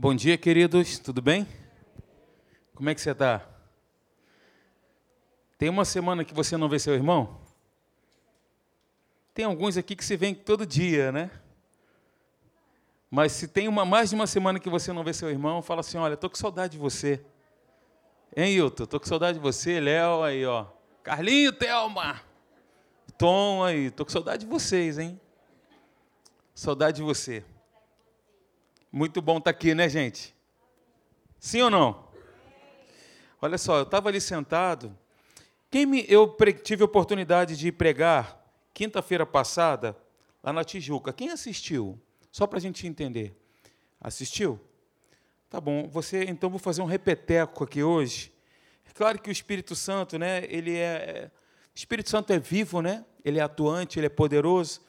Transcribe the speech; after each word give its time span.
Bom 0.00 0.14
dia, 0.14 0.38
queridos, 0.38 1.00
tudo 1.00 1.20
bem? 1.20 1.44
Como 2.72 2.88
é 2.88 2.94
que 2.94 3.00
você 3.00 3.10
está? 3.10 3.44
Tem 5.58 5.68
uma 5.68 5.84
semana 5.84 6.24
que 6.24 6.32
você 6.32 6.56
não 6.56 6.68
vê 6.68 6.78
seu 6.78 6.94
irmão? 6.94 7.40
Tem 9.34 9.44
alguns 9.44 9.76
aqui 9.76 9.96
que 9.96 10.04
se 10.04 10.16
vêem 10.16 10.36
todo 10.36 10.64
dia, 10.64 11.10
né? 11.10 11.32
Mas 13.10 13.32
se 13.32 13.48
tem 13.48 13.66
uma, 13.66 13.84
mais 13.84 14.10
de 14.10 14.14
uma 14.14 14.28
semana 14.28 14.60
que 14.60 14.70
você 14.70 14.92
não 14.92 15.02
vê 15.02 15.12
seu 15.12 15.30
irmão, 15.30 15.60
fala 15.62 15.80
assim: 15.80 15.98
olha, 15.98 16.14
estou 16.14 16.30
com 16.30 16.36
saudade 16.36 16.74
de 16.74 16.78
você. 16.78 17.20
Hein, 18.36 18.54
Hilton? 18.54 18.84
Estou 18.84 19.00
com 19.00 19.06
saudade 19.06 19.36
de 19.36 19.42
você, 19.42 19.80
Léo, 19.80 20.22
aí, 20.22 20.46
ó. 20.46 20.66
Carlinho, 21.02 21.52
Thelma. 21.52 22.22
Tom 23.18 23.64
aí, 23.64 23.86
estou 23.86 24.06
com 24.06 24.12
saudade 24.12 24.44
de 24.44 24.48
vocês, 24.48 24.96
hein? 24.96 25.20
Saudade 26.54 26.98
de 26.98 27.02
você. 27.02 27.44
Muito 28.90 29.20
bom 29.20 29.36
estar 29.36 29.52
tá 29.52 29.56
aqui, 29.56 29.74
né, 29.74 29.86
gente? 29.86 30.34
Sim 31.38 31.60
ou 31.60 31.70
não? 31.70 32.08
Olha 33.40 33.58
só, 33.58 33.76
eu 33.76 33.82
estava 33.82 34.08
ali 34.08 34.18
sentado. 34.18 34.96
Quem 35.70 35.84
me, 35.84 36.06
eu 36.08 36.34
tive 36.64 36.82
a 36.82 36.86
oportunidade 36.86 37.54
de 37.54 37.70
pregar 37.70 38.42
quinta-feira 38.72 39.26
passada 39.26 39.94
lá 40.42 40.54
na 40.54 40.64
Tijuca. 40.64 41.12
Quem 41.12 41.28
assistiu? 41.30 42.00
Só 42.32 42.46
para 42.46 42.56
a 42.56 42.60
gente 42.62 42.86
entender. 42.86 43.38
Assistiu? 44.00 44.58
Tá 45.50 45.60
bom. 45.60 45.86
Você, 45.88 46.24
então, 46.24 46.48
vou 46.48 46.58
fazer 46.58 46.80
um 46.80 46.86
repeteco 46.86 47.64
aqui 47.64 47.82
hoje. 47.82 48.32
É 48.88 48.92
claro 48.94 49.18
que 49.18 49.28
o 49.28 49.32
Espírito 49.32 49.76
Santo, 49.76 50.18
né? 50.18 50.46
Ele 50.48 50.74
é, 50.74 50.80
é 50.80 51.30
o 51.74 51.76
Espírito 51.76 52.08
Santo 52.08 52.32
é 52.32 52.38
vivo, 52.38 52.80
né? 52.80 53.04
Ele 53.22 53.38
é 53.38 53.42
atuante, 53.42 53.98
ele 53.98 54.06
é 54.06 54.10
poderoso 54.10 54.80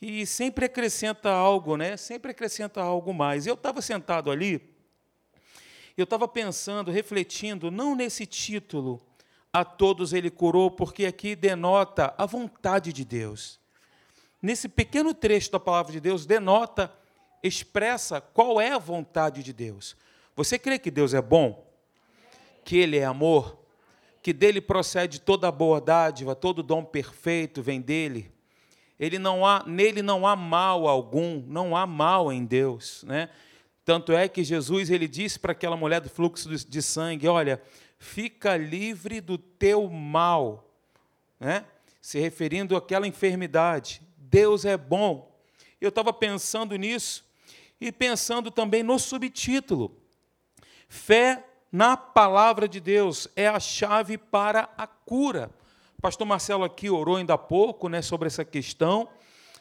e 0.00 0.26
sempre 0.26 0.66
acrescenta 0.66 1.30
algo, 1.30 1.76
né? 1.76 1.96
Sempre 1.96 2.30
acrescenta 2.30 2.80
algo 2.80 3.14
mais. 3.14 3.46
Eu 3.46 3.54
estava 3.54 3.80
sentado 3.80 4.30
ali, 4.30 4.74
eu 5.96 6.04
estava 6.04 6.28
pensando, 6.28 6.90
refletindo, 6.90 7.70
não 7.70 7.94
nesse 7.94 8.26
título, 8.26 9.00
a 9.52 9.64
todos 9.64 10.12
ele 10.12 10.30
curou, 10.30 10.70
porque 10.70 11.06
aqui 11.06 11.34
denota 11.34 12.14
a 12.18 12.26
vontade 12.26 12.92
de 12.92 13.04
Deus. 13.04 13.58
Nesse 14.42 14.68
pequeno 14.68 15.14
trecho 15.14 15.50
da 15.50 15.58
palavra 15.58 15.92
de 15.92 16.00
Deus, 16.00 16.26
denota, 16.26 16.92
expressa 17.42 18.20
qual 18.20 18.60
é 18.60 18.72
a 18.72 18.78
vontade 18.78 19.42
de 19.42 19.54
Deus. 19.54 19.96
Você 20.34 20.58
crê 20.58 20.78
que 20.78 20.90
Deus 20.90 21.14
é 21.14 21.22
bom? 21.22 21.66
Que 22.62 22.76
Ele 22.76 22.98
é 22.98 23.04
amor? 23.04 23.58
Que 24.22 24.34
dele 24.34 24.60
procede 24.60 25.20
toda 25.20 25.48
a 25.48 25.52
boa 25.52 25.80
dádiva, 25.80 26.34
todo 26.34 26.62
dom 26.62 26.84
perfeito 26.84 27.62
vem 27.62 27.80
dele? 27.80 28.35
Ele 28.98 29.18
não 29.18 29.44
há, 29.44 29.62
nele 29.66 30.02
não 30.02 30.26
há 30.26 30.34
mal 30.34 30.88
algum, 30.88 31.42
não 31.46 31.76
há 31.76 31.86
mal 31.86 32.32
em 32.32 32.44
Deus, 32.44 33.04
né? 33.04 33.28
Tanto 33.84 34.12
é 34.12 34.28
que 34.28 34.42
Jesus 34.42 34.90
ele 34.90 35.06
disse 35.06 35.38
para 35.38 35.52
aquela 35.52 35.76
mulher 35.76 36.00
do 36.00 36.08
fluxo 36.08 36.48
de 36.48 36.82
sangue, 36.82 37.28
olha, 37.28 37.62
fica 37.98 38.56
livre 38.56 39.20
do 39.20 39.38
teu 39.38 39.88
mal, 39.88 40.68
né? 41.38 41.64
Se 42.00 42.18
referindo 42.18 42.76
àquela 42.76 43.06
enfermidade. 43.06 44.00
Deus 44.16 44.64
é 44.64 44.76
bom. 44.76 45.36
Eu 45.80 45.90
estava 45.90 46.12
pensando 46.12 46.74
nisso 46.76 47.24
e 47.80 47.92
pensando 47.92 48.50
também 48.50 48.82
no 48.82 48.98
subtítulo. 48.98 49.96
Fé 50.88 51.44
na 51.70 51.96
palavra 51.96 52.68
de 52.68 52.80
Deus 52.80 53.28
é 53.36 53.46
a 53.46 53.60
chave 53.60 54.16
para 54.16 54.68
a 54.76 54.86
cura. 54.86 55.50
O 55.98 56.02
pastor 56.02 56.26
Marcelo 56.26 56.62
aqui 56.62 56.90
orou 56.90 57.16
ainda 57.16 57.34
há 57.34 57.38
pouco 57.38 57.88
né, 57.88 58.02
sobre 58.02 58.26
essa 58.26 58.44
questão, 58.44 59.08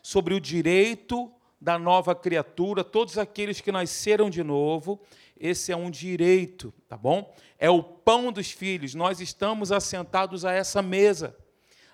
sobre 0.03 0.33
o 0.33 0.39
direito 0.39 1.31
da 1.59 1.79
nova 1.79 2.13
criatura, 2.13 2.83
todos 2.83 3.17
aqueles 3.17 3.61
que 3.61 3.71
nasceram 3.71 4.29
de 4.29 4.43
novo, 4.43 5.01
esse 5.39 5.71
é 5.71 5.75
um 5.75 5.89
direito, 5.89 6.73
tá 6.87 6.97
bom? 6.97 7.33
É 7.57 7.69
o 7.69 7.81
pão 7.81 8.31
dos 8.31 8.51
filhos. 8.51 8.93
Nós 8.93 9.19
estamos 9.19 9.71
assentados 9.71 10.45
a 10.45 10.51
essa 10.51 10.81
mesa, 10.81 11.35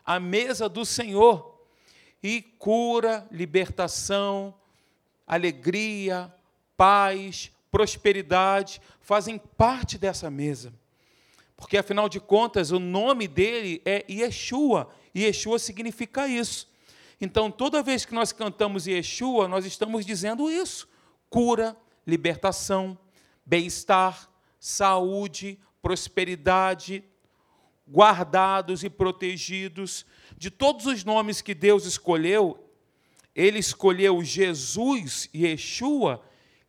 a 0.03 0.19
mesa 0.19 0.67
do 0.67 0.85
Senhor. 0.85 1.49
E 2.23 2.41
cura, 2.41 3.27
libertação, 3.31 4.53
alegria, 5.25 6.31
paz, 6.77 7.51
prosperidade 7.71 8.81
fazem 8.99 9.39
parte 9.39 9.97
dessa 9.97 10.29
mesa. 10.29 10.73
Porque, 11.61 11.77
afinal 11.77 12.09
de 12.09 12.19
contas, 12.19 12.71
o 12.71 12.79
nome 12.79 13.27
dele 13.27 13.83
é 13.85 14.03
Yeshua, 14.09 14.89
e 15.13 15.25
Yeshua 15.25 15.59
significa 15.59 16.27
isso. 16.27 16.67
Então, 17.21 17.51
toda 17.51 17.83
vez 17.83 18.03
que 18.03 18.15
nós 18.15 18.31
cantamos 18.31 18.87
Yeshua, 18.87 19.47
nós 19.47 19.63
estamos 19.63 20.03
dizendo 20.03 20.49
isso: 20.49 20.89
cura, 21.29 21.77
libertação, 22.05 22.97
bem-estar, 23.45 24.27
saúde, 24.59 25.59
prosperidade, 25.83 27.03
guardados 27.87 28.83
e 28.83 28.89
protegidos. 28.89 30.03
De 30.35 30.49
todos 30.49 30.87
os 30.87 31.03
nomes 31.03 31.41
que 31.41 31.53
Deus 31.53 31.85
escolheu, 31.85 32.71
ele 33.35 33.59
escolheu 33.59 34.23
Jesus 34.23 35.29
Yeshua, 35.33 36.23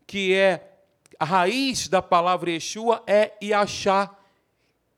que 0.07 0.35
é 0.35 0.81
a 1.19 1.25
raiz 1.25 1.89
da 1.89 2.03
palavra 2.03 2.51
Yeshua 2.51 3.03
é 3.07 3.33
Yachá, 3.43 4.19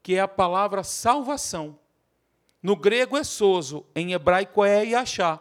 que 0.05 0.17
é 0.17 0.21
a 0.21 0.29
palavra 0.29 0.85
salvação. 0.85 1.79
No 2.63 2.77
grego 2.77 3.17
é 3.17 3.25
soso, 3.25 3.87
em 3.97 4.13
hebraico 4.13 4.63
é 4.63 4.85
Yachá. 4.85 5.41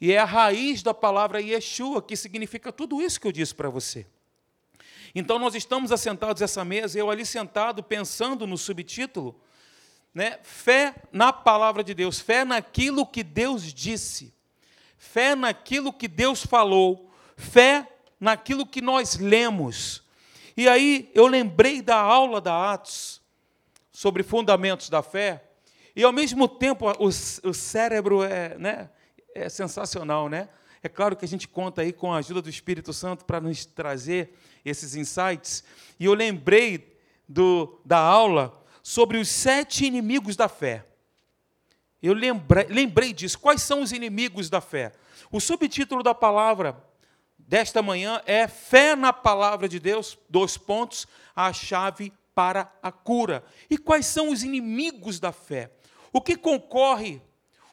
E 0.00 0.10
é 0.10 0.18
a 0.18 0.24
raiz 0.24 0.82
da 0.82 0.92
palavra 0.92 1.40
Yeshua, 1.40 2.02
que 2.02 2.16
significa 2.16 2.72
tudo 2.72 3.00
isso 3.00 3.20
que 3.20 3.28
eu 3.28 3.32
disse 3.32 3.54
para 3.54 3.70
você. 3.70 4.04
Então 5.14 5.38
nós 5.38 5.54
estamos 5.54 5.92
assentados 5.92 6.42
essa 6.42 6.64
mesa, 6.64 6.98
eu 6.98 7.12
ali 7.12 7.24
sentado 7.24 7.80
pensando 7.80 8.44
no 8.44 8.58
subtítulo, 8.58 9.40
né? 10.12 10.40
Fé 10.42 10.96
na 11.12 11.32
palavra 11.32 11.84
de 11.84 11.94
Deus, 11.94 12.18
fé 12.18 12.44
naquilo 12.44 13.06
que 13.06 13.22
Deus 13.22 13.72
disse, 13.72 14.34
fé 14.98 15.36
naquilo 15.36 15.92
que 15.92 16.08
Deus 16.08 16.44
falou, 16.44 17.08
fé 17.36 17.86
naquilo 18.18 18.66
que 18.66 18.80
nós 18.80 19.16
lemos. 19.16 20.02
E 20.56 20.68
aí 20.68 21.08
eu 21.14 21.28
lembrei 21.28 21.80
da 21.80 22.00
aula 22.00 22.40
da 22.40 22.72
Atos, 22.72 23.21
sobre 23.92 24.22
fundamentos 24.22 24.88
da 24.88 25.02
fé, 25.02 25.44
e 25.94 26.02
ao 26.02 26.12
mesmo 26.12 26.48
tempo 26.48 26.86
o, 26.88 27.06
o 27.06 27.54
cérebro 27.54 28.22
é, 28.22 28.56
né, 28.58 28.90
é 29.34 29.48
sensacional, 29.48 30.28
né? 30.28 30.48
É 30.82 30.88
claro 30.88 31.14
que 31.14 31.24
a 31.24 31.28
gente 31.28 31.46
conta 31.46 31.82
aí 31.82 31.92
com 31.92 32.12
a 32.12 32.16
ajuda 32.16 32.42
do 32.42 32.50
Espírito 32.50 32.92
Santo 32.92 33.24
para 33.24 33.40
nos 33.40 33.64
trazer 33.64 34.36
esses 34.64 34.96
insights. 34.96 35.62
E 36.00 36.06
eu 36.06 36.14
lembrei 36.14 36.98
do, 37.28 37.80
da 37.84 37.98
aula 37.98 38.60
sobre 38.82 39.18
os 39.18 39.28
sete 39.28 39.84
inimigos 39.84 40.34
da 40.34 40.48
fé. 40.48 40.84
Eu 42.02 42.14
lembrei, 42.14 42.64
lembrei 42.64 43.12
disso. 43.12 43.38
Quais 43.38 43.62
são 43.62 43.80
os 43.80 43.92
inimigos 43.92 44.50
da 44.50 44.60
fé? 44.60 44.92
O 45.30 45.38
subtítulo 45.38 46.02
da 46.02 46.14
palavra 46.14 46.76
desta 47.38 47.80
manhã 47.80 48.20
é 48.26 48.48
Fé 48.48 48.96
na 48.96 49.12
palavra 49.12 49.68
de 49.68 49.78
Deus, 49.78 50.18
dois 50.28 50.56
pontos, 50.56 51.06
a 51.34 51.52
chave 51.52 52.12
para 52.34 52.72
a 52.82 52.90
cura. 52.90 53.44
E 53.68 53.76
quais 53.78 54.06
são 54.06 54.30
os 54.30 54.42
inimigos 54.42 55.20
da 55.20 55.32
fé? 55.32 55.70
O 56.12 56.20
que 56.20 56.36
concorre, 56.36 57.20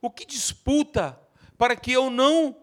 o 0.01 0.09
que 0.09 0.25
disputa 0.25 1.19
para 1.57 1.75
que 1.75 1.91
eu 1.91 2.09
não 2.09 2.55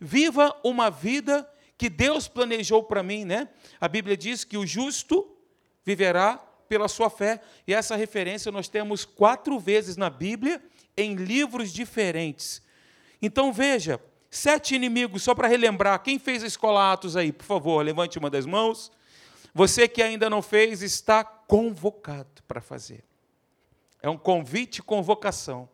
viva 0.00 0.54
uma 0.64 0.90
vida 0.90 1.48
que 1.76 1.88
Deus 1.90 2.28
planejou 2.28 2.84
para 2.84 3.02
mim, 3.02 3.24
né? 3.24 3.48
A 3.80 3.88
Bíblia 3.88 4.16
diz 4.16 4.44
que 4.44 4.56
o 4.56 4.66
justo 4.66 5.36
viverá 5.84 6.36
pela 6.68 6.88
sua 6.88 7.10
fé, 7.10 7.40
e 7.66 7.74
essa 7.74 7.94
referência 7.94 8.50
nós 8.50 8.68
temos 8.68 9.04
quatro 9.04 9.58
vezes 9.58 9.96
na 9.96 10.08
Bíblia, 10.08 10.62
em 10.96 11.14
livros 11.14 11.72
diferentes. 11.72 12.62
Então 13.20 13.52
veja, 13.52 14.00
sete 14.30 14.74
inimigos, 14.74 15.22
só 15.22 15.34
para 15.34 15.48
relembrar, 15.48 16.02
quem 16.02 16.18
fez 16.18 16.42
a 16.42 16.46
escola 16.46 16.92
Atos 16.92 17.16
aí, 17.16 17.32
por 17.32 17.44
favor, 17.44 17.84
levante 17.84 18.18
uma 18.18 18.30
das 18.30 18.46
mãos. 18.46 18.90
Você 19.54 19.86
que 19.86 20.02
ainda 20.02 20.28
não 20.28 20.42
fez, 20.42 20.82
está 20.82 21.22
convocado 21.22 22.42
para 22.48 22.60
fazer. 22.60 23.04
É 24.02 24.10
um 24.10 24.18
convite 24.18 24.78
e 24.78 24.82
convocação. 24.82 25.68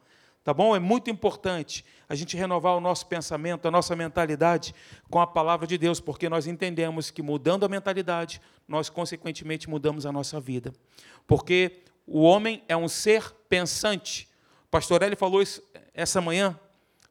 Tá 0.45 0.55
bom? 0.55 0.77
É 0.77 0.79
muito 0.79 1.11
importante 1.11 1.85
a 2.09 2.15
gente 2.15 2.37
renovar 2.37 2.77
o 2.77 2.81
nosso 2.81 3.07
pensamento, 3.07 3.67
a 3.67 3.71
nossa 3.71 3.95
mentalidade 3.97 4.75
com 5.11 5.21
a 5.21 5.27
palavra 5.27 5.67
de 5.67 5.79
Deus, 5.79 6.01
porque 6.01 6.29
nós 6.29 6.47
entendemos 6.47 7.11
que 7.11 7.23
mudando 7.23 7.65
a 7.65 7.69
mentalidade, 7.69 8.41
nós 8.67 8.89
consequentemente 8.89 9.69
mudamos 9.69 10.05
a 10.07 10.13
nossa 10.13 10.41
vida. 10.41 10.73
Porque 11.27 11.83
o 12.07 12.23
homem 12.23 12.63
é 12.69 12.77
um 12.77 12.89
ser 12.89 13.31
pensante. 13.49 14.29
O 14.65 14.71
pastor 14.71 15.03
Eli 15.03 15.17
falou 15.17 15.43
isso 15.43 15.63
essa 15.95 16.21
manhã, 16.21 16.59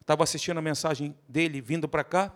estava 0.01 0.23
assistindo 0.23 0.57
a 0.57 0.61
mensagem 0.61 1.15
dele 1.27 1.61
vindo 1.61 1.87
para 1.87 2.03
cá. 2.03 2.35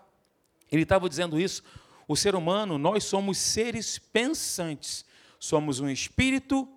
Ele 0.72 0.84
estava 0.84 1.08
dizendo 1.10 1.40
isso 1.40 1.64
o 2.08 2.16
ser 2.16 2.36
humano, 2.36 2.78
nós 2.78 3.04
somos 3.04 3.38
seres 3.38 3.98
pensantes. 3.98 5.06
Somos 5.40 5.80
um 5.80 5.90
espírito, 5.90 6.68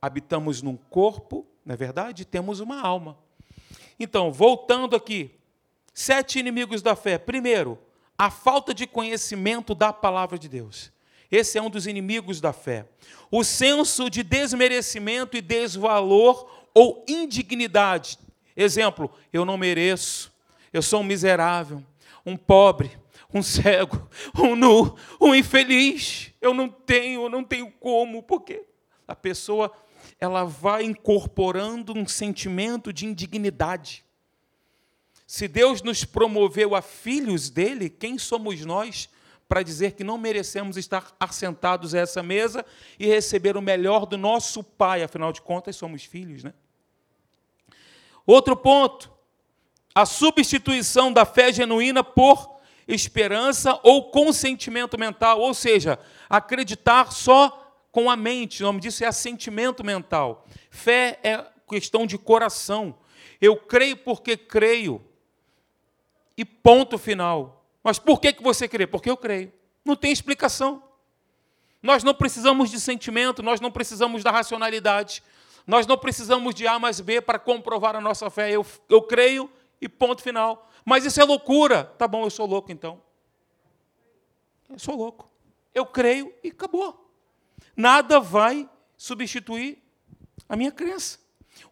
habitamos 0.00 0.62
num 0.62 0.76
corpo, 0.76 1.46
não 1.64 1.74
é 1.74 1.76
verdade? 1.76 2.24
Temos 2.24 2.60
uma 2.60 2.80
alma. 2.80 3.18
Então, 3.98 4.32
voltando 4.32 4.96
aqui, 4.96 5.30
sete 5.92 6.38
inimigos 6.38 6.82
da 6.82 6.94
fé. 6.96 7.18
Primeiro, 7.18 7.78
a 8.16 8.30
falta 8.30 8.72
de 8.72 8.86
conhecimento 8.86 9.74
da 9.74 9.92
palavra 9.92 10.38
de 10.38 10.48
Deus. 10.48 10.92
Esse 11.30 11.58
é 11.58 11.62
um 11.62 11.70
dos 11.70 11.86
inimigos 11.86 12.40
da 12.40 12.52
fé. 12.52 12.86
O 13.30 13.42
senso 13.42 14.10
de 14.10 14.22
desmerecimento 14.22 15.36
e 15.36 15.40
desvalor 15.40 16.48
ou 16.74 17.04
indignidade. 17.08 18.18
Exemplo, 18.56 19.10
eu 19.32 19.44
não 19.44 19.56
mereço, 19.56 20.32
eu 20.72 20.82
sou 20.82 21.00
um 21.00 21.04
miserável, 21.04 21.82
um 22.24 22.36
pobre, 22.36 22.90
um 23.32 23.42
cego, 23.42 24.08
um 24.38 24.54
nu, 24.54 24.96
um 25.20 25.34
infeliz. 25.34 26.32
Eu 26.40 26.52
não 26.52 26.68
tenho, 26.68 27.22
eu 27.22 27.28
não 27.28 27.42
tenho 27.42 27.70
como, 27.72 28.22
porque 28.22 28.64
a 29.06 29.16
pessoa 29.16 29.72
ela 30.20 30.44
vai 30.44 30.84
incorporando 30.84 31.96
um 31.96 32.06
sentimento 32.06 32.92
de 32.92 33.06
indignidade. 33.06 34.04
Se 35.26 35.48
Deus 35.48 35.82
nos 35.82 36.04
promoveu 36.04 36.74
a 36.74 36.82
filhos 36.82 37.48
dele, 37.48 37.88
quem 37.88 38.18
somos 38.18 38.64
nós 38.64 39.08
para 39.48 39.62
dizer 39.62 39.92
que 39.92 40.04
não 40.04 40.18
merecemos 40.18 40.76
estar 40.76 41.14
assentados 41.18 41.94
a 41.94 42.00
essa 42.00 42.22
mesa 42.22 42.64
e 42.98 43.06
receber 43.06 43.56
o 43.56 43.62
melhor 43.62 44.06
do 44.06 44.18
nosso 44.18 44.62
Pai? 44.62 45.02
Afinal 45.02 45.32
de 45.32 45.40
contas, 45.40 45.76
somos 45.76 46.04
filhos, 46.04 46.44
né? 46.44 46.52
Outro 48.26 48.56
ponto, 48.56 49.10
a 49.94 50.06
substituição 50.06 51.12
da 51.12 51.24
fé 51.24 51.52
genuína 51.52 52.04
por 52.04 52.51
esperança 52.86 53.78
ou 53.82 54.10
consentimento 54.10 54.98
mental, 54.98 55.40
ou 55.40 55.54
seja, 55.54 55.98
acreditar 56.28 57.12
só 57.12 57.62
com 57.90 58.10
a 58.10 58.16
mente. 58.16 58.62
O 58.62 58.66
nome 58.66 58.80
disso 58.80 59.04
é 59.04 59.06
assentimento 59.06 59.84
mental. 59.84 60.46
Fé 60.70 61.18
é 61.22 61.44
questão 61.68 62.06
de 62.06 62.18
coração. 62.18 62.94
Eu 63.40 63.56
creio 63.56 63.96
porque 63.96 64.36
creio 64.36 65.04
e 66.36 66.44
ponto 66.44 66.98
final. 66.98 67.64
Mas 67.82 67.98
por 67.98 68.20
que, 68.20 68.32
que 68.32 68.42
você 68.42 68.68
crê? 68.68 68.86
Porque 68.86 69.10
eu 69.10 69.16
creio. 69.16 69.52
Não 69.84 69.96
tem 69.96 70.12
explicação. 70.12 70.82
Nós 71.82 72.04
não 72.04 72.14
precisamos 72.14 72.70
de 72.70 72.78
sentimento, 72.78 73.42
nós 73.42 73.60
não 73.60 73.70
precisamos 73.70 74.22
da 74.22 74.30
racionalidade, 74.30 75.20
nós 75.66 75.84
não 75.84 75.98
precisamos 75.98 76.54
de 76.54 76.64
A 76.64 76.78
mais 76.78 77.00
B 77.00 77.20
para 77.20 77.40
comprovar 77.40 77.96
a 77.96 78.00
nossa 78.00 78.30
fé. 78.30 78.52
Eu, 78.52 78.64
eu 78.88 79.02
creio 79.02 79.50
e 79.82 79.88
ponto 79.88 80.22
final. 80.22 80.70
Mas 80.84 81.04
isso 81.04 81.20
é 81.20 81.24
loucura. 81.24 81.84
Tá 81.84 82.06
bom, 82.06 82.22
eu 82.24 82.30
sou 82.30 82.46
louco 82.46 82.70
então. 82.70 83.02
Eu 84.70 84.78
sou 84.78 84.96
louco. 84.96 85.28
Eu 85.74 85.84
creio 85.84 86.32
e 86.42 86.48
acabou. 86.48 87.12
Nada 87.76 88.20
vai 88.20 88.68
substituir 88.96 89.82
a 90.48 90.56
minha 90.56 90.70
crença. 90.70 91.18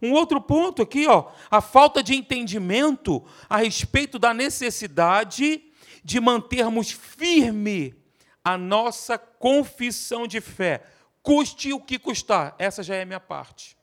Um 0.03 0.12
outro 0.12 0.41
ponto 0.41 0.83
aqui, 0.83 1.07
ó, 1.07 1.31
a 1.51 1.61
falta 1.61 2.03
de 2.03 2.15
entendimento 2.15 3.25
a 3.49 3.59
respeito 3.59 4.19
da 4.19 4.35
necessidade 4.35 5.63
de 6.03 6.21
mantermos 6.21 6.91
firme 6.91 7.95
a 8.45 8.59
nossa 8.59 9.19
confissão 9.19 10.27
de 10.27 10.41
fé, 10.41 10.83
custe 11.23 11.73
o 11.73 11.81
que 11.81 11.99
custar. 11.99 12.55
Essa 12.59 12.83
já 12.83 12.97
é 12.97 13.03
a 13.03 13.06
minha 13.06 13.21
parte. 13.21 13.77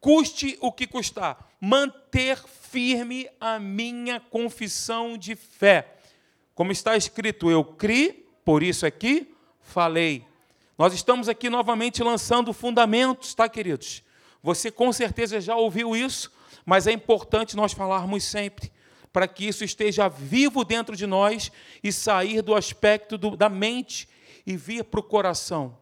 Custe 0.00 0.58
o 0.60 0.70
que 0.72 0.86
custar, 0.86 1.48
manter 1.66 2.38
firme 2.70 3.28
a 3.40 3.58
minha 3.58 4.20
confissão 4.20 5.18
de 5.18 5.34
fé. 5.34 5.96
Como 6.54 6.70
está 6.70 6.96
escrito, 6.96 7.50
eu 7.50 7.64
criei, 7.64 8.24
por 8.44 8.62
isso 8.62 8.86
aqui 8.86 9.34
falei. 9.60 10.24
Nós 10.78 10.94
estamos 10.94 11.28
aqui 11.28 11.50
novamente 11.50 12.04
lançando 12.04 12.52
fundamentos, 12.52 13.34
tá, 13.34 13.48
queridos? 13.48 14.04
Você 14.44 14.70
com 14.70 14.92
certeza 14.92 15.40
já 15.40 15.56
ouviu 15.56 15.96
isso, 15.96 16.30
mas 16.64 16.86
é 16.86 16.92
importante 16.92 17.56
nós 17.56 17.72
falarmos 17.72 18.22
sempre, 18.22 18.70
para 19.12 19.26
que 19.26 19.48
isso 19.48 19.64
esteja 19.64 20.08
vivo 20.08 20.64
dentro 20.64 20.94
de 20.94 21.04
nós 21.04 21.50
e 21.82 21.90
sair 21.90 22.42
do 22.42 22.54
aspecto 22.54 23.18
do, 23.18 23.36
da 23.36 23.48
mente 23.48 24.08
e 24.46 24.56
vir 24.56 24.84
para 24.84 25.00
o 25.00 25.02
coração. 25.02 25.76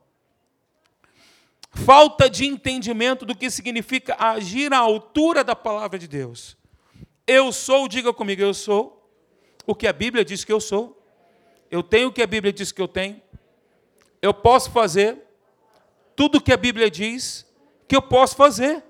Falta 1.75 2.31
de 2.31 2.47
entendimento 2.47 3.27
do 3.27 3.35
que 3.35 3.51
significa 3.51 4.17
agir 4.19 4.73
à 4.73 4.79
altura 4.79 5.43
da 5.43 5.57
palavra 5.57 5.99
de 5.99 6.07
Deus. 6.07 6.57
Eu 7.27 7.51
sou, 7.53 7.89
diga 7.89 8.13
comigo, 8.13 8.43
eu 8.43 8.55
sou 8.55 9.11
o 9.67 9.75
que 9.75 9.87
a 9.87 9.93
Bíblia 9.93 10.25
diz 10.25 10.45
que 10.45 10.53
eu 10.53 10.61
sou. 10.61 11.03
Eu 11.71 11.83
tenho 11.83 12.09
o 12.09 12.13
que 12.13 12.23
a 12.23 12.27
Bíblia 12.27 12.53
diz 12.53 12.71
que 12.71 12.81
eu 12.81 12.87
tenho. 12.87 13.21
Eu 14.23 14.33
posso 14.33 14.71
fazer 14.71 15.19
tudo 16.15 16.39
o 16.39 16.41
que 16.41 16.53
a 16.53 16.57
Bíblia 16.57 16.91
diz 16.91 17.47
que 17.89 17.97
eu 17.97 18.03
posso 18.03 18.37
fazer. 18.37 18.83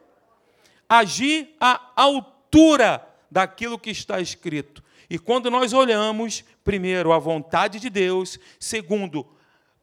Agir 0.89 1.55
à 1.59 1.93
altura 1.97 3.07
daquilo 3.31 3.79
que 3.79 3.91
está 3.91 4.21
escrito. 4.21 4.85
E 5.09 5.19
quando 5.19 5.51
nós 5.51 5.73
olhamos, 5.73 6.45
primeiro, 6.63 7.13
a 7.13 7.19
vontade 7.19 7.81
de 7.81 7.89
Deus, 7.89 8.39
segundo, 8.59 9.27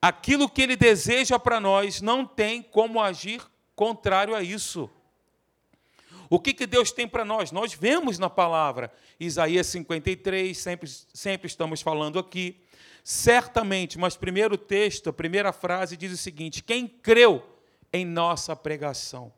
aquilo 0.02 0.50
que 0.50 0.62
Ele 0.62 0.76
deseja 0.76 1.38
para 1.38 1.60
nós, 1.60 2.02
não 2.02 2.26
tem 2.26 2.62
como 2.62 3.00
agir 3.00 3.42
contrário 3.76 4.36
a 4.36 4.42
isso. 4.42 4.90
O 6.30 6.40
que, 6.40 6.54
que 6.54 6.66
Deus 6.66 6.92
tem 6.92 7.08
para 7.08 7.26
nós? 7.26 7.52
Nós 7.52 7.74
vemos 7.74 8.18
na 8.18 8.30
palavra, 8.30 8.92
Isaías 9.20 9.68
53, 9.68 10.58
sempre, 10.58 10.90
sempre 11.14 11.48
estamos 11.48 11.82
falando 11.82 12.18
aqui. 12.18 12.62
Certamente, 13.04 13.98
mas 13.98 14.16
primeiro 14.16 14.58
texto, 14.58 15.10
a 15.10 15.14
primeira 15.14 15.52
frase 15.52 15.98
diz 15.98 16.12
o 16.12 16.18
seguinte: 16.18 16.64
quem 16.64 16.88
creu 16.88 17.44
em 17.92 18.06
nossa 18.06 18.56
pregação. 18.56 19.34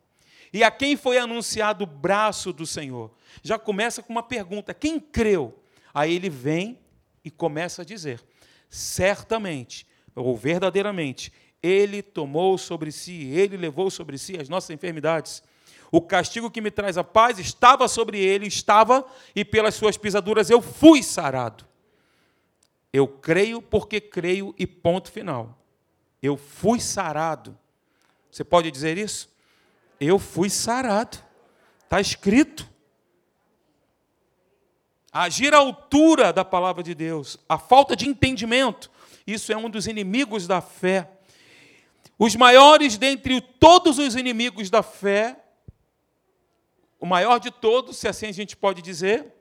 E 0.52 0.64
a 0.64 0.70
quem 0.70 0.96
foi 0.96 1.18
anunciado 1.18 1.84
o 1.84 1.88
braço 1.88 2.54
do 2.54 2.66
Senhor? 2.66 3.12
Já 3.42 3.58
começa 3.58 4.04
com 4.04 4.14
uma 4.14 4.22
pergunta: 4.22 4.74
quem 4.74 5.00
creu? 5.00 5.60
Aí 5.94 6.14
ele 6.14 6.30
vem 6.30 6.80
e 7.24 7.32
começa 7.32 7.82
a 7.82 7.86
dizer: 7.86 8.24
certamente, 8.70 9.88
ou 10.16 10.36
verdadeiramente, 10.36 11.32
ele 11.62 12.02
tomou 12.02 12.58
sobre 12.58 12.92
si, 12.92 13.30
ele 13.30 13.56
levou 13.56 13.90
sobre 13.90 14.18
si 14.18 14.38
as 14.38 14.50
nossas 14.50 14.70
enfermidades. 14.70 15.42
O 15.92 16.02
castigo 16.02 16.50
que 16.52 16.60
me 16.60 16.72
traz 16.72 16.98
a 16.98 17.04
paz 17.04 17.40
estava 17.40 17.88
sobre 17.88 18.20
ele, 18.20 18.48
estava, 18.48 19.06
e 19.36 19.46
pelas 19.46 19.76
suas 19.76 19.96
pisaduras 19.96 20.50
eu 20.50 20.62
fui 20.62 21.02
sarado. 21.04 21.66
Eu 22.92 23.08
creio 23.08 23.62
porque 23.62 24.02
creio, 24.02 24.54
e 24.58 24.68
ponto 24.68 25.12
final. 25.12 25.58
Eu 26.22 26.38
fui 26.38 26.80
sarado. 26.80 27.58
Você 28.30 28.44
pode 28.44 28.70
dizer 28.72 28.98
isso? 28.98 29.30
Eu 30.00 30.20
fui 30.20 30.50
sarado. 30.50 31.18
Está 31.84 32.02
escrito. 32.02 32.68
Agir 35.12 35.54
à 35.54 35.58
altura 35.58 36.34
da 36.34 36.44
palavra 36.44 36.82
de 36.82 36.96
Deus, 36.96 37.38
a 37.48 37.60
falta 37.60 37.96
de 37.96 38.10
entendimento, 38.10 38.90
isso 39.26 39.52
é 39.52 39.58
um 39.58 39.70
dos 39.70 39.88
inimigos 39.88 40.48
da 40.48 40.62
fé. 40.62 41.10
Os 42.18 42.36
maiores 42.36 42.98
dentre 42.98 43.42
todos 43.42 43.98
os 43.98 44.16
inimigos 44.16 44.70
da 44.70 44.84
fé, 44.84 45.44
o 47.00 47.06
maior 47.06 47.40
de 47.40 47.52
todos, 47.52 47.98
se 47.98 48.08
assim 48.08 48.28
a 48.28 48.32
gente 48.32 48.56
pode 48.56 48.82
dizer, 48.82 49.34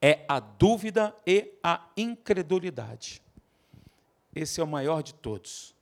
é 0.00 0.24
a 0.28 0.40
dúvida 0.40 1.14
e 1.26 1.52
a 1.62 1.86
incredulidade. 1.96 3.22
Esse 4.34 4.60
é 4.60 4.64
o 4.64 4.66
maior 4.66 5.02
de 5.02 5.14
todos. 5.14 5.74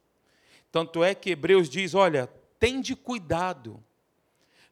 Tanto 0.72 1.02
é 1.02 1.14
que 1.14 1.30
Hebreus 1.30 1.68
diz: 1.68 1.94
olha, 1.94 2.26
tende 2.58 2.94
cuidado, 2.94 3.82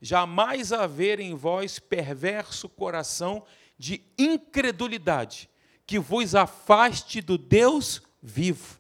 jamais 0.01 0.73
haver 0.73 1.21
em 1.21 1.35
vós 1.35 1.79
perverso 1.79 2.69
coração 2.69 3.45
de 3.79 4.03
incredulidade, 4.19 5.49
que 5.87 5.99
vos 5.99 6.35
afaste 6.35 7.21
do 7.21 7.39
Deus 7.39 8.03
vivo. 8.23 8.79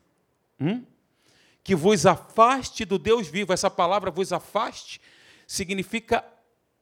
Hum? 0.60 0.84
Que 1.62 1.74
vos 1.74 2.06
afaste 2.06 2.84
do 2.84 2.98
Deus 2.98 3.26
vivo. 3.28 3.52
Essa 3.52 3.70
palavra 3.70 4.10
vos 4.10 4.32
afaste 4.32 5.00
significa 5.46 6.24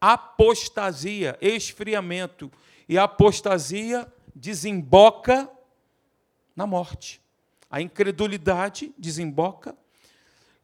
apostasia, 0.00 1.36
esfriamento. 1.40 2.50
E 2.88 2.96
a 2.96 3.04
apostasia 3.04 4.06
desemboca 4.34 5.50
na 6.54 6.66
morte. 6.66 7.20
A 7.70 7.80
incredulidade 7.80 8.94
desemboca 8.96 9.76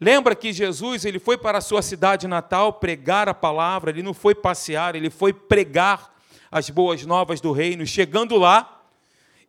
Lembra 0.03 0.35
que 0.35 0.53
Jesus 0.53 1.05
ele 1.05 1.21
foi 1.21 1.39
para 1.39 1.59
a 1.59 1.61
sua 1.61 1.81
cidade 1.81 2.27
natal 2.27 2.73
pregar 2.73 3.29
a 3.29 3.35
palavra, 3.35 3.89
ele 3.89 4.03
não 4.03 4.13
foi 4.13 4.35
passear, 4.35 4.97
ele 4.97 5.11
foi 5.11 5.33
pregar 5.33 6.13
as 6.51 6.69
boas 6.69 7.07
novas 7.07 7.41
do 7.41 7.53
reino. 7.53 7.87
Chegando 7.87 8.37
lá, 8.37 8.82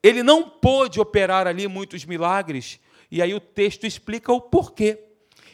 ele 0.03 0.21
não 0.21 0.47
pôde 0.47 0.99
operar 0.99 1.47
ali 1.47 1.67
muitos 1.67 2.05
milagres, 2.05 2.79
e 3.09 3.21
aí 3.21 3.33
o 3.33 3.39
texto 3.39 3.87
explica 3.87 4.31
o 4.31 4.41
porquê. 4.41 5.05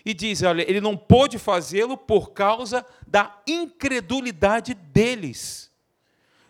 E 0.04 0.14
diz: 0.14 0.42
olha, 0.42 0.68
ele 0.68 0.82
não 0.82 0.98
pôde 0.98 1.38
fazê-lo 1.38 1.96
por 1.96 2.32
causa 2.32 2.86
da 3.06 3.42
incredulidade 3.46 4.74
deles. 4.74 5.70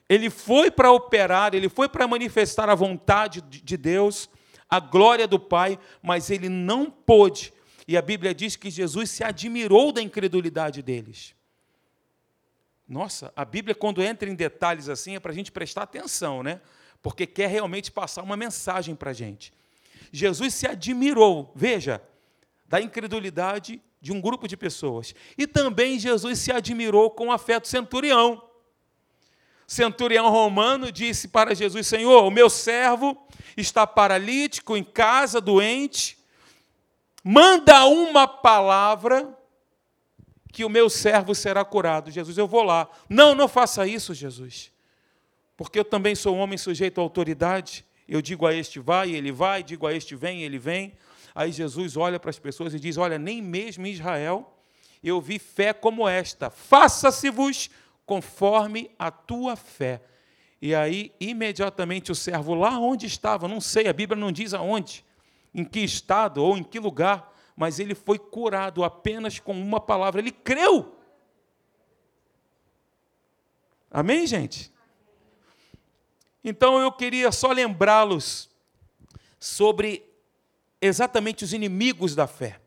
Ele 0.08 0.30
foi 0.30 0.72
para 0.72 0.92
operar, 0.92 1.54
ele 1.54 1.68
foi 1.68 1.90
para 1.90 2.08
manifestar 2.08 2.70
a 2.70 2.76
vontade 2.76 3.42
de 3.42 3.78
Deus, 3.78 4.30
a 4.70 4.80
glória 4.80 5.28
do 5.28 5.40
Pai, 5.40 5.78
mas 6.02 6.32
ele 6.32 6.48
não 6.48 6.90
pôde 6.90 7.54
e 7.90 7.98
a 7.98 8.04
Bíblia 8.04 8.36
diz 8.36 8.56
que 8.56 8.70
Jesus 8.70 9.10
se 9.10 9.24
admirou 9.24 9.92
da 9.92 10.00
incredulidade 10.00 10.84
deles. 10.84 11.34
Nossa, 12.88 13.34
a 13.36 13.44
Bíblia, 13.44 13.74
quando 13.74 14.04
entra 14.04 14.30
em 14.30 14.36
detalhes 14.36 14.88
assim, 14.88 15.16
é 15.16 15.20
para 15.20 15.32
a 15.32 15.34
gente 15.34 15.52
prestar 15.52 15.82
atenção, 15.82 16.44
né? 16.44 16.62
Porque 17.02 17.26
quer 17.26 17.48
realmente 17.48 17.92
passar 17.92 18.24
uma 18.24 18.36
mensagem 18.36 18.96
para 18.96 19.12
a 19.12 19.14
gente. 19.14 19.54
Jesus 20.12 20.54
se 20.54 20.68
admirou, 20.68 21.52
veja, 21.56 22.02
da 22.68 22.82
incredulidade 22.82 23.82
de 24.02 24.12
um 24.12 24.22
grupo 24.22 24.48
de 24.48 24.58
pessoas. 24.58 25.14
E 25.38 25.46
também 25.46 26.00
Jesus 26.00 26.40
se 26.40 26.52
admirou 26.52 27.10
com 27.10 27.32
a 27.32 27.38
fé 27.38 27.60
do 27.60 27.68
centurião. 27.68 28.42
Centurião 29.68 30.30
romano 30.30 30.92
disse 30.92 31.28
para 31.28 31.54
Jesus: 31.54 31.88
Senhor, 31.88 32.24
o 32.24 32.32
meu 32.32 32.50
servo 32.50 33.18
está 33.56 33.86
paralítico 33.86 34.76
em 34.76 34.84
casa, 34.84 35.40
doente. 35.40 36.18
Manda 37.24 37.86
uma 37.86 38.28
palavra 38.28 39.38
que 40.52 40.66
o 40.66 40.70
meu 40.70 40.90
servo 40.90 41.36
será 41.36 41.64
curado. 41.64 42.10
Jesus, 42.10 42.38
eu 42.38 42.48
vou 42.48 42.64
lá. 42.64 42.90
Não, 43.08 43.36
não 43.36 43.48
faça 43.48 43.86
isso, 43.86 44.14
Jesus. 44.14 44.72
Porque 45.60 45.78
eu 45.78 45.84
também 45.84 46.16
sou 46.16 46.38
homem 46.38 46.58
sujeito 46.58 47.02
à 47.02 47.04
autoridade. 47.04 47.86
Eu 48.08 48.22
digo 48.22 48.48
a 48.48 48.56
este 48.56 48.80
vai, 48.80 49.12
ele 49.12 49.30
vai, 49.30 49.62
digo 49.62 49.86
a 49.86 49.94
este 49.94 50.16
vem, 50.16 50.42
ele 50.42 50.58
vem. 50.58 50.94
Aí 51.36 51.52
Jesus 51.52 51.98
olha 51.98 52.18
para 52.18 52.30
as 52.30 52.40
pessoas 52.40 52.74
e 52.74 52.80
diz: 52.80 52.96
Olha, 52.96 53.20
nem 53.20 53.42
mesmo 53.42 53.86
em 53.86 53.92
Israel 53.92 54.58
eu 55.04 55.20
vi 55.20 55.38
fé 55.38 55.74
como 55.74 56.08
esta. 56.08 56.50
Faça-se-vos 56.50 57.70
conforme 58.06 58.90
a 58.98 59.12
tua 59.12 59.58
fé. 59.58 60.02
E 60.62 60.74
aí, 60.74 61.12
imediatamente, 61.20 62.10
o 62.10 62.16
servo, 62.16 62.54
lá 62.54 62.80
onde 62.80 63.06
estava, 63.06 63.46
não 63.46 63.60
sei, 63.60 63.90
a 63.90 63.94
Bíblia 63.94 64.18
não 64.18 64.32
diz 64.32 64.54
aonde, 64.54 65.04
em 65.54 65.66
que 65.66 65.82
estado 65.82 66.42
ou 66.42 66.58
em 66.58 66.64
que 66.64 66.80
lugar, 66.80 67.34
mas 67.54 67.82
ele 67.82 67.96
foi 67.96 68.18
curado 68.18 68.82
apenas 68.82 69.40
com 69.40 69.52
uma 69.52 69.82
palavra. 69.82 70.22
Ele 70.22 70.32
creu. 70.32 70.98
Amém, 73.92 74.26
gente? 74.26 74.79
Então 76.44 76.80
eu 76.80 76.92
queria 76.92 77.32
só 77.32 77.52
lembrá-los 77.52 78.50
sobre 79.40 80.06
exatamente 80.82 81.44
os 81.44 81.54
inimigos 81.54 82.16
da 82.16 82.28
fé. 82.28 82.60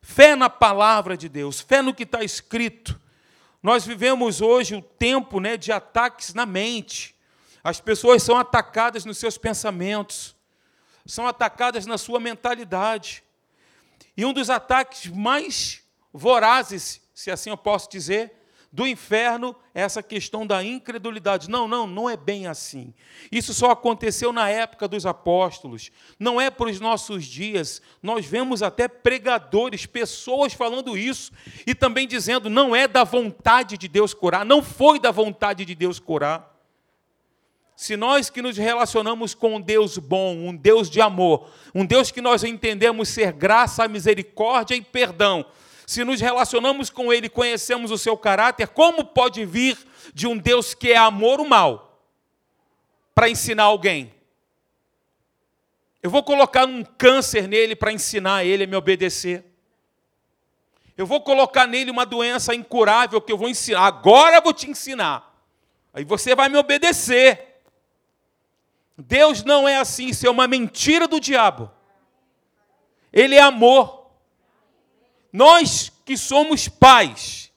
Fé 0.00 0.34
na 0.34 0.50
palavra 0.50 1.16
de 1.16 1.28
Deus, 1.28 1.60
fé 1.60 1.80
no 1.82 1.94
que 1.94 2.02
está 2.02 2.24
escrito. 2.24 3.00
Nós 3.62 3.86
vivemos 3.86 4.40
hoje 4.40 4.74
o 4.74 4.82
tempo 4.82 5.38
né, 5.38 5.56
de 5.56 5.70
ataques 5.70 6.34
na 6.34 6.44
mente. 6.44 7.14
As 7.62 7.80
pessoas 7.80 8.22
são 8.22 8.36
atacadas 8.36 9.04
nos 9.04 9.18
seus 9.18 9.38
pensamentos, 9.38 10.34
são 11.06 11.26
atacadas 11.26 11.86
na 11.86 11.96
sua 11.96 12.18
mentalidade. 12.18 13.22
E 14.16 14.24
um 14.24 14.32
dos 14.32 14.50
ataques 14.50 15.06
mais 15.06 15.82
vorazes, 16.12 17.00
se 17.14 17.30
assim 17.30 17.50
eu 17.50 17.56
posso 17.56 17.88
dizer, 17.88 18.41
do 18.72 18.86
inferno 18.86 19.54
essa 19.74 20.02
questão 20.02 20.46
da 20.46 20.64
incredulidade. 20.64 21.50
Não, 21.50 21.68
não, 21.68 21.86
não 21.86 22.08
é 22.08 22.16
bem 22.16 22.46
assim. 22.46 22.94
Isso 23.30 23.52
só 23.52 23.70
aconteceu 23.70 24.32
na 24.32 24.48
época 24.48 24.88
dos 24.88 25.04
apóstolos, 25.04 25.90
não 26.18 26.40
é 26.40 26.50
para 26.50 26.70
os 26.70 26.80
nossos 26.80 27.26
dias. 27.26 27.82
Nós 28.02 28.24
vemos 28.24 28.62
até 28.62 28.88
pregadores, 28.88 29.84
pessoas 29.84 30.54
falando 30.54 30.96
isso 30.96 31.32
e 31.66 31.74
também 31.74 32.08
dizendo: 32.08 32.48
não 32.48 32.74
é 32.74 32.88
da 32.88 33.04
vontade 33.04 33.76
de 33.76 33.88
Deus 33.88 34.14
curar, 34.14 34.44
não 34.44 34.62
foi 34.62 34.98
da 34.98 35.10
vontade 35.10 35.66
de 35.66 35.74
Deus 35.74 35.98
curar. 35.98 36.50
Se 37.76 37.96
nós 37.96 38.30
que 38.30 38.40
nos 38.40 38.56
relacionamos 38.56 39.34
com 39.34 39.56
um 39.56 39.60
Deus 39.60 39.98
bom, 39.98 40.36
um 40.36 40.54
Deus 40.54 40.88
de 40.88 41.00
amor, 41.00 41.50
um 41.74 41.84
Deus 41.84 42.10
que 42.10 42.20
nós 42.20 42.44
entendemos 42.44 43.08
ser 43.08 43.32
graça, 43.32 43.88
misericórdia 43.88 44.76
e 44.76 44.80
perdão, 44.80 45.44
se 45.86 46.04
nos 46.04 46.20
relacionamos 46.20 46.90
com 46.90 47.12
Ele, 47.12 47.28
conhecemos 47.28 47.90
o 47.90 47.98
seu 47.98 48.16
caráter, 48.16 48.68
como 48.68 49.04
pode 49.04 49.44
vir 49.44 49.78
de 50.14 50.26
um 50.26 50.36
Deus 50.36 50.74
que 50.74 50.92
é 50.92 50.96
amor 50.96 51.40
o 51.40 51.48
mal 51.48 52.00
para 53.14 53.28
ensinar 53.28 53.64
alguém? 53.64 54.12
Eu 56.02 56.10
vou 56.10 56.22
colocar 56.22 56.66
um 56.66 56.82
câncer 56.82 57.46
nele 57.46 57.76
para 57.76 57.92
ensinar 57.92 58.44
ele 58.44 58.64
a 58.64 58.66
me 58.66 58.74
obedecer. 58.74 59.44
Eu 60.96 61.06
vou 61.06 61.20
colocar 61.20 61.66
nele 61.66 61.92
uma 61.92 62.04
doença 62.04 62.54
incurável 62.54 63.20
que 63.20 63.32
eu 63.32 63.38
vou 63.38 63.48
ensinar. 63.48 63.82
Agora 63.82 64.36
eu 64.36 64.42
vou 64.42 64.52
te 64.52 64.68
ensinar. 64.68 65.32
Aí 65.94 66.04
você 66.04 66.34
vai 66.34 66.48
me 66.48 66.58
obedecer. 66.58 67.60
Deus 68.98 69.44
não 69.44 69.68
é 69.68 69.76
assim, 69.76 70.08
isso 70.08 70.26
é 70.26 70.30
uma 70.30 70.48
mentira 70.48 71.06
do 71.06 71.20
diabo. 71.20 71.70
Ele 73.12 73.36
é 73.36 73.40
amor. 73.40 74.01
Nós 75.32 75.90
que 76.04 76.16
somos 76.16 76.68
pais, 76.68 77.50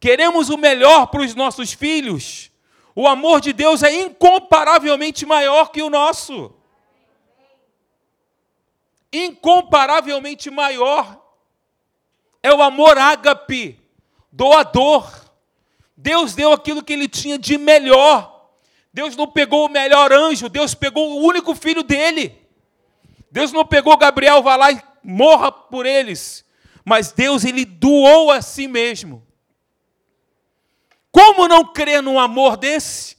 queremos 0.00 0.50
o 0.50 0.56
melhor 0.56 1.06
para 1.06 1.22
os 1.22 1.34
nossos 1.36 1.72
filhos, 1.72 2.50
o 2.94 3.06
amor 3.06 3.40
de 3.40 3.52
Deus 3.52 3.82
é 3.82 3.94
incomparavelmente 3.94 5.24
maior 5.24 5.70
que 5.70 5.82
o 5.82 5.90
nosso. 5.90 6.52
Incomparavelmente 9.12 10.50
maior 10.50 11.22
é 12.42 12.52
o 12.52 12.62
amor 12.62 12.98
ágape, 12.98 13.78
doador. 14.32 15.08
Deus 15.96 16.34
deu 16.34 16.52
aquilo 16.52 16.82
que 16.82 16.94
ele 16.94 17.06
tinha 17.06 17.38
de 17.38 17.56
melhor. 17.56 18.50
Deus 18.92 19.14
não 19.14 19.28
pegou 19.28 19.66
o 19.66 19.70
melhor 19.70 20.10
anjo, 20.12 20.48
Deus 20.48 20.74
pegou 20.74 21.12
o 21.12 21.26
único 21.26 21.54
filho 21.54 21.82
dele. 21.82 22.34
Deus 23.30 23.52
não 23.52 23.64
pegou 23.64 23.96
Gabriel, 23.96 24.42
vá 24.42 24.56
lá 24.56 24.72
e 24.72 24.82
morra 25.04 25.52
por 25.52 25.84
eles 25.84 26.45
mas 26.88 27.10
Deus 27.10 27.44
ele 27.44 27.64
doou 27.64 28.30
a 28.30 28.40
si 28.40 28.68
mesmo. 28.68 29.26
Como 31.10 31.48
não 31.48 31.64
crer 31.72 32.00
num 32.00 32.16
amor 32.16 32.56
desse? 32.56 33.16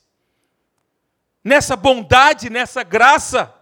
Nessa 1.44 1.76
bondade, 1.76 2.50
nessa 2.50 2.82
graça, 2.82 3.54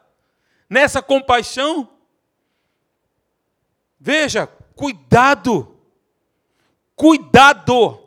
nessa 0.70 1.02
compaixão? 1.02 1.90
Veja, 4.00 4.46
cuidado, 4.76 5.76
cuidado, 6.96 8.00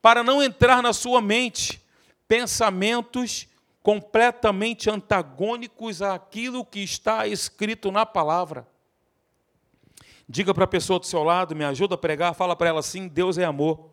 para 0.00 0.22
não 0.22 0.40
entrar 0.40 0.80
na 0.80 0.92
sua 0.92 1.20
mente 1.20 1.84
pensamentos 2.28 3.48
completamente 3.82 4.88
antagônicos 4.88 6.02
àquilo 6.02 6.64
que 6.64 6.84
está 6.84 7.26
escrito 7.26 7.90
na 7.90 8.06
palavra. 8.06 8.75
Diga 10.28 10.52
para 10.52 10.64
a 10.64 10.68
pessoa 10.68 10.98
do 10.98 11.06
seu 11.06 11.22
lado, 11.22 11.54
me 11.54 11.64
ajuda 11.64 11.94
a 11.94 11.98
pregar, 11.98 12.34
fala 12.34 12.56
para 12.56 12.68
ela 12.68 12.80
assim: 12.80 13.06
Deus 13.06 13.38
é 13.38 13.44
amor, 13.44 13.90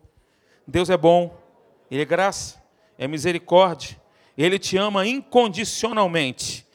Deus 0.66 0.90
é 0.90 0.96
bom, 0.96 1.38
Ele 1.90 2.02
é 2.02 2.04
graça, 2.04 2.60
é 2.98 3.06
misericórdia, 3.06 4.00
Ele 4.36 4.58
te 4.58 4.76
ama 4.76 5.06
incondicionalmente. 5.06 6.66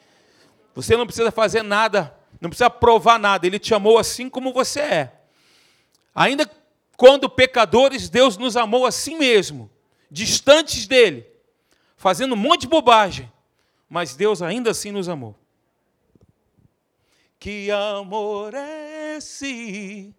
Você 0.74 0.96
não 0.96 1.04
precisa 1.04 1.30
fazer 1.30 1.62
nada, 1.62 2.14
não 2.40 2.48
precisa 2.48 2.70
provar 2.70 3.18
nada, 3.18 3.46
Ele 3.46 3.58
te 3.58 3.74
amou 3.74 3.98
assim 3.98 4.30
como 4.30 4.52
você 4.52 4.80
é. 4.80 5.12
Ainda 6.14 6.50
quando 6.96 7.28
pecadores, 7.28 8.08
Deus 8.08 8.36
nos 8.36 8.56
amou 8.56 8.86
assim 8.86 9.18
mesmo, 9.18 9.70
distantes 10.10 10.86
dEle, 10.86 11.26
fazendo 11.96 12.34
um 12.34 12.36
monte 12.36 12.62
de 12.62 12.68
bobagem, 12.68 13.30
mas 13.88 14.14
Deus 14.14 14.40
ainda 14.40 14.70
assim 14.70 14.90
nos 14.90 15.08
amou. 15.08 15.34
Que 17.38 17.70
amor 17.70 18.52
é 18.54 18.89
esse, 19.20 20.14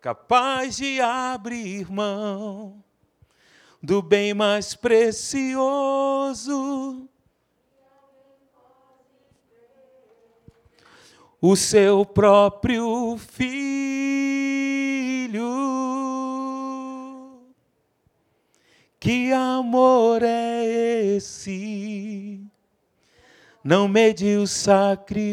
capaz 0.00 0.76
de 0.76 1.00
abrir 1.00 1.90
mão 1.90 2.82
do 3.80 4.02
bem 4.02 4.34
mais 4.34 4.74
precioso? 4.74 5.48
O 11.40 11.56
seu 11.56 12.04
próprio 12.04 13.16
filho. 13.16 13.70
Que 18.98 19.32
amor 19.32 20.22
é 20.22 20.66
esse? 21.16 22.50
não 23.62 23.86
mediu 23.86 24.46
sacrifícios 24.46 25.30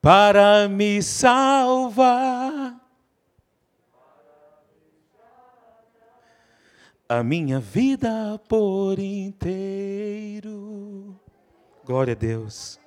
para 0.00 0.68
me 0.68 1.02
salvar. 1.02 2.78
A 7.08 7.22
minha 7.22 7.58
vida 7.58 8.40
por 8.48 8.98
inteiro. 8.98 11.18
Glória 11.84 12.12
a 12.12 12.16
Deus. 12.16 12.78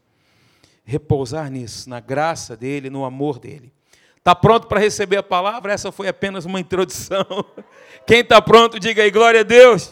Repousar 0.90 1.52
nisso, 1.52 1.90
na 1.90 2.00
graça 2.00 2.56
dele, 2.56 2.90
no 2.90 3.04
amor 3.04 3.40
dele. 3.40 3.74
Está 4.16 4.34
pronto 4.34 4.68
para 4.68 4.80
receber 4.80 5.18
a 5.18 5.24
palavra? 5.24 5.74
Essa 5.74 5.92
foi 5.92 6.08
apenas 6.08 6.46
uma 6.46 6.62
introdução. 6.62 7.26
Quem 8.08 8.22
está 8.22 8.42
pronto, 8.42 8.80
diga 8.80 9.04
aí, 9.04 9.12
glória 9.12 9.42
a 9.42 9.44
Deus. 9.44 9.92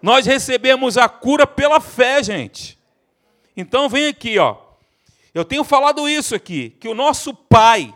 Nós 0.00 0.26
recebemos 0.26 0.96
a 0.96 1.08
cura 1.08 1.44
pela 1.44 1.80
fé, 1.80 2.22
gente. 2.22 2.78
Então 3.56 3.88
vem 3.88 4.06
aqui, 4.06 4.38
ó. 4.38 4.58
Eu 5.34 5.44
tenho 5.44 5.64
falado 5.64 6.08
isso 6.08 6.36
aqui, 6.36 6.70
que 6.78 6.86
o 6.86 6.94
nosso 6.94 7.34
Pai, 7.34 7.92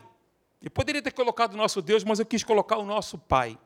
eu 0.60 0.72
poderia 0.72 1.00
ter 1.00 1.12
colocado 1.12 1.54
o 1.54 1.56
nosso 1.56 1.80
Deus, 1.80 2.02
mas 2.02 2.18
eu 2.18 2.26
quis 2.26 2.42
colocar 2.42 2.78
o 2.78 2.84
nosso 2.84 3.16
Pai, 3.16 3.56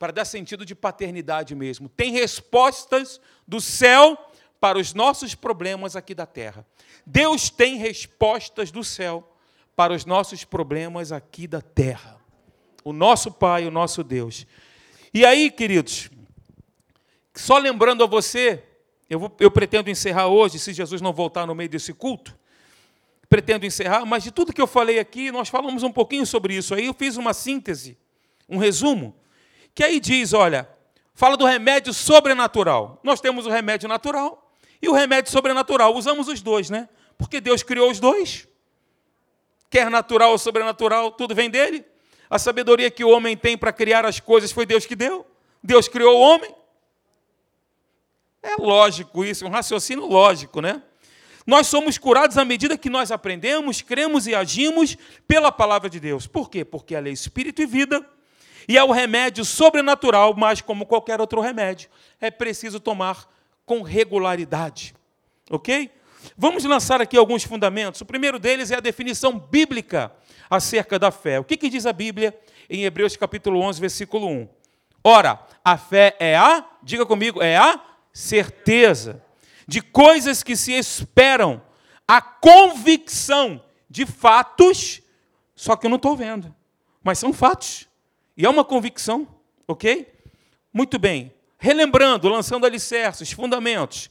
para 0.00 0.12
dar 0.12 0.24
sentido 0.24 0.66
de 0.66 0.74
paternidade 0.74 1.54
mesmo. 1.54 1.88
Tem 1.88 2.10
respostas 2.10 3.20
do 3.46 3.60
céu 3.60 4.18
para 4.62 4.78
os 4.78 4.94
nossos 4.94 5.34
problemas 5.34 5.96
aqui 5.96 6.14
da 6.14 6.24
terra. 6.24 6.64
Deus 7.04 7.50
tem 7.50 7.78
respostas 7.78 8.70
do 8.70 8.84
céu 8.84 9.36
para 9.74 9.92
os 9.92 10.04
nossos 10.04 10.44
problemas 10.44 11.10
aqui 11.10 11.48
da 11.48 11.60
terra. 11.60 12.20
O 12.84 12.92
nosso 12.92 13.32
Pai, 13.32 13.66
o 13.66 13.72
nosso 13.72 14.04
Deus. 14.04 14.46
E 15.12 15.26
aí, 15.26 15.50
queridos, 15.50 16.10
só 17.34 17.58
lembrando 17.58 18.04
a 18.04 18.06
você, 18.06 18.62
eu, 19.10 19.18
vou, 19.18 19.36
eu 19.40 19.50
pretendo 19.50 19.90
encerrar 19.90 20.28
hoje, 20.28 20.60
se 20.60 20.72
Jesus 20.72 21.00
não 21.00 21.12
voltar 21.12 21.44
no 21.44 21.56
meio 21.56 21.68
desse 21.68 21.92
culto, 21.92 22.38
pretendo 23.28 23.66
encerrar, 23.66 24.06
mas 24.06 24.22
de 24.22 24.30
tudo 24.30 24.52
que 24.52 24.62
eu 24.62 24.68
falei 24.68 25.00
aqui, 25.00 25.32
nós 25.32 25.48
falamos 25.48 25.82
um 25.82 25.90
pouquinho 25.90 26.24
sobre 26.24 26.54
isso. 26.54 26.72
Aí 26.72 26.86
eu 26.86 26.94
fiz 26.94 27.16
uma 27.16 27.34
síntese, 27.34 27.98
um 28.48 28.58
resumo, 28.58 29.12
que 29.74 29.82
aí 29.82 29.98
diz: 29.98 30.32
olha, 30.32 30.68
fala 31.16 31.36
do 31.36 31.46
remédio 31.46 31.92
sobrenatural. 31.92 33.00
Nós 33.02 33.20
temos 33.20 33.44
o 33.44 33.50
remédio 33.50 33.88
natural 33.88 34.41
e 34.82 34.88
o 34.88 34.92
remédio 34.92 35.30
sobrenatural. 35.30 35.94
Usamos 35.94 36.26
os 36.26 36.42
dois, 36.42 36.68
né? 36.68 36.88
Porque 37.16 37.40
Deus 37.40 37.62
criou 37.62 37.88
os 37.90 38.00
dois. 38.00 38.48
Quer 39.70 39.88
natural 39.88 40.32
ou 40.32 40.38
sobrenatural, 40.38 41.12
tudo 41.12 41.34
vem 41.34 41.48
dele. 41.48 41.84
A 42.28 42.38
sabedoria 42.38 42.90
que 42.90 43.04
o 43.04 43.10
homem 43.10 43.36
tem 43.36 43.56
para 43.56 43.72
criar 43.72 44.04
as 44.04 44.18
coisas 44.18 44.50
foi 44.50 44.66
Deus 44.66 44.84
que 44.84 44.96
deu. 44.96 45.24
Deus 45.62 45.86
criou 45.86 46.18
o 46.18 46.20
homem. 46.20 46.52
É 48.42 48.56
lógico 48.56 49.24
isso, 49.24 49.46
um 49.46 49.50
raciocínio 49.50 50.04
lógico, 50.04 50.60
né? 50.60 50.82
Nós 51.46 51.68
somos 51.68 51.96
curados 51.96 52.36
à 52.36 52.44
medida 52.44 52.76
que 52.76 52.90
nós 52.90 53.12
aprendemos, 53.12 53.80
cremos 53.80 54.26
e 54.26 54.34
agimos 54.34 54.96
pela 55.26 55.52
palavra 55.52 55.88
de 55.88 56.00
Deus. 56.00 56.26
Por 56.26 56.50
quê? 56.50 56.64
Porque 56.64 56.94
ela 56.94 57.08
é 57.08 57.12
espírito 57.12 57.62
e 57.62 57.66
vida 57.66 58.04
e 58.68 58.76
é 58.76 58.84
o 58.84 58.92
remédio 58.92 59.44
sobrenatural, 59.44 60.34
mas 60.36 60.60
como 60.60 60.86
qualquer 60.86 61.20
outro 61.20 61.40
remédio, 61.40 61.88
é 62.20 62.30
preciso 62.30 62.78
tomar 62.78 63.28
com 63.64 63.82
regularidade. 63.82 64.94
Ok? 65.50 65.90
Vamos 66.36 66.64
lançar 66.64 67.00
aqui 67.00 67.16
alguns 67.16 67.44
fundamentos. 67.44 68.00
O 68.00 68.06
primeiro 68.06 68.38
deles 68.38 68.70
é 68.70 68.76
a 68.76 68.80
definição 68.80 69.38
bíblica 69.38 70.12
acerca 70.48 70.98
da 70.98 71.10
fé. 71.10 71.40
O 71.40 71.44
que, 71.44 71.56
que 71.56 71.68
diz 71.68 71.86
a 71.86 71.92
Bíblia 71.92 72.38
em 72.70 72.84
Hebreus 72.84 73.16
capítulo 73.16 73.60
11, 73.60 73.80
versículo 73.80 74.28
1? 74.28 74.48
Ora, 75.04 75.40
a 75.64 75.76
fé 75.76 76.16
é 76.18 76.36
a, 76.36 76.64
diga 76.82 77.04
comigo, 77.04 77.42
é 77.42 77.56
a 77.56 77.80
certeza 78.12 79.22
de 79.66 79.80
coisas 79.80 80.42
que 80.42 80.54
se 80.54 80.72
esperam, 80.72 81.62
a 82.06 82.20
convicção 82.20 83.62
de 83.88 84.06
fatos, 84.06 85.02
só 85.54 85.76
que 85.76 85.86
eu 85.86 85.90
não 85.90 85.96
estou 85.96 86.16
vendo, 86.16 86.54
mas 87.02 87.18
são 87.18 87.32
fatos. 87.32 87.88
E 88.36 88.46
é 88.46 88.48
uma 88.48 88.64
convicção, 88.64 89.26
ok? 89.66 90.12
Muito 90.72 90.98
bem. 90.98 91.32
Relembrando, 91.62 92.28
lançando 92.28 92.66
alicerces, 92.66 93.30
fundamentos. 93.30 94.10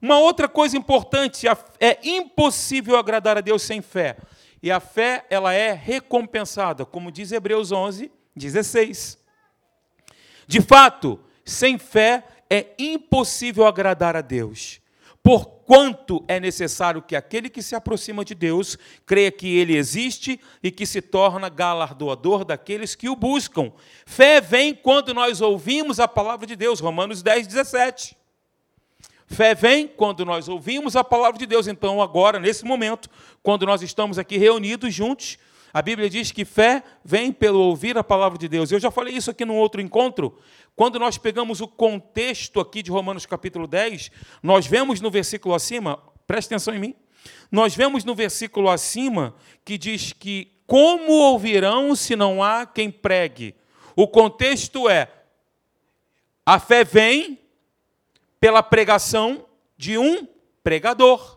Uma 0.00 0.20
outra 0.20 0.46
coisa 0.46 0.76
importante, 0.76 1.44
é 1.80 1.98
impossível 2.04 2.96
agradar 2.96 3.36
a 3.36 3.40
Deus 3.40 3.62
sem 3.62 3.82
fé. 3.82 4.16
E 4.62 4.70
a 4.70 4.78
fé, 4.78 5.26
ela 5.28 5.52
é 5.52 5.72
recompensada, 5.72 6.86
como 6.86 7.10
diz 7.10 7.32
Hebreus 7.32 7.72
11, 7.72 8.12
16. 8.36 9.18
De 10.46 10.60
fato, 10.60 11.18
sem 11.44 11.78
fé 11.78 12.22
é 12.48 12.68
impossível 12.78 13.66
agradar 13.66 14.14
a 14.14 14.20
Deus. 14.20 14.80
Porquanto 15.66 16.22
é 16.28 16.38
necessário 16.38 17.00
que 17.00 17.16
aquele 17.16 17.48
que 17.48 17.62
se 17.62 17.74
aproxima 17.74 18.22
de 18.22 18.34
Deus 18.34 18.76
creia 19.06 19.32
que 19.32 19.56
ele 19.56 19.74
existe 19.74 20.38
e 20.62 20.70
que 20.70 20.84
se 20.84 21.00
torna 21.00 21.48
galardoador 21.48 22.44
daqueles 22.44 22.94
que 22.94 23.08
o 23.08 23.16
buscam. 23.16 23.72
Fé 24.04 24.42
vem 24.42 24.74
quando 24.74 25.14
nós 25.14 25.40
ouvimos 25.40 25.98
a 25.98 26.06
palavra 26.06 26.46
de 26.46 26.54
Deus, 26.54 26.80
Romanos 26.80 27.22
10, 27.22 27.46
17. 27.46 28.14
Fé 29.26 29.54
vem 29.54 29.88
quando 29.88 30.22
nós 30.26 30.48
ouvimos 30.48 30.96
a 30.96 31.02
palavra 31.02 31.38
de 31.38 31.46
Deus. 31.46 31.66
Então, 31.66 32.02
agora, 32.02 32.38
nesse 32.38 32.64
momento, 32.66 33.08
quando 33.42 33.64
nós 33.64 33.80
estamos 33.80 34.18
aqui 34.18 34.36
reunidos 34.36 34.92
juntos, 34.92 35.38
a 35.72 35.82
Bíblia 35.82 36.08
diz 36.08 36.30
que 36.30 36.44
fé 36.44 36.84
vem 37.02 37.32
pelo 37.32 37.58
ouvir 37.58 37.98
a 37.98 38.04
palavra 38.04 38.38
de 38.38 38.48
Deus. 38.48 38.70
Eu 38.70 38.78
já 38.78 38.92
falei 38.92 39.12
isso 39.14 39.30
aqui 39.30 39.44
num 39.44 39.56
outro 39.56 39.80
encontro. 39.80 40.38
Quando 40.76 40.98
nós 40.98 41.16
pegamos 41.16 41.60
o 41.60 41.68
contexto 41.68 42.60
aqui 42.60 42.82
de 42.82 42.90
Romanos 42.90 43.26
capítulo 43.26 43.66
10, 43.66 44.10
nós 44.42 44.66
vemos 44.66 45.00
no 45.00 45.10
versículo 45.10 45.54
acima, 45.54 46.02
preste 46.26 46.48
atenção 46.48 46.74
em 46.74 46.78
mim, 46.78 46.94
nós 47.50 47.74
vemos 47.74 48.04
no 48.04 48.14
versículo 48.14 48.68
acima 48.68 49.34
que 49.64 49.78
diz 49.78 50.12
que 50.12 50.52
como 50.66 51.12
ouvirão 51.12 51.94
se 51.94 52.16
não 52.16 52.42
há 52.42 52.66
quem 52.66 52.90
pregue? 52.90 53.54
O 53.94 54.08
contexto 54.08 54.88
é: 54.88 55.08
a 56.44 56.58
fé 56.58 56.82
vem 56.82 57.38
pela 58.40 58.62
pregação 58.62 59.46
de 59.76 59.96
um 59.96 60.26
pregador 60.62 61.34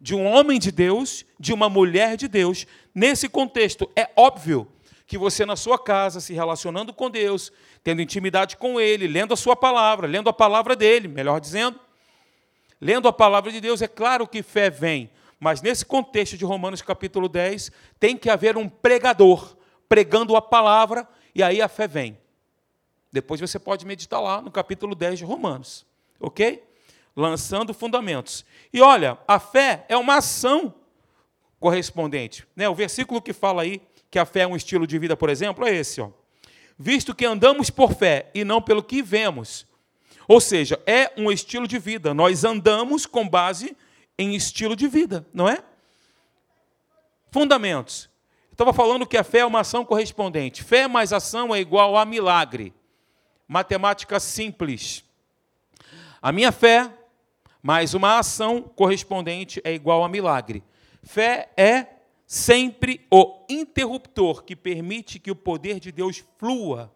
de 0.00 0.14
um 0.14 0.26
homem 0.26 0.58
de 0.58 0.70
Deus, 0.70 1.24
de 1.38 1.52
uma 1.52 1.68
mulher 1.68 2.16
de 2.16 2.28
Deus. 2.28 2.66
Nesse 2.94 3.28
contexto, 3.28 3.90
é 3.96 4.08
óbvio 4.16 4.70
que 5.06 5.18
você, 5.18 5.44
na 5.44 5.56
sua 5.56 5.78
casa, 5.78 6.20
se 6.20 6.34
relacionando 6.34 6.92
com 6.92 7.10
Deus, 7.10 7.50
tendo 7.82 8.02
intimidade 8.02 8.56
com 8.56 8.80
Ele, 8.80 9.06
lendo 9.06 9.34
a 9.34 9.36
Sua 9.36 9.56
palavra, 9.56 10.06
lendo 10.06 10.28
a 10.28 10.32
palavra 10.32 10.74
dele, 10.74 11.08
melhor 11.08 11.40
dizendo, 11.40 11.78
lendo 12.80 13.08
a 13.08 13.12
palavra 13.12 13.50
de 13.50 13.60
Deus, 13.60 13.82
é 13.82 13.88
claro 13.88 14.26
que 14.26 14.42
fé 14.42 14.70
vem, 14.70 15.10
mas 15.38 15.62
nesse 15.62 15.84
contexto 15.84 16.36
de 16.36 16.44
Romanos 16.44 16.82
capítulo 16.82 17.28
10, 17.28 17.70
tem 17.98 18.16
que 18.16 18.30
haver 18.30 18.56
um 18.56 18.68
pregador 18.68 19.56
pregando 19.88 20.36
a 20.36 20.42
palavra 20.42 21.08
e 21.34 21.42
aí 21.42 21.62
a 21.62 21.68
fé 21.68 21.86
vem. 21.86 22.18
Depois 23.12 23.40
você 23.40 23.58
pode 23.58 23.86
meditar 23.86 24.20
lá 24.20 24.42
no 24.42 24.50
capítulo 24.50 24.94
10 24.94 25.20
de 25.20 25.24
Romanos, 25.24 25.86
ok? 26.20 26.68
lançando 27.18 27.74
fundamentos. 27.74 28.44
E 28.72 28.80
olha, 28.80 29.18
a 29.26 29.40
fé 29.40 29.84
é 29.88 29.96
uma 29.96 30.18
ação 30.18 30.72
correspondente. 31.58 32.46
Né? 32.54 32.68
O 32.68 32.74
versículo 32.76 33.20
que 33.20 33.32
fala 33.32 33.62
aí 33.62 33.82
que 34.08 34.20
a 34.20 34.24
fé 34.24 34.42
é 34.42 34.46
um 34.46 34.54
estilo 34.54 34.86
de 34.86 34.96
vida, 35.00 35.16
por 35.16 35.28
exemplo, 35.28 35.66
é 35.66 35.74
esse. 35.74 36.00
Ó. 36.00 36.10
Visto 36.78 37.14
que 37.14 37.26
andamos 37.26 37.70
por 37.70 37.94
fé 37.94 38.30
e 38.34 38.44
não 38.44 38.62
pelo 38.62 38.82
que 38.82 39.02
vemos. 39.02 39.66
Ou 40.28 40.40
seja, 40.40 40.80
é 40.86 41.12
um 41.16 41.32
estilo 41.32 41.66
de 41.66 41.78
vida. 41.78 42.14
Nós 42.14 42.44
andamos 42.44 43.06
com 43.06 43.28
base 43.28 43.76
em 44.18 44.34
estilo 44.34 44.76
de 44.76 44.86
vida, 44.86 45.26
não 45.32 45.48
é? 45.48 45.62
Fundamentos. 47.30 48.08
Estava 48.52 48.72
falando 48.72 49.06
que 49.06 49.16
a 49.16 49.24
fé 49.24 49.38
é 49.38 49.46
uma 49.46 49.60
ação 49.60 49.84
correspondente. 49.84 50.62
Fé 50.62 50.86
mais 50.86 51.12
ação 51.12 51.54
é 51.54 51.60
igual 51.60 51.96
a 51.96 52.04
milagre. 52.04 52.72
Matemática 53.46 54.20
simples. 54.20 55.04
A 56.20 56.32
minha 56.32 56.52
fé 56.52 56.92
mas 57.62 57.94
uma 57.94 58.18
ação 58.18 58.62
correspondente 58.62 59.60
é 59.64 59.74
igual 59.74 60.04
a 60.04 60.08
milagre. 60.08 60.62
Fé 61.02 61.50
é 61.56 61.86
sempre 62.28 63.06
o 63.10 63.46
interruptor 63.48 64.44
que 64.44 64.54
permite 64.54 65.18
que 65.18 65.30
o 65.30 65.34
poder 65.34 65.80
de 65.80 65.90
Deus 65.90 66.22
flua 66.36 66.94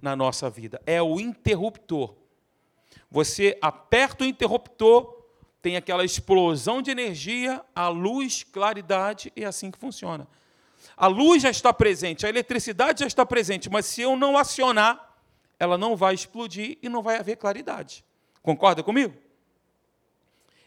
na 0.00 0.16
nossa 0.16 0.48
vida. 0.48 0.80
É 0.86 1.02
o 1.02 1.20
interruptor. 1.20 2.16
Você 3.10 3.58
aperta 3.60 4.24
o 4.24 4.26
interruptor, 4.26 5.22
tem 5.60 5.76
aquela 5.76 6.02
explosão 6.02 6.80
de 6.80 6.90
energia, 6.90 7.62
a 7.74 7.88
luz, 7.88 8.42
claridade, 8.42 9.30
e 9.36 9.44
é 9.44 9.46
assim 9.46 9.70
que 9.70 9.78
funciona. 9.78 10.26
A 10.96 11.06
luz 11.06 11.42
já 11.42 11.50
está 11.50 11.74
presente, 11.74 12.24
a 12.24 12.30
eletricidade 12.30 13.00
já 13.00 13.06
está 13.06 13.26
presente, 13.26 13.68
mas 13.68 13.84
se 13.84 14.00
eu 14.00 14.16
não 14.16 14.38
acionar, 14.38 15.14
ela 15.58 15.76
não 15.76 15.94
vai 15.94 16.14
explodir 16.14 16.78
e 16.80 16.88
não 16.88 17.02
vai 17.02 17.18
haver 17.18 17.36
claridade. 17.36 18.02
Concorda 18.40 18.82
comigo? 18.82 19.14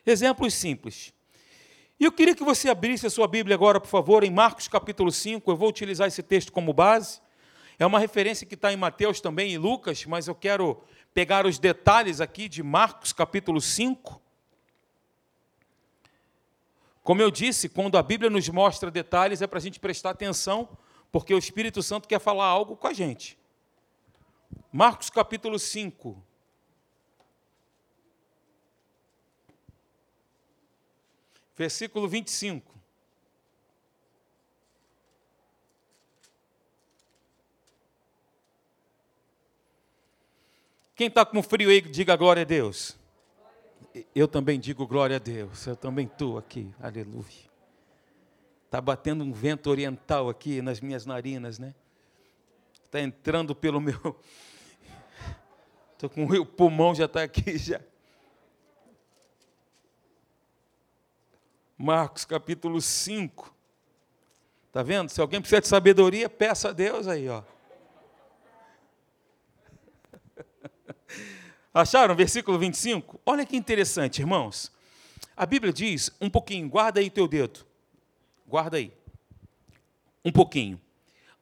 Exemplos 0.06 0.54
simples. 0.54 1.13
E 2.00 2.06
eu 2.06 2.12
queria 2.12 2.36
que 2.36 2.44
você 2.44 2.70
abrisse 2.70 3.06
a 3.06 3.10
sua 3.10 3.28
Bíblia 3.28 3.56
agora, 3.56 3.80
por 3.80 3.88
favor, 3.88 4.24
em 4.24 4.32
Marcos 4.32 4.68
capítulo 4.68 5.12
5. 5.12 5.50
Eu 5.50 5.56
vou 5.56 5.70
utilizar 5.70 6.08
esse 6.08 6.24
texto 6.24 6.52
como 6.52 6.74
base. 6.74 7.22
É 7.78 7.86
uma 7.86 8.00
referência 8.00 8.46
que 8.46 8.56
está 8.56 8.72
em 8.72 8.78
Mateus 8.78 9.22
também 9.22 9.52
e 9.52 9.58
Lucas, 9.58 10.06
mas 10.06 10.28
eu 10.28 10.36
quero 10.36 10.82
pegar 11.14 11.46
os 11.46 11.60
detalhes 11.60 12.20
aqui 12.20 12.50
de 12.50 12.64
Marcos 12.64 13.14
capítulo 13.14 13.62
5. 13.62 14.22
Como 17.04 17.22
eu 17.22 17.30
disse, 17.30 17.68
quando 17.68 17.98
a 17.98 18.04
Bíblia 18.04 18.30
nos 18.30 18.48
mostra 18.50 18.90
detalhes, 18.90 19.42
é 19.42 19.48
para 19.48 19.60
a 19.60 19.62
gente 19.62 19.80
prestar 19.80 20.12
atenção, 20.12 20.70
porque 21.12 21.34
o 21.34 21.38
Espírito 21.38 21.84
Santo 21.84 22.08
quer 22.08 22.20
falar 22.20 22.46
algo 22.46 22.78
com 22.78 22.88
a 22.88 22.94
gente. 22.94 23.38
Marcos 24.72 25.10
capítulo 25.10 25.60
5. 25.60 26.24
Versículo 31.56 32.08
25. 32.08 32.74
Quem 40.96 41.08
está 41.08 41.26
com 41.26 41.42
frio 41.42 41.70
aí, 41.70 41.82
diga 41.82 42.16
glória 42.16 42.42
a 42.42 42.46
Deus. 42.46 42.96
Eu 44.14 44.28
também 44.28 44.60
digo 44.60 44.88
glória 44.88 45.16
a 45.16 45.20
Deus. 45.20 45.66
Eu 45.66 45.76
também 45.76 46.06
estou 46.06 46.38
aqui. 46.38 46.74
Aleluia. 46.80 47.52
Está 48.66 48.80
batendo 48.80 49.24
um 49.24 49.32
vento 49.32 49.70
oriental 49.70 50.30
aqui 50.30 50.62
nas 50.62 50.80
minhas 50.80 51.06
narinas, 51.06 51.60
né? 51.60 51.74
Está 52.86 53.02
entrando 53.02 53.56
pelo 53.56 53.82
meu. 53.82 54.20
Estou 55.94 56.10
com 56.10 56.26
o 56.26 56.46
pulmão 56.46 56.94
já 56.94 57.06
está 57.06 57.24
aqui 57.24 57.58
já. 57.58 57.80
Marcos 61.84 62.24
capítulo 62.24 62.80
5. 62.82 63.54
Está 64.68 64.82
vendo? 64.82 65.10
Se 65.10 65.20
alguém 65.20 65.42
precisa 65.42 65.60
de 65.60 65.68
sabedoria, 65.68 66.30
peça 66.30 66.70
a 66.70 66.72
Deus 66.72 67.10
aí, 67.10 67.28
ó. 67.28 67.44
Acharam? 71.74 72.16
Versículo 72.16 72.58
25? 72.58 73.20
Olha 73.26 73.46
que 73.46 73.58
interessante, 73.58 74.20
irmãos. 74.20 74.72
A 75.36 75.46
Bíblia 75.46 75.74
diz, 75.74 76.10
um 76.22 76.30
pouquinho, 76.30 76.70
guarda 76.70 77.02
aí 77.02 77.10
teu 77.10 77.28
dedo. 77.28 77.66
Guarda 78.48 78.78
aí. 78.78 78.94
Um 80.24 80.32
pouquinho. 80.32 80.80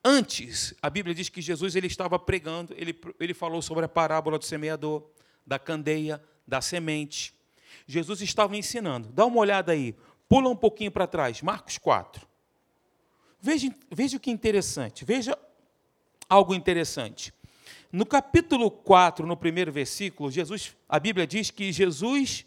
Antes, 0.04 0.74
a 0.82 0.90
Bíblia 0.90 1.14
diz 1.14 1.30
que 1.30 1.40
Jesus 1.40 1.76
ele 1.76 1.86
estava 1.86 2.18
pregando, 2.18 2.74
ele, 2.76 3.00
ele 3.20 3.36
falou 3.36 3.62
sobre 3.62 3.86
a 3.86 3.88
parábola 3.90 4.40
do 4.40 4.46
semeador, 4.46 5.08
da 5.46 5.60
candeia, 5.60 6.20
da 6.48 6.62
semente. 6.62 7.32
Jesus 7.86 8.22
estava 8.22 8.58
ensinando. 8.58 9.10
Dá 9.10 9.24
uma 9.24 9.38
olhada 9.38 9.72
aí. 9.72 9.96
Pula 10.32 10.48
um 10.48 10.56
pouquinho 10.56 10.90
para 10.90 11.06
trás. 11.06 11.42
Marcos 11.42 11.78
4. 11.78 12.26
Veja, 13.42 13.70
veja 13.92 14.16
o 14.16 14.20
que 14.22 14.32
interessante. 14.32 15.04
Veja 15.04 15.38
algo 16.30 16.56
interessante. 16.56 17.34
No 17.92 18.06
capítulo 18.06 18.72
4, 18.72 19.28
no 19.28 19.36
primeiro 19.36 19.74
versículo, 19.74 20.32
Jesus, 20.32 20.74
a 20.88 20.98
Bíblia 21.02 21.28
diz 21.28 21.52
que 21.52 21.70
Jesus 21.74 22.46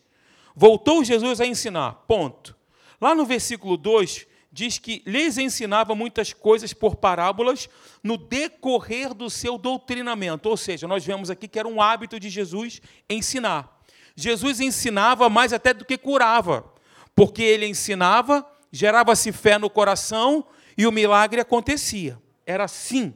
voltou 0.56 1.04
Jesus 1.04 1.42
a 1.42 1.46
ensinar. 1.46 2.06
Ponto. 2.08 2.56
Lá 2.98 3.14
no 3.14 3.26
versículo 3.26 3.76
2 3.76 4.26
diz 4.50 4.78
que 4.78 5.02
lhes 5.04 5.36
ensinava 5.36 5.94
muitas 5.94 6.32
coisas 6.32 6.72
por 6.72 6.96
parábolas 6.96 7.68
no 8.02 8.16
decorrer 8.16 9.12
do 9.12 9.28
seu 9.28 9.58
doutrinamento. 9.58 10.48
Ou 10.48 10.56
seja, 10.56 10.88
nós 10.88 11.04
vemos 11.04 11.28
aqui 11.28 11.46
que 11.46 11.58
era 11.58 11.68
um 11.68 11.82
hábito 11.82 12.18
de 12.18 12.30
Jesus 12.30 12.80
ensinar. 13.10 13.78
Jesus 14.16 14.58
ensinava 14.58 15.28
mais 15.28 15.52
até 15.52 15.74
do 15.74 15.84
que 15.84 15.98
curava, 15.98 16.72
porque 17.14 17.42
ele 17.42 17.66
ensinava, 17.66 18.46
gerava-se 18.72 19.32
fé 19.32 19.58
no 19.58 19.70
coração 19.70 20.46
e 20.76 20.86
o 20.86 20.92
milagre 20.92 21.40
acontecia. 21.40 22.18
Era 22.46 22.64
assim 22.64 23.14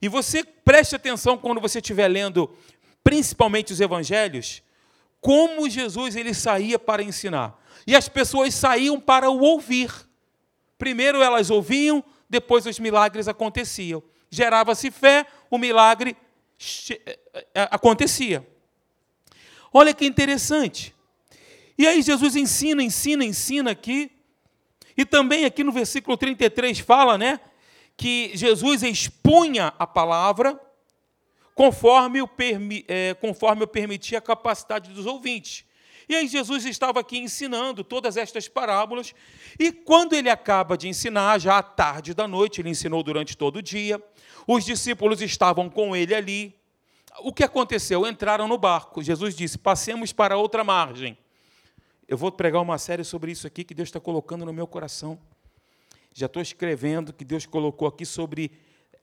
e 0.00 0.08
você 0.08 0.44
preste 0.44 0.94
atenção 0.94 1.36
quando 1.36 1.60
você 1.60 1.78
estiver 1.78 2.08
lendo, 2.08 2.54
principalmente 3.02 3.72
os 3.72 3.80
evangelhos, 3.80 4.62
como 5.20 5.68
Jesus 5.68 6.14
ele 6.14 6.32
saía 6.32 6.78
para 6.78 7.02
ensinar. 7.02 7.58
E 7.86 7.96
as 7.96 8.08
pessoas 8.08 8.54
saíam 8.54 9.00
para 9.00 9.30
o 9.30 9.40
ouvir. 9.40 9.90
Primeiro 10.76 11.20
elas 11.20 11.50
ouviam, 11.50 12.04
depois 12.30 12.66
os 12.66 12.78
milagres 12.78 13.26
aconteciam. 13.26 14.02
Gerava-se 14.30 14.90
fé, 14.90 15.26
o 15.50 15.58
milagre 15.58 16.16
eh, 16.90 17.18
eh, 17.54 17.68
acontecia. 17.70 18.46
Olha 19.72 19.92
que 19.92 20.06
interessante. 20.06 20.94
E 21.78 21.86
aí 21.86 22.02
Jesus 22.02 22.34
ensina, 22.34 22.82
ensina, 22.82 23.24
ensina 23.24 23.70
aqui. 23.70 24.10
E 24.96 25.04
também 25.04 25.44
aqui 25.44 25.62
no 25.62 25.70
versículo 25.70 26.16
33 26.16 26.80
fala, 26.80 27.16
né, 27.16 27.38
que 27.96 28.32
Jesus 28.34 28.82
expunha 28.82 29.72
a 29.78 29.86
palavra 29.86 30.60
conforme 31.54 32.20
o, 32.20 32.28
é, 32.88 33.14
conforme 33.14 33.62
o 33.62 33.68
permitia 33.68 34.18
a 34.18 34.20
capacidade 34.20 34.90
dos 34.90 35.06
ouvintes. 35.06 35.64
E 36.08 36.16
aí 36.16 36.26
Jesus 36.26 36.64
estava 36.64 37.00
aqui 37.00 37.18
ensinando 37.18 37.84
todas 37.84 38.16
estas 38.16 38.48
parábolas, 38.48 39.14
e 39.58 39.70
quando 39.70 40.14
ele 40.14 40.30
acaba 40.30 40.76
de 40.76 40.88
ensinar, 40.88 41.38
já 41.38 41.58
à 41.58 41.62
tarde 41.62 42.14
da 42.14 42.26
noite, 42.26 42.60
ele 42.60 42.70
ensinou 42.70 43.02
durante 43.02 43.36
todo 43.36 43.56
o 43.56 43.62
dia, 43.62 44.02
os 44.46 44.64
discípulos 44.64 45.20
estavam 45.20 45.68
com 45.68 45.94
ele 45.94 46.14
ali. 46.14 46.54
O 47.20 47.32
que 47.32 47.44
aconteceu? 47.44 48.06
Entraram 48.06 48.48
no 48.48 48.56
barco. 48.56 49.02
Jesus 49.02 49.36
disse: 49.36 49.58
Passemos 49.58 50.12
para 50.12 50.36
outra 50.36 50.64
margem. 50.64 51.18
Eu 52.08 52.16
vou 52.16 52.32
pregar 52.32 52.62
uma 52.62 52.78
série 52.78 53.04
sobre 53.04 53.30
isso 53.30 53.46
aqui 53.46 53.62
que 53.62 53.74
Deus 53.74 53.88
está 53.88 54.00
colocando 54.00 54.44
no 54.44 54.52
meu 54.52 54.66
coração 54.66 55.18
já 56.18 56.26
estou 56.26 56.42
escrevendo 56.42 57.12
que 57.12 57.24
Deus 57.24 57.46
colocou 57.46 57.86
aqui 57.86 58.04
sobre 58.04 58.50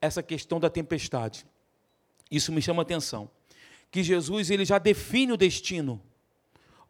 essa 0.02 0.22
questão 0.22 0.60
da 0.60 0.70
tempestade. 0.70 1.46
Isso 2.30 2.52
me 2.52 2.62
chama 2.62 2.82
atenção. 2.82 3.30
Que 3.90 4.04
Jesus 4.04 4.50
ele 4.50 4.66
já 4.66 4.78
define 4.78 5.32
o 5.32 5.38
destino. 5.38 6.02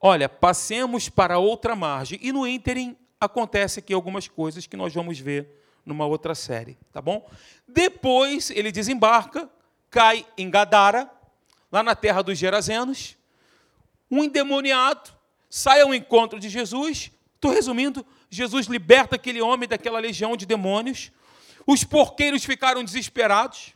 Olha, 0.02 0.28
passemos 0.28 1.10
para 1.10 1.38
outra 1.38 1.76
margem. 1.76 2.18
E 2.24 2.32
no 2.32 2.48
ínterim 2.48 2.98
acontece 3.22 3.78
aqui 3.78 3.94
algumas 3.94 4.28
coisas 4.28 4.66
que 4.66 4.76
nós 4.76 4.92
vamos 4.92 5.20
ver 5.20 5.48
numa 5.86 6.08
outra 6.08 6.34
série, 6.34 6.76
tá 6.92 7.00
bom? 7.00 7.30
Depois 7.68 8.50
ele 8.50 8.72
desembarca, 8.72 9.48
cai 9.92 10.26
em 10.36 10.50
Gadara, 10.50 11.08
lá 11.72 11.84
na 11.84 11.96
terra 11.96 12.24
dos 12.24 12.40
Gerazenos. 12.40 13.16
Um 14.10 14.24
endemoniado 14.24 15.12
sai 15.50 15.82
ao 15.82 15.94
encontro 15.94 16.40
de 16.40 16.50
Jesus. 16.50 17.12
Estou 17.36 17.52
resumindo, 17.52 18.06
Jesus 18.30 18.68
liberta 18.68 19.16
aquele 19.16 19.42
homem 19.42 19.68
daquela 19.68 20.00
legião 20.00 20.36
de 20.36 20.46
demônios. 20.46 21.12
Os 21.66 21.84
porqueiros 21.84 22.44
ficaram 22.44 22.84
desesperados. 22.84 23.74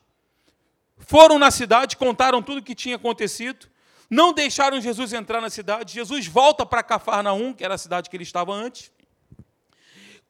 Foram 0.97 1.39
na 1.39 1.49
cidade, 1.49 1.97
contaram 1.97 2.41
tudo 2.41 2.59
o 2.59 2.63
que 2.63 2.75
tinha 2.75 2.95
acontecido. 2.95 3.67
Não 4.09 4.33
deixaram 4.33 4.81
Jesus 4.81 5.13
entrar 5.13 5.39
na 5.39 5.49
cidade. 5.49 5.93
Jesus 5.93 6.25
volta 6.27 6.65
para 6.65 6.83
Cafarnaum, 6.83 7.53
que 7.53 7.63
era 7.63 7.75
a 7.75 7.77
cidade 7.77 8.09
que 8.09 8.15
ele 8.15 8.23
estava 8.23 8.53
antes. 8.53 8.91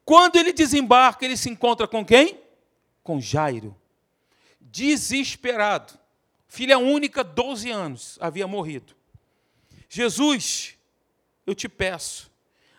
Quando 0.04 0.36
ele 0.36 0.52
desembarca, 0.52 1.24
ele 1.24 1.36
se 1.36 1.48
encontra 1.48 1.88
com 1.88 2.04
quem? 2.04 2.38
Com 3.02 3.20
Jairo. 3.20 3.76
Desesperado. 4.60 5.98
Filha 6.46 6.78
única, 6.78 7.22
12 7.22 7.70
anos, 7.70 8.18
havia 8.20 8.46
morrido. 8.46 8.94
Jesus, 9.88 10.76
eu 11.50 11.54
te 11.54 11.68
peço, 11.68 12.30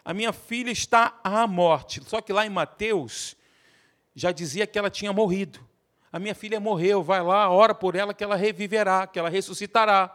a 0.03 0.13
minha 0.13 0.34
filha 0.34 0.71
está 0.71 1.19
à 1.23 1.45
morte. 1.45 2.01
Só 2.05 2.21
que 2.21 2.34
lá 2.34 2.45
em 2.45 2.49
Mateus 2.49 3.36
já 4.15 4.31
dizia 4.31 4.65
que 4.65 4.77
ela 4.77 4.89
tinha 4.89 5.13
morrido. 5.13 5.60
A 6.12 6.19
minha 6.19 6.36
filha 6.36 6.60
morreu, 6.60 7.03
vai 7.03 7.21
lá, 7.21 7.49
ora 7.49 7.73
por 7.73 7.95
ela 7.95 8.13
que 8.13 8.23
ela 8.23 8.36
reviverá, 8.36 9.07
que 9.07 9.19
ela 9.19 9.29
ressuscitará. 9.29 10.13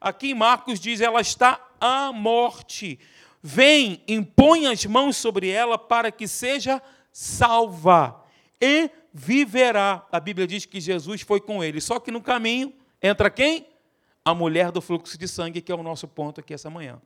Aqui 0.00 0.30
em 0.30 0.34
Marcos 0.34 0.80
diz: 0.80 1.00
ela 1.00 1.20
está 1.20 1.64
à 1.80 2.12
morte. 2.12 2.98
Vem, 3.42 4.02
impõe 4.08 4.66
as 4.66 4.84
mãos 4.84 5.16
sobre 5.16 5.48
ela 5.48 5.78
para 5.78 6.10
que 6.10 6.26
seja 6.26 6.82
salva 7.12 8.22
e 8.60 8.90
viverá. 9.12 10.06
A 10.10 10.18
Bíblia 10.18 10.46
diz 10.46 10.66
que 10.66 10.80
Jesus 10.80 11.20
foi 11.20 11.40
com 11.40 11.62
ele. 11.62 11.80
Só 11.80 12.00
que 12.00 12.10
no 12.10 12.20
caminho 12.20 12.72
entra 13.00 13.30
quem? 13.30 13.68
A 14.24 14.34
mulher 14.34 14.70
do 14.70 14.80
fluxo 14.80 15.16
de 15.16 15.28
sangue, 15.28 15.60
que 15.60 15.70
é 15.70 15.74
o 15.74 15.82
nosso 15.82 16.08
ponto 16.08 16.40
aqui 16.40 16.52
essa 16.52 16.68
manhã 16.68 17.00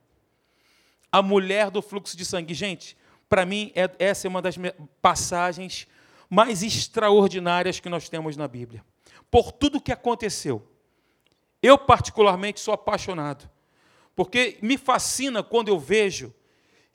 a 1.11 1.23
mulher 1.23 1.71
do 1.71 1.83
fluxo 1.83 2.17
de 2.17 2.25
sangue. 2.25 2.55
Gente, 2.55 2.97
para 3.29 3.45
mim, 3.45 3.73
é, 3.75 3.91
essa 3.99 4.27
é 4.27 4.29
uma 4.29 4.43
das 4.43 4.57
passagens 5.01 5.87
mais 6.29 6.63
extraordinárias 6.63 7.81
que 7.81 7.89
nós 7.89 8.09
temos 8.09 8.37
na 8.37 8.47
Bíblia. 8.47 8.85
Por 9.31 9.53
tudo 9.53 9.81
que 9.81 9.93
aconteceu. 9.93 10.67
Eu, 11.63 11.77
particularmente, 11.77 12.61
sou 12.61 12.73
apaixonado. 12.73 13.49
Porque 14.15 14.59
me 14.63 14.77
fascina 14.77 15.43
quando 15.43 15.69
eu 15.69 15.79
vejo 15.79 16.35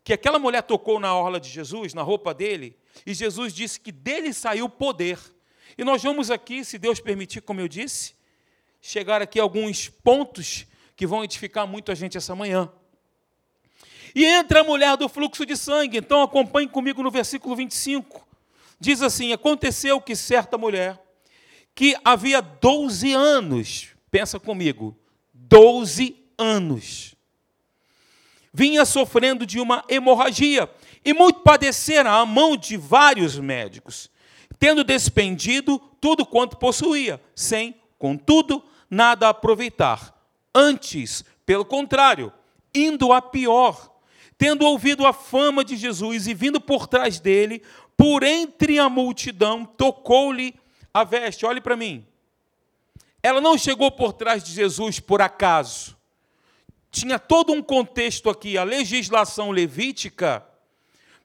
que 0.03 0.13
aquela 0.13 0.37
mulher 0.37 0.61
tocou 0.63 0.99
na 0.99 1.15
orla 1.15 1.39
de 1.39 1.49
Jesus, 1.49 1.93
na 1.93 2.01
roupa 2.01 2.33
dele, 2.33 2.77
e 3.05 3.13
Jesus 3.13 3.53
disse 3.53 3.79
que 3.79 3.91
dele 3.91 4.33
saiu 4.33 4.67
poder. 4.67 5.17
E 5.77 5.83
nós 5.83 6.03
vamos 6.03 6.29
aqui, 6.29 6.65
se 6.65 6.77
Deus 6.77 6.99
permitir, 6.99 7.41
como 7.41 7.61
eu 7.61 7.67
disse, 7.67 8.13
chegar 8.81 9.21
aqui 9.21 9.39
a 9.39 9.43
alguns 9.43 9.87
pontos 9.87 10.67
que 10.95 11.07
vão 11.07 11.23
edificar 11.23 11.65
muito 11.65 11.91
a 11.91 11.95
gente 11.95 12.17
essa 12.17 12.35
manhã. 12.35 12.69
E 14.15 14.25
entra 14.25 14.61
a 14.61 14.63
mulher 14.63 14.95
do 14.97 15.09
fluxo 15.09 15.45
de 15.45 15.57
sangue. 15.57 15.97
Então 15.97 16.21
acompanhe 16.21 16.67
comigo 16.67 17.01
no 17.01 17.09
versículo 17.09 17.55
25. 17.55 18.25
Diz 18.79 19.01
assim: 19.01 19.33
Aconteceu 19.33 19.99
que 19.99 20.15
certa 20.15 20.57
mulher, 20.57 21.01
que 21.73 21.95
havia 22.03 22.41
12 22.41 23.13
anos, 23.13 23.89
pensa 24.11 24.39
comigo, 24.39 24.95
12 25.33 26.15
anos, 26.37 27.15
vinha 28.53 28.85
sofrendo 28.85 29.45
de 29.45 29.59
uma 29.59 29.83
hemorragia 29.89 30.69
e 31.03 31.13
muito 31.13 31.39
padecera 31.39 32.11
à 32.11 32.25
mão 32.25 32.55
de 32.55 32.77
vários 32.77 33.37
médicos, 33.37 34.09
tendo 34.59 34.83
despendido 34.83 35.79
tudo 35.99 36.25
quanto 36.25 36.57
possuía, 36.57 37.19
sem, 37.35 37.75
contudo, 37.97 38.63
nada 38.89 39.29
aproveitar. 39.29 40.13
Antes, 40.53 41.25
pelo 41.45 41.65
contrário, 41.65 42.31
indo 42.73 43.11
a 43.11 43.21
pior, 43.21 43.92
tendo 44.43 44.65
ouvido 44.65 45.07
a 45.07 45.13
fama 45.13 45.63
de 45.63 45.77
Jesus 45.77 46.27
e 46.27 46.33
vindo 46.33 46.59
por 46.59 46.85
trás 46.85 47.17
dele, 47.17 47.63
por 47.95 48.23
entre 48.23 48.77
a 48.77 48.89
multidão, 48.89 49.63
tocou-lhe 49.63 50.53
a 50.93 51.05
veste. 51.05 51.45
Olhe 51.45 51.61
para 51.61 51.77
mim. 51.77 52.05
Ela 53.23 53.39
não 53.39 53.57
chegou 53.57 53.89
por 53.89 54.11
trás 54.11 54.43
de 54.43 54.51
Jesus 54.51 54.99
por 54.99 55.21
acaso. 55.21 55.95
tinha 56.91 57.17
todo 57.17 57.53
um 57.53 57.63
contexto 57.63 58.29
aqui, 58.29 58.57
a 58.57 58.65
legislação 58.65 59.49
levítica, 59.49 60.45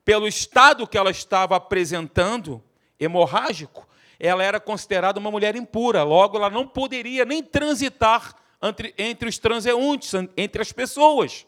pelo 0.05 0.29
estado 0.29 0.87
que 0.87 0.97
ela 0.97 1.11
estava 1.11 1.57
apresentando, 1.57 2.63
hemorrágico, 3.01 3.89
ela 4.21 4.45
era 4.45 4.61
considerada 4.61 5.19
uma 5.19 5.33
mulher 5.33 5.57
impura, 5.57 6.05
logo 6.05 6.37
ela 6.37 6.49
não 6.51 6.69
poderia 6.69 7.25
nem 7.25 7.43
transitar 7.43 8.37
entre, 8.63 8.95
entre 8.97 9.29
os 9.29 9.39
transeuntes, 9.39 10.13
entre 10.37 10.63
as 10.63 10.71
pessoas. 10.71 11.48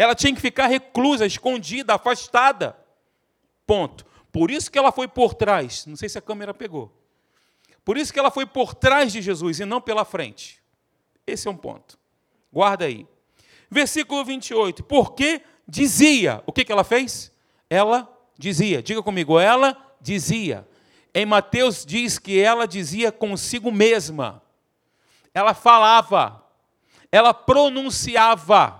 Ela 0.00 0.14
tinha 0.14 0.34
que 0.34 0.40
ficar 0.40 0.66
reclusa, 0.66 1.26
escondida, 1.26 1.94
afastada. 1.94 2.74
Ponto. 3.66 4.06
Por 4.32 4.50
isso 4.50 4.70
que 4.70 4.78
ela 4.78 4.90
foi 4.90 5.06
por 5.06 5.34
trás. 5.34 5.84
Não 5.84 5.94
sei 5.94 6.08
se 6.08 6.16
a 6.16 6.22
câmera 6.22 6.54
pegou. 6.54 6.90
Por 7.84 7.98
isso 7.98 8.10
que 8.10 8.18
ela 8.18 8.30
foi 8.30 8.46
por 8.46 8.72
trás 8.72 9.12
de 9.12 9.20
Jesus 9.20 9.60
e 9.60 9.66
não 9.66 9.78
pela 9.78 10.06
frente. 10.06 10.58
Esse 11.26 11.48
é 11.48 11.50
um 11.50 11.56
ponto. 11.56 11.98
Guarda 12.50 12.86
aí. 12.86 13.06
Versículo 13.70 14.24
28. 14.24 14.82
Porque 14.84 15.42
dizia. 15.68 16.42
O 16.46 16.52
que, 16.52 16.64
que 16.64 16.72
ela 16.72 16.82
fez? 16.82 17.30
Ela 17.68 18.10
dizia. 18.38 18.82
Diga 18.82 19.02
comigo, 19.02 19.38
ela 19.38 19.76
dizia. 20.00 20.66
Em 21.12 21.26
Mateus 21.26 21.84
diz 21.84 22.18
que 22.18 22.40
ela 22.40 22.66
dizia 22.66 23.12
consigo 23.12 23.70
mesma. 23.70 24.42
Ela 25.34 25.52
falava. 25.52 26.42
Ela 27.12 27.34
pronunciava. 27.34 28.79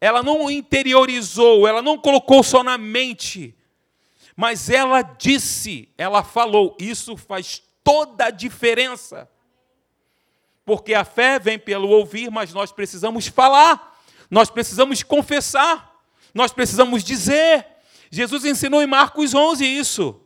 Ela 0.00 0.22
não 0.22 0.50
interiorizou, 0.50 1.68
ela 1.68 1.82
não 1.82 1.98
colocou 1.98 2.42
só 2.42 2.64
na 2.64 2.78
mente, 2.78 3.54
mas 4.34 4.70
ela 4.70 5.02
disse, 5.02 5.88
ela 5.98 6.22
falou. 6.22 6.74
Isso 6.80 7.16
faz 7.16 7.62
toda 7.84 8.26
a 8.26 8.30
diferença. 8.30 9.28
Porque 10.64 10.94
a 10.94 11.04
fé 11.04 11.38
vem 11.38 11.58
pelo 11.58 11.88
ouvir, 11.88 12.30
mas 12.30 12.54
nós 12.54 12.72
precisamos 12.72 13.26
falar, 13.26 14.00
nós 14.30 14.48
precisamos 14.48 15.02
confessar, 15.02 16.00
nós 16.32 16.52
precisamos 16.52 17.04
dizer. 17.04 17.66
Jesus 18.10 18.44
ensinou 18.44 18.82
em 18.82 18.86
Marcos 18.86 19.34
11 19.34 19.66
isso. 19.66 20.20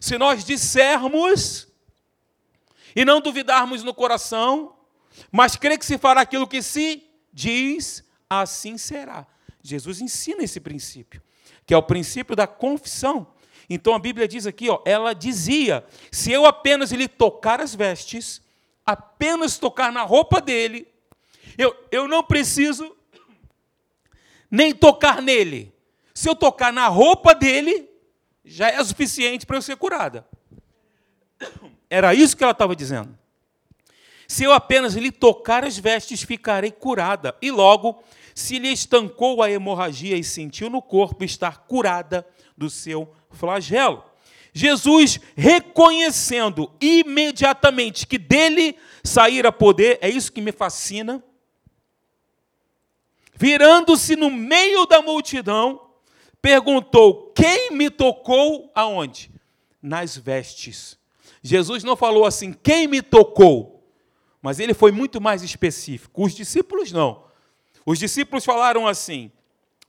Se 0.00 0.18
nós 0.18 0.44
dissermos 0.44 1.68
e 2.96 3.04
não 3.04 3.20
duvidarmos 3.20 3.82
no 3.82 3.94
coração, 3.94 4.74
mas 5.30 5.56
crer 5.56 5.78
que 5.78 5.86
se 5.86 5.98
fará 5.98 6.22
aquilo 6.22 6.48
que 6.48 6.62
se 6.62 7.04
diz, 7.32 8.02
assim 8.40 8.78
será. 8.78 9.26
Jesus 9.62 10.00
ensina 10.00 10.42
esse 10.42 10.58
princípio, 10.58 11.22
que 11.66 11.74
é 11.74 11.76
o 11.76 11.82
princípio 11.82 12.34
da 12.34 12.46
confissão. 12.46 13.26
Então 13.68 13.94
a 13.94 13.98
Bíblia 13.98 14.26
diz 14.26 14.46
aqui, 14.46 14.68
ó, 14.68 14.80
ela 14.84 15.14
dizia: 15.14 15.84
se 16.10 16.32
eu 16.32 16.46
apenas 16.46 16.90
lhe 16.90 17.06
tocar 17.06 17.60
as 17.60 17.74
vestes, 17.74 18.42
apenas 18.84 19.58
tocar 19.58 19.92
na 19.92 20.02
roupa 20.02 20.40
dele, 20.40 20.88
eu, 21.56 21.74
eu 21.90 22.08
não 22.08 22.22
preciso 22.22 22.96
nem 24.50 24.74
tocar 24.74 25.22
nele. 25.22 25.72
Se 26.14 26.28
eu 26.28 26.34
tocar 26.34 26.72
na 26.72 26.88
roupa 26.88 27.34
dele, 27.34 27.88
já 28.44 28.68
é 28.68 28.84
suficiente 28.84 29.46
para 29.46 29.56
eu 29.56 29.62
ser 29.62 29.76
curada. 29.76 30.26
Era 31.88 32.14
isso 32.14 32.36
que 32.36 32.42
ela 32.42 32.52
estava 32.52 32.74
dizendo. 32.74 33.16
Se 34.26 34.44
eu 34.44 34.52
apenas 34.52 34.94
lhe 34.94 35.10
tocar 35.10 35.64
as 35.64 35.76
vestes, 35.76 36.22
ficarei 36.22 36.70
curada. 36.70 37.36
E 37.40 37.50
logo 37.50 38.02
se 38.34 38.58
lhe 38.58 38.72
estancou 38.72 39.42
a 39.42 39.50
hemorragia 39.50 40.16
e 40.16 40.24
sentiu 40.24 40.70
no 40.70 40.80
corpo 40.80 41.24
estar 41.24 41.66
curada 41.66 42.26
do 42.56 42.70
seu 42.70 43.12
flagelo. 43.30 44.04
Jesus, 44.52 45.18
reconhecendo 45.34 46.70
imediatamente 46.80 48.06
que 48.06 48.18
dele 48.18 48.76
saíra 49.02 49.50
poder, 49.50 49.98
é 50.02 50.10
isso 50.10 50.30
que 50.30 50.42
me 50.42 50.52
fascina, 50.52 51.22
virando-se 53.34 54.14
no 54.14 54.30
meio 54.30 54.84
da 54.86 55.00
multidão, 55.00 55.88
perguntou: 56.40 57.32
Quem 57.34 57.70
me 57.70 57.88
tocou 57.88 58.70
aonde? 58.74 59.30
Nas 59.80 60.16
vestes. 60.16 60.98
Jesus 61.42 61.82
não 61.82 61.96
falou 61.96 62.26
assim: 62.26 62.52
Quem 62.52 62.86
me 62.86 63.00
tocou? 63.00 63.82
Mas 64.42 64.58
ele 64.58 64.74
foi 64.74 64.92
muito 64.92 65.20
mais 65.20 65.42
específico. 65.42 66.24
Os 66.24 66.34
discípulos 66.34 66.92
não. 66.92 67.24
Os 67.84 67.98
discípulos 67.98 68.44
falaram 68.44 68.86
assim: 68.86 69.30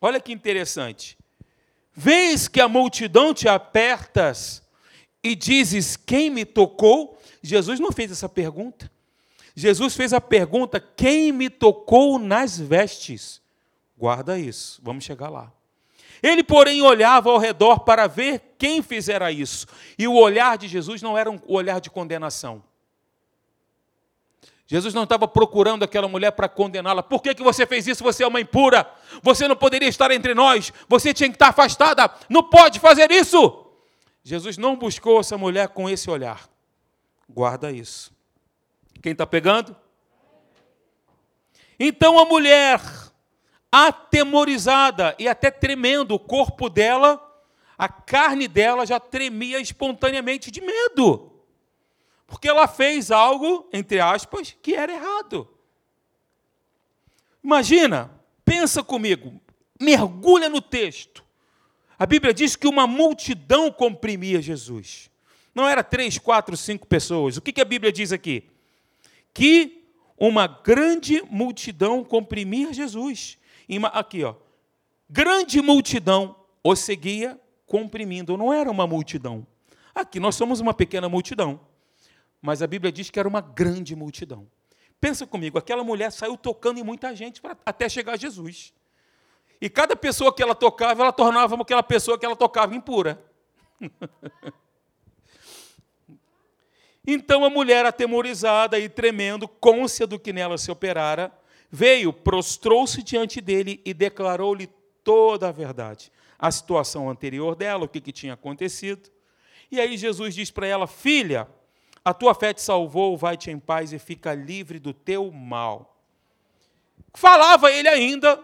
olha 0.01 0.19
que 0.19 0.32
interessante. 0.32 1.17
Vês 1.95 2.47
que 2.47 2.60
a 2.60 2.67
multidão 2.67 3.34
te 3.34 3.47
apertas 3.47 4.63
e 5.23 5.36
dizes: 5.36 5.95
Quem 5.95 6.29
me 6.29 6.45
tocou? 6.45 7.17
Jesus 7.41 7.79
não 7.79 7.91
fez 7.91 8.12
essa 8.12 8.27
pergunta. 8.27 8.91
Jesus 9.56 9.95
fez 9.95 10.13
a 10.13 10.19
pergunta: 10.21 10.79
Quem 10.79 11.32
me 11.32 11.49
tocou 11.49 12.17
nas 12.17 12.60
vestes? 12.60 13.41
Guarda 13.97 14.38
isso, 14.38 14.82
vamos 14.84 15.03
chegar 15.03 15.29
lá. 15.29 15.51
Ele, 16.21 16.43
porém, 16.43 16.82
olhava 16.82 17.29
ao 17.29 17.38
redor 17.38 17.82
para 17.82 18.08
ver 18.08 18.56
quem 18.58 18.82
fizera 18.82 19.32
isso. 19.32 19.67
E 19.99 20.08
o 20.08 20.13
olhar 20.13 20.58
de 20.58 20.67
Jesus 20.67 21.01
não 21.01 21.17
era 21.17 21.29
um 21.29 21.38
olhar 21.45 21.82
de 21.82 21.89
condenação. 21.89 22.63
Jesus 24.65 24.93
não 24.93 25.04
estava 25.04 25.28
procurando 25.28 25.84
aquela 25.84 26.08
mulher 26.08 26.32
para 26.32 26.47
condená-la. 26.47 27.04
Por 27.04 27.21
que, 27.21 27.36
que 27.36 27.43
você 27.43 27.65
fez 27.65 27.86
isso? 27.86 28.04
Você 28.04 28.23
é 28.23 28.28
uma 28.28 28.39
impura. 28.39 28.89
Você 29.21 29.47
não 29.47 29.56
poderia 29.56 29.89
estar 29.89 30.10
entre 30.12 30.34
nós. 30.34 30.71
Você 30.88 31.13
tinha 31.13 31.30
que 31.30 31.36
estar 31.36 31.49
afastada. 31.49 32.10
Não 32.30 32.43
pode 32.43 32.80
fazer 32.80 33.12
isso. 33.12 33.67
Jesus 34.23 34.58
não 34.58 34.78
buscou 34.78 35.19
essa 35.19 35.38
mulher 35.38 35.69
com 35.69 35.89
esse 35.89 36.10
olhar. 36.10 36.47
Guarda 37.30 37.71
isso. 37.71 38.12
Quem 39.02 39.12
está 39.12 39.28
pegando? 39.28 39.76
Então 41.78 42.17
a 42.17 42.23
mulher, 42.23 42.80
atemorizada 43.69 45.13
e 45.19 45.28
até 45.28 45.52
tremendo, 45.52 46.15
o 46.15 46.19
corpo 46.19 46.69
dela, 46.69 47.21
a 47.78 47.89
carne 47.89 48.47
dela 48.47 48.86
já 48.86 48.99
tremia 48.99 49.60
espontaneamente 49.60 50.49
de 50.49 50.62
medo. 50.62 51.33
Porque 52.34 52.48
ela 52.48 52.67
fez 52.67 53.12
algo, 53.12 53.69
entre 53.72 54.00
aspas, 54.00 54.58
que 54.60 54.74
era 54.74 54.91
errado. 54.91 55.48
Imagina, 57.43 58.10
pensa 58.43 58.82
comigo, 58.82 59.39
mergulha 59.80 60.50
no 60.50 60.60
texto. 60.60 61.24
A 61.98 62.08
Bíblia 62.08 62.34
diz 62.34 62.56
que 62.56 62.67
uma 62.67 62.88
multidão 62.88 63.72
comprimia 63.72 64.41
Jesus. 64.41 65.12
Não 65.54 65.69
era 65.69 65.84
três, 65.84 66.17
quatro, 66.17 66.58
cinco 66.58 66.88
pessoas. 66.88 67.38
O 67.38 67.41
que 67.41 67.62
a 67.62 67.65
Bíblia 67.65 67.91
diz 67.91 68.12
aqui? 68.12 68.50
Que 69.32 69.86
uma 70.17 70.48
grande 70.48 71.22
multidão 71.30 72.04
comprimia 72.04 72.74
Jesus. 72.74 73.38
Aqui, 73.91 74.24
ó. 74.24 74.34
Grande 75.08 75.62
multidão 75.62 76.36
o 76.63 76.76
seguia 76.76 77.39
comprimindo. 77.67 78.36
Não 78.36 78.52
era 78.52 78.72
uma 78.72 78.88
multidão. 78.88 79.46
Aqui 79.93 80.19
nós 80.19 80.34
somos 80.34 80.60
uma 80.60 80.74
pequena 80.74 81.08
multidão 81.08 81.60
mas 82.43 82.62
a 82.62 82.67
Bíblia 82.67 82.91
diz 82.91 83.10
que 83.10 83.17
era 83.17 83.27
uma 83.27 83.39
grande 83.39 83.95
multidão. 83.95 84.45
Pensa 84.99 85.25
comigo, 85.25 85.58
aquela 85.58 85.82
mulher 85.82 86.12
saiu 86.12 86.36
tocando 86.36 86.77
em 86.77 86.84
muita 86.84 87.15
gente 87.15 87.41
para 87.41 87.58
até 87.65 87.88
chegar 87.88 88.13
a 88.13 88.17
Jesus. 88.17 88.73
E 89.62 89.69
cada 89.69 89.95
pessoa 89.95 90.36
que 90.36 90.43
ela 90.43 90.53
tocava, 90.53 91.03
ela 91.03 91.13
tornava 91.13 91.56
aquela 91.56 91.82
pessoa 91.82 92.19
que 92.19 92.25
ela 92.25 92.36
tocava 92.36 92.75
impura. 92.75 93.23
então 97.08 97.45
a 97.45 97.49
mulher, 97.49 97.86
atemorizada 97.86 98.77
e 98.77 98.89
tremendo, 98.89 99.47
côncia 99.47 100.06
do 100.06 100.19
que 100.19 100.34
nela 100.34 100.58
se 100.58 100.69
operara, 100.69 101.32
veio, 101.71 102.12
prostrou-se 102.12 103.01
diante 103.01 103.39
dele 103.39 103.82
e 103.86 103.93
declarou-lhe 103.93 104.67
toda 105.01 105.47
a 105.47 105.51
verdade. 105.53 106.12
A 106.38 106.51
situação 106.51 107.10
anterior 107.10 107.56
dela, 107.56 107.86
o 107.86 107.88
que, 107.88 108.01
que 108.01 108.12
tinha 108.12 108.34
acontecido. 108.34 109.10
E 109.71 109.79
aí 109.79 109.95
Jesus 109.95 110.36
diz 110.36 110.51
para 110.51 110.67
ela: 110.67 110.88
Filha, 110.88 111.47
a 112.06 112.13
tua 112.13 112.36
fé 112.36 112.54
te 112.54 112.62
salvou, 112.62 113.18
vai-te 113.18 113.50
em 113.50 113.60
paz 113.60 113.94
e 113.94 114.00
fica 114.00 114.34
livre 114.34 114.78
do 114.80 114.94
teu 114.94 115.32
mal. 115.32 115.98
Falava 117.13 117.72
ele 117.72 117.88
ainda, 117.88 118.44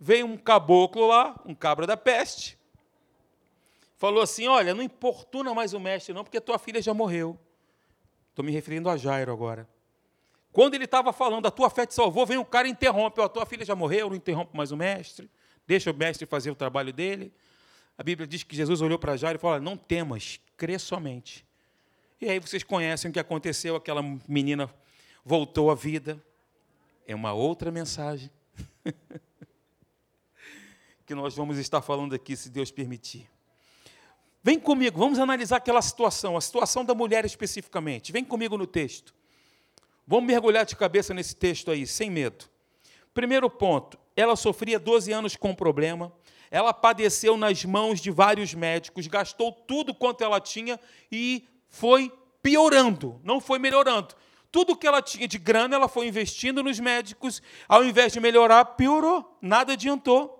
veio 0.00 0.26
um 0.26 0.36
caboclo 0.36 1.06
lá, 1.06 1.38
um 1.44 1.54
cabra 1.54 1.86
da 1.86 1.96
peste, 1.96 2.58
falou 3.96 4.22
assim: 4.22 4.46
Olha, 4.46 4.74
não 4.74 4.82
importuna 4.82 5.52
mais 5.52 5.74
o 5.74 5.80
mestre, 5.80 6.14
não, 6.14 6.24
porque 6.24 6.40
tua 6.40 6.58
filha 6.58 6.80
já 6.80 6.94
morreu. 6.94 7.38
Estou 8.30 8.44
me 8.44 8.50
referindo 8.50 8.88
a 8.88 8.96
Jairo 8.96 9.30
agora. 9.30 9.68
Quando 10.50 10.74
ele 10.74 10.84
estava 10.84 11.12
falando, 11.12 11.46
a 11.46 11.50
tua 11.50 11.68
fé 11.68 11.84
te 11.84 11.94
salvou, 11.94 12.24
vem 12.24 12.38
um 12.38 12.44
cara 12.44 12.66
e 12.66 12.70
interrompe: 12.70 13.20
A 13.20 13.28
tua 13.28 13.44
filha 13.44 13.64
já 13.64 13.74
morreu, 13.74 14.08
não 14.08 14.16
interrompe 14.16 14.56
mais 14.56 14.72
o 14.72 14.76
mestre, 14.76 15.30
deixa 15.66 15.90
o 15.90 15.94
mestre 15.94 16.26
fazer 16.26 16.50
o 16.50 16.54
trabalho 16.54 16.92
dele. 16.92 17.32
A 17.98 18.02
Bíblia 18.02 18.26
diz 18.26 18.42
que 18.42 18.56
Jesus 18.56 18.80
olhou 18.80 18.98
para 18.98 19.16
Jairo 19.16 19.38
e 19.38 19.40
falou: 19.40 19.60
Não 19.60 19.76
temas, 19.76 20.40
crê 20.56 20.78
somente. 20.78 21.44
E 22.22 22.30
aí 22.30 22.38
vocês 22.38 22.62
conhecem 22.62 23.10
o 23.10 23.12
que 23.12 23.18
aconteceu, 23.18 23.74
aquela 23.74 24.00
menina 24.28 24.72
voltou 25.24 25.72
à 25.72 25.74
vida. 25.74 26.24
É 27.04 27.16
uma 27.16 27.32
outra 27.32 27.72
mensagem 27.72 28.30
que 31.04 31.16
nós 31.16 31.34
vamos 31.34 31.58
estar 31.58 31.82
falando 31.82 32.14
aqui, 32.14 32.36
se 32.36 32.48
Deus 32.48 32.70
permitir. 32.70 33.28
Vem 34.40 34.60
comigo, 34.60 35.00
vamos 35.00 35.18
analisar 35.18 35.56
aquela 35.56 35.82
situação, 35.82 36.36
a 36.36 36.40
situação 36.40 36.84
da 36.84 36.94
mulher 36.94 37.24
especificamente. 37.24 38.12
Vem 38.12 38.24
comigo 38.24 38.56
no 38.56 38.68
texto. 38.68 39.12
Vamos 40.06 40.28
mergulhar 40.28 40.64
de 40.64 40.76
cabeça 40.76 41.12
nesse 41.12 41.34
texto 41.34 41.72
aí, 41.72 41.88
sem 41.88 42.08
medo. 42.08 42.44
Primeiro 43.12 43.50
ponto, 43.50 43.98
ela 44.14 44.36
sofria 44.36 44.78
12 44.78 45.10
anos 45.10 45.34
com 45.34 45.52
problema, 45.56 46.12
ela 46.52 46.72
padeceu 46.72 47.36
nas 47.36 47.64
mãos 47.64 48.00
de 48.00 48.12
vários 48.12 48.54
médicos, 48.54 49.08
gastou 49.08 49.50
tudo 49.50 49.92
quanto 49.92 50.22
ela 50.22 50.40
tinha 50.40 50.78
e 51.10 51.48
foi 51.72 52.12
piorando, 52.42 53.18
não 53.24 53.40
foi 53.40 53.58
melhorando. 53.58 54.14
Tudo 54.52 54.76
que 54.76 54.86
ela 54.86 55.00
tinha 55.00 55.26
de 55.26 55.38
grana, 55.38 55.74
ela 55.74 55.88
foi 55.88 56.06
investindo 56.06 56.62
nos 56.62 56.78
médicos, 56.78 57.42
ao 57.66 57.82
invés 57.82 58.12
de 58.12 58.20
melhorar, 58.20 58.64
piorou, 58.76 59.36
nada 59.40 59.72
adiantou. 59.72 60.38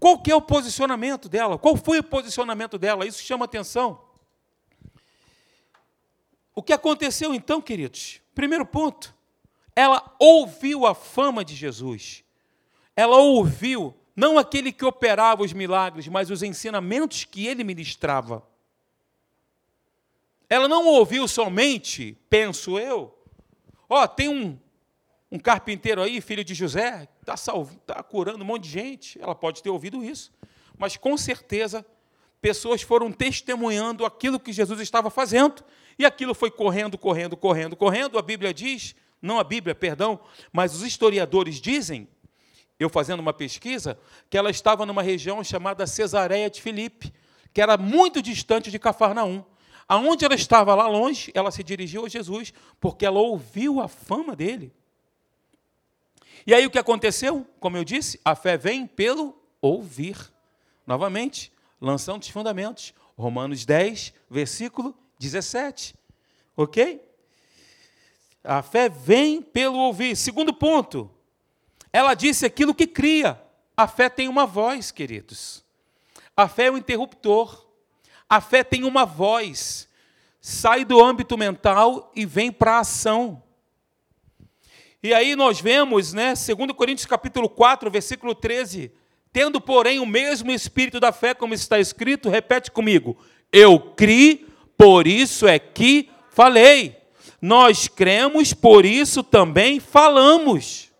Qual 0.00 0.18
que 0.18 0.30
é 0.30 0.34
o 0.34 0.40
posicionamento 0.40 1.28
dela? 1.28 1.58
Qual 1.58 1.76
foi 1.76 1.98
o 1.98 2.02
posicionamento 2.02 2.78
dela? 2.78 3.06
Isso 3.06 3.22
chama 3.22 3.44
atenção. 3.44 4.00
O 6.54 6.62
que 6.62 6.72
aconteceu 6.72 7.34
então, 7.34 7.60
queridos? 7.60 8.22
Primeiro 8.34 8.64
ponto, 8.64 9.14
ela 9.76 10.16
ouviu 10.18 10.86
a 10.86 10.94
fama 10.94 11.44
de 11.44 11.54
Jesus. 11.54 12.24
Ela 12.96 13.18
ouviu 13.18 13.94
não 14.16 14.38
aquele 14.38 14.72
que 14.72 14.84
operava 14.84 15.42
os 15.42 15.52
milagres, 15.52 16.08
mas 16.08 16.30
os 16.30 16.42
ensinamentos 16.42 17.24
que 17.24 17.46
ele 17.46 17.62
ministrava. 17.62 18.42
Ela 20.48 20.66
não 20.66 20.86
ouviu 20.86 21.28
somente, 21.28 22.16
penso 22.30 22.78
eu, 22.78 23.14
ó, 23.88 24.02
oh, 24.02 24.08
tem 24.08 24.28
um, 24.28 24.58
um 25.30 25.38
carpinteiro 25.38 26.02
aí, 26.02 26.20
filho 26.20 26.42
de 26.42 26.54
José, 26.54 27.06
está 27.20 27.34
tá 27.86 28.02
curando 28.02 28.42
um 28.42 28.46
monte 28.46 28.64
de 28.64 28.70
gente. 28.70 29.20
Ela 29.20 29.34
pode 29.34 29.62
ter 29.62 29.70
ouvido 29.70 30.02
isso. 30.02 30.32
Mas 30.78 30.96
com 30.96 31.16
certeza, 31.16 31.84
pessoas 32.40 32.82
foram 32.82 33.12
testemunhando 33.12 34.06
aquilo 34.06 34.40
que 34.40 34.52
Jesus 34.52 34.80
estava 34.80 35.10
fazendo. 35.10 35.62
E 35.98 36.06
aquilo 36.06 36.34
foi 36.34 36.50
correndo, 36.50 36.96
correndo, 36.96 37.36
correndo, 37.36 37.76
correndo. 37.76 38.18
A 38.18 38.22
Bíblia 38.22 38.54
diz, 38.54 38.94
não 39.20 39.38
a 39.38 39.44
Bíblia, 39.44 39.74
perdão, 39.74 40.20
mas 40.52 40.74
os 40.74 40.82
historiadores 40.82 41.60
dizem, 41.60 42.08
eu 42.78 42.88
fazendo 42.88 43.20
uma 43.20 43.32
pesquisa, 43.32 43.98
que 44.30 44.38
ela 44.38 44.50
estava 44.50 44.86
numa 44.86 45.02
região 45.02 45.42
chamada 45.42 45.86
Cesareia 45.86 46.48
de 46.48 46.62
Filipe, 46.62 47.12
que 47.52 47.60
era 47.60 47.76
muito 47.76 48.22
distante 48.22 48.70
de 48.70 48.78
Cafarnaum. 48.78 49.44
Aonde 49.88 50.24
ela 50.24 50.34
estava 50.34 50.74
lá 50.74 50.86
longe, 50.86 51.32
ela 51.34 51.50
se 51.50 51.64
dirigiu 51.64 52.04
a 52.04 52.08
Jesus, 52.08 52.52
porque 52.78 53.06
ela 53.06 53.18
ouviu 53.18 53.80
a 53.80 53.88
fama 53.88 54.36
dele. 54.36 54.70
E 56.46 56.52
aí 56.52 56.66
o 56.66 56.70
que 56.70 56.78
aconteceu? 56.78 57.46
Como 57.58 57.76
eu 57.76 57.84
disse, 57.84 58.20
a 58.24 58.34
fé 58.34 58.56
vem 58.56 58.86
pelo 58.86 59.34
ouvir. 59.60 60.32
Novamente, 60.86 61.52
lançando 61.80 62.22
os 62.22 62.28
fundamentos. 62.28 62.92
Romanos 63.16 63.64
10, 63.64 64.12
versículo 64.30 64.94
17. 65.18 65.94
Ok? 66.56 67.02
A 68.44 68.62
fé 68.62 68.88
vem 68.88 69.42
pelo 69.42 69.78
ouvir. 69.78 70.16
Segundo 70.16 70.52
ponto, 70.54 71.10
ela 71.92 72.14
disse 72.14 72.46
aquilo 72.46 72.74
que 72.74 72.86
cria. 72.86 73.40
A 73.76 73.86
fé 73.86 74.08
tem 74.08 74.28
uma 74.28 74.46
voz, 74.46 74.90
queridos. 74.90 75.64
A 76.36 76.48
fé 76.48 76.66
é 76.66 76.70
um 76.70 76.76
interruptor. 76.76 77.67
A 78.28 78.40
fé 78.40 78.62
tem 78.62 78.84
uma 78.84 79.06
voz, 79.06 79.88
sai 80.40 80.84
do 80.84 81.02
âmbito 81.02 81.38
mental 81.38 82.12
e 82.14 82.26
vem 82.26 82.52
para 82.52 82.76
a 82.76 82.80
ação. 82.80 83.42
E 85.02 85.14
aí 85.14 85.34
nós 85.36 85.60
vemos, 85.60 86.12
né, 86.12 86.34
2 86.34 86.72
Coríntios 86.72 87.06
capítulo 87.06 87.48
4, 87.48 87.90
versículo 87.90 88.34
13, 88.34 88.92
tendo, 89.32 89.60
porém, 89.60 90.00
o 90.00 90.06
mesmo 90.06 90.50
espírito 90.50 90.98
da 90.98 91.12
fé, 91.12 91.34
como 91.34 91.54
está 91.54 91.78
escrito, 91.78 92.28
repete 92.28 92.70
comigo: 92.70 93.16
Eu 93.52 93.78
criei, 93.78 94.46
por 94.76 95.06
isso 95.06 95.46
é 95.46 95.58
que 95.58 96.10
falei. 96.30 96.96
Nós 97.40 97.86
cremos, 97.86 98.52
por 98.52 98.84
isso 98.84 99.22
também 99.22 99.78
falamos. 99.78 100.90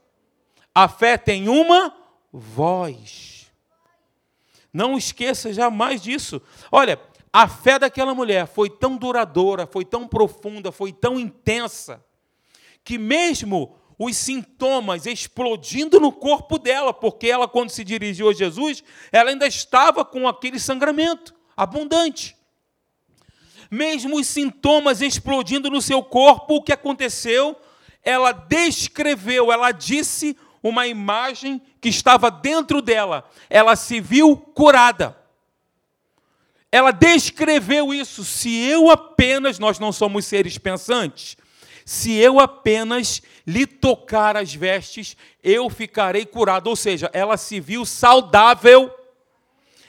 A 0.75 0.87
fé 0.87 1.19
tem 1.19 1.49
uma 1.49 1.93
voz. 2.33 3.51
Não 4.73 4.97
esqueça 4.97 5.53
jamais 5.53 6.01
disso. 6.01 6.41
Olha, 6.71 7.01
a 7.39 7.47
fé 7.47 7.79
daquela 7.79 8.13
mulher 8.13 8.49
foi 8.49 8.69
tão 8.69 8.97
duradoura, 8.97 9.65
foi 9.65 9.85
tão 9.85 10.09
profunda, 10.09 10.73
foi 10.73 10.93
tão 10.93 11.21
intensa, 11.21 12.05
que 12.83 12.99
mesmo 12.99 13.77
os 13.97 14.17
sintomas 14.17 15.07
explodindo 15.07 16.01
no 16.01 16.11
corpo 16.11 16.59
dela, 16.59 16.93
porque 16.93 17.29
ela, 17.29 17.47
quando 17.47 17.71
se 17.71 17.85
dirigiu 17.85 18.29
a 18.29 18.33
Jesus, 18.33 18.83
ela 19.13 19.31
ainda 19.31 19.47
estava 19.47 20.05
com 20.05 20.27
aquele 20.27 20.59
sangramento 20.59 21.33
abundante. 21.57 22.37
Mesmo 23.71 24.17
os 24.17 24.27
sintomas 24.27 25.01
explodindo 25.01 25.71
no 25.71 25.81
seu 25.81 26.03
corpo, 26.03 26.57
o 26.57 26.63
que 26.63 26.73
aconteceu? 26.73 27.55
Ela 28.03 28.33
descreveu, 28.33 29.53
ela 29.53 29.71
disse 29.71 30.37
uma 30.61 30.89
imagem 30.89 31.63
que 31.81 31.89
estava 31.89 32.33
dentro 32.33 32.83
dela. 32.83 33.31
Ela 33.49 33.77
se 33.77 34.01
viu 34.01 34.37
curada 34.37 35.17
ela 36.71 36.91
descreveu 36.91 37.93
isso. 37.93 38.25
Se 38.25 38.55
eu 38.57 38.91
apenas, 38.91 39.59
nós 39.59 39.79
não 39.79 39.93
somos 39.93 40.27
seres 40.27 40.59
pensantes, 40.59 41.37
se 41.85 42.13
eu 42.13 42.39
apenas 42.39 43.23
lhe 43.47 43.67
tocar 43.67 44.37
as 44.37 44.55
vestes, 44.55 45.17
eu 45.43 45.71
ficarei 45.71 46.27
curado. 46.27 46.69
Ou 46.69 46.77
seja, 46.77 47.11
ela 47.15 47.39
se 47.39 47.59
viu 47.61 47.87
saudável, 47.87 48.93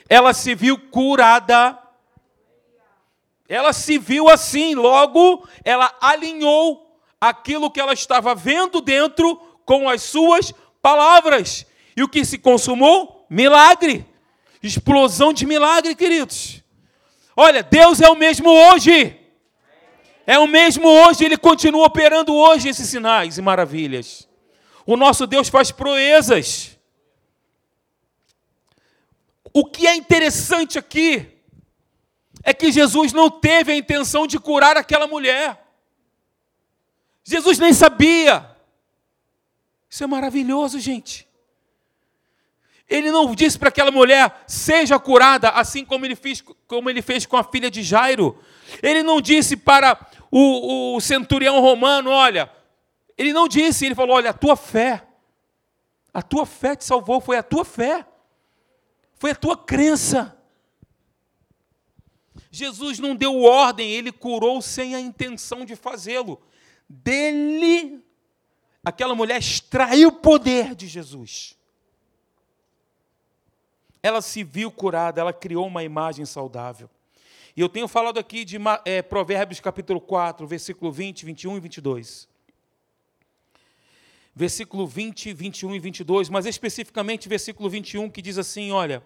ela 0.08 0.32
se 0.32 0.54
viu 0.54 0.78
curada, 0.78 1.78
ela 3.46 3.72
se 3.72 3.98
viu 3.98 4.28
assim, 4.28 4.74
logo 4.74 5.46
ela 5.64 5.94
alinhou 6.00 6.98
aquilo 7.20 7.70
que 7.70 7.80
ela 7.80 7.92
estava 7.92 8.34
vendo 8.34 8.80
dentro 8.80 9.36
com 9.66 9.88
as 9.88 10.02
suas 10.02 10.54
palavras. 10.80 11.66
E 11.94 12.02
o 12.02 12.08
que 12.08 12.24
se 12.24 12.38
consumou? 12.38 13.26
Milagre. 13.28 14.06
Explosão 14.62 15.32
de 15.32 15.44
milagre, 15.44 15.94
queridos. 15.94 16.62
Olha, 17.42 17.62
Deus 17.62 18.02
é 18.02 18.10
o 18.10 18.14
mesmo 18.14 18.50
hoje. 18.50 19.18
É 20.26 20.38
o 20.38 20.46
mesmo 20.46 20.86
hoje, 20.86 21.24
ele 21.24 21.38
continua 21.38 21.86
operando 21.86 22.34
hoje 22.34 22.68
esses 22.68 22.86
sinais 22.86 23.38
e 23.38 23.40
maravilhas. 23.40 24.28
O 24.84 24.94
nosso 24.94 25.26
Deus 25.26 25.48
faz 25.48 25.70
proezas. 25.70 26.78
O 29.54 29.64
que 29.64 29.86
é 29.86 29.96
interessante 29.96 30.78
aqui 30.78 31.40
é 32.42 32.52
que 32.52 32.70
Jesus 32.70 33.14
não 33.14 33.30
teve 33.30 33.72
a 33.72 33.76
intenção 33.76 34.26
de 34.26 34.38
curar 34.38 34.76
aquela 34.76 35.06
mulher. 35.06 35.66
Jesus 37.24 37.58
nem 37.58 37.72
sabia. 37.72 38.54
Isso 39.88 40.04
é 40.04 40.06
maravilhoso, 40.06 40.78
gente. 40.78 41.26
Ele 42.90 43.12
não 43.12 43.32
disse 43.36 43.56
para 43.56 43.68
aquela 43.68 43.92
mulher, 43.92 44.42
seja 44.48 44.98
curada, 44.98 45.50
assim 45.50 45.84
como 45.84 46.04
ele, 46.04 46.16
fez, 46.16 46.42
como 46.66 46.90
ele 46.90 47.00
fez 47.00 47.24
com 47.24 47.36
a 47.36 47.44
filha 47.44 47.70
de 47.70 47.84
Jairo. 47.84 48.36
Ele 48.82 49.04
não 49.04 49.20
disse 49.20 49.56
para 49.56 49.96
o, 50.28 50.96
o 50.96 51.00
centurião 51.00 51.60
romano, 51.60 52.10
olha, 52.10 52.50
ele 53.16 53.32
não 53.32 53.46
disse, 53.46 53.86
ele 53.86 53.94
falou, 53.94 54.16
olha, 54.16 54.30
a 54.30 54.34
tua 54.34 54.56
fé, 54.56 55.06
a 56.12 56.20
tua 56.20 56.44
fé 56.44 56.74
te 56.74 56.84
salvou, 56.84 57.20
foi 57.20 57.36
a 57.36 57.44
tua 57.44 57.64
fé, 57.64 58.04
foi 59.14 59.30
a 59.30 59.36
tua 59.36 59.56
crença. 59.56 60.36
Jesus 62.50 62.98
não 62.98 63.14
deu 63.14 63.40
ordem, 63.40 63.92
ele 63.92 64.10
curou 64.10 64.60
sem 64.60 64.96
a 64.96 65.00
intenção 65.00 65.64
de 65.64 65.76
fazê-lo. 65.76 66.42
Dele, 66.88 68.04
aquela 68.84 69.14
mulher 69.14 69.38
extraiu 69.38 70.08
o 70.08 70.12
poder 70.12 70.74
de 70.74 70.88
Jesus 70.88 71.59
ela 74.02 74.22
se 74.22 74.42
viu 74.42 74.70
curada, 74.70 75.20
ela 75.20 75.32
criou 75.32 75.66
uma 75.66 75.84
imagem 75.84 76.24
saudável. 76.24 76.88
E 77.56 77.60
eu 77.60 77.68
tenho 77.68 77.88
falado 77.88 78.18
aqui 78.18 78.44
de 78.44 78.56
é, 78.84 79.02
Provérbios 79.02 79.60
capítulo 79.60 80.00
4, 80.00 80.46
versículo 80.46 80.90
20, 80.90 81.26
21 81.26 81.56
e 81.56 81.60
22. 81.60 82.28
Versículo 84.34 84.86
20, 84.86 85.32
21 85.32 85.74
e 85.74 85.78
22, 85.78 86.28
mas 86.28 86.46
especificamente 86.46 87.28
versículo 87.28 87.68
21, 87.68 88.08
que 88.08 88.22
diz 88.22 88.38
assim: 88.38 88.70
olha, 88.70 89.02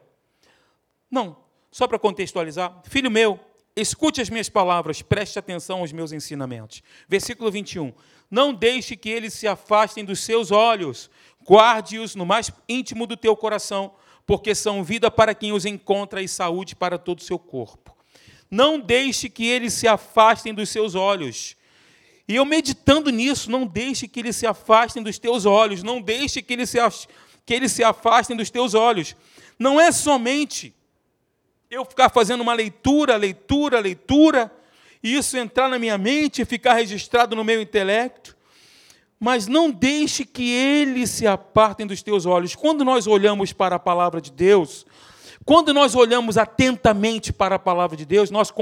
não, 1.11 1.37
só 1.73 1.89
para 1.89 1.99
contextualizar, 1.99 2.83
filho 2.85 3.11
meu, 3.11 3.41
escute 3.75 4.21
as 4.21 4.31
minhas 4.31 4.49
palavras, 4.49 5.03
preste 5.03 5.39
atenção 5.39 5.81
aos 5.81 5.93
meus 5.93 6.13
ensinamentos. 6.13 6.83
Versículo 7.09 7.51
21, 7.51 7.93
não 8.31 8.53
deixe 8.53 8.97
que 8.97 9.09
eles 9.09 9.33
se 9.33 9.49
afastem 9.49 10.05
dos 10.05 10.21
seus 10.21 10.51
olhos, 10.51 11.11
guarde-os 11.45 12.15
no 12.15 12.27
mais 12.27 12.53
íntimo 12.69 13.07
do 13.07 13.17
teu 13.17 13.35
coração, 13.35 13.95
porque 14.27 14.55
são 14.55 14.83
vida 14.83 15.11
para 15.11 15.35
quem 15.35 15.53
os 15.53 15.65
encontra 15.65 16.23
e 16.23 16.29
saúde 16.29 16.75
para 16.75 16.99
todo 16.99 17.19
o 17.19 17.25
seu 17.25 17.39
corpo. 17.39 17.95
Não 18.51 18.79
deixe 18.79 19.29
que 19.29 19.47
eles 19.47 19.73
se 19.73 19.87
afastem 19.87 20.55
dos 20.55 20.69
seus 20.69 20.95
olhos. 20.95 21.57
E 22.27 22.37
eu 22.37 22.45
meditando 22.45 23.11
nisso, 23.11 23.51
não 23.51 23.67
deixe 23.67 24.09
que 24.09 24.21
eles 24.21 24.37
se 24.37 24.47
afastem 24.47 25.03
dos 25.03 25.19
teus 25.19 25.45
olhos, 25.45 25.83
não 25.83 26.01
deixe 26.01 26.41
que 26.41 26.53
eles 26.53 26.71
se, 26.71 26.79
que 27.45 27.53
eles 27.53 27.73
se 27.73 27.85
afastem 27.85 28.37
dos 28.37 28.51
teus 28.51 28.73
olhos. 28.73 29.15
Não 29.59 29.81
é 29.81 29.93
somente 29.93 30.75
eu 31.71 31.85
ficar 31.85 32.09
fazendo 32.09 32.41
uma 32.41 32.55
leitura, 32.55 33.17
leitura, 33.17 33.81
leitura, 33.81 34.51
e 35.03 35.15
isso 35.17 35.37
entrar 35.37 35.69
na 35.69 35.79
minha 35.79 35.99
mente 35.99 36.41
e 36.41 36.47
ficar 36.47 36.75
registrado 36.75 37.37
no 37.37 37.45
meu 37.45 37.61
intelecto. 37.61 38.34
Mas 39.19 39.47
não 39.47 39.71
deixe 39.71 40.25
que 40.25 40.51
eles 40.51 41.11
se 41.11 41.27
apartem 41.27 41.87
dos 41.87 42.03
teus 42.03 42.27
olhos. 42.27 42.55
Quando 42.55 42.85
nós 42.85 43.07
olhamos 43.07 43.53
para 43.53 43.77
a 43.77 43.79
palavra 43.79 44.21
de 44.21 44.31
Deus, 44.31 44.85
quando 45.45 45.73
nós 45.75 45.95
olhamos 45.95 46.39
atentamente 46.39 47.33
para 47.33 47.57
a 47.57 47.59
palavra 47.59 47.97
de 47.97 48.05
Deus, 48.05 48.31
nós 48.31 48.53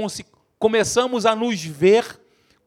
começamos 0.59 1.25
a 1.25 1.35
nos 1.35 1.63
ver 1.63 2.19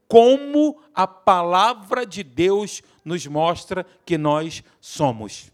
como 0.09 0.81
a 0.95 1.07
palavra 1.07 2.07
de 2.07 2.23
Deus 2.23 2.83
nos 3.05 3.27
mostra 3.27 3.87
que 4.05 4.17
nós 4.17 4.63
somos. 4.81 5.51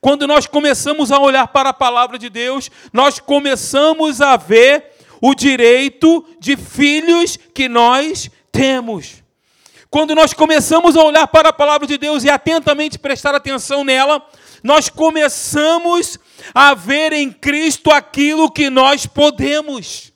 Quando 0.00 0.26
nós 0.26 0.46
começamos 0.46 1.10
a 1.10 1.18
olhar 1.18 1.48
para 1.48 1.70
a 1.70 1.74
palavra 1.74 2.18
de 2.18 2.28
Deus, 2.28 2.70
nós 2.92 3.18
começamos 3.18 4.20
a 4.20 4.36
ver 4.36 4.92
o 5.20 5.34
direito 5.34 6.24
de 6.38 6.56
filhos 6.56 7.36
que 7.36 7.68
nós 7.68 8.30
temos. 8.52 9.17
Quando 9.90 10.14
nós 10.14 10.34
começamos 10.34 10.96
a 10.96 11.02
olhar 11.02 11.26
para 11.26 11.48
a 11.48 11.52
palavra 11.52 11.86
de 11.86 11.96
Deus 11.96 12.22
e 12.22 12.28
atentamente 12.28 12.98
prestar 12.98 13.34
atenção 13.34 13.82
nela, 13.84 14.26
nós 14.62 14.88
começamos 14.88 16.18
a 16.54 16.74
ver 16.74 17.12
em 17.12 17.32
Cristo 17.32 17.90
aquilo 17.90 18.50
que 18.50 18.68
nós 18.68 19.06
podemos. 19.06 20.12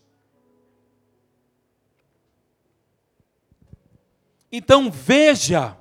Então 4.51 4.91
veja 4.91 5.77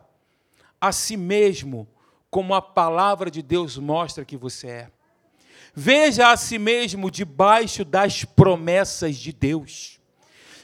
a 0.80 0.94
si 0.94 1.18
mesmo 1.18 1.88
como 2.30 2.54
a 2.54 2.62
palavra 2.62 3.30
de 3.30 3.42
Deus 3.42 3.78
mostra 3.78 4.24
que 4.24 4.38
você 4.38 4.68
é. 4.68 4.92
Veja 5.76 6.32
a 6.32 6.38
si 6.38 6.58
mesmo 6.58 7.12
debaixo 7.12 7.84
das 7.84 8.24
promessas 8.24 9.18
de 9.18 9.34
Deus. 9.34 10.01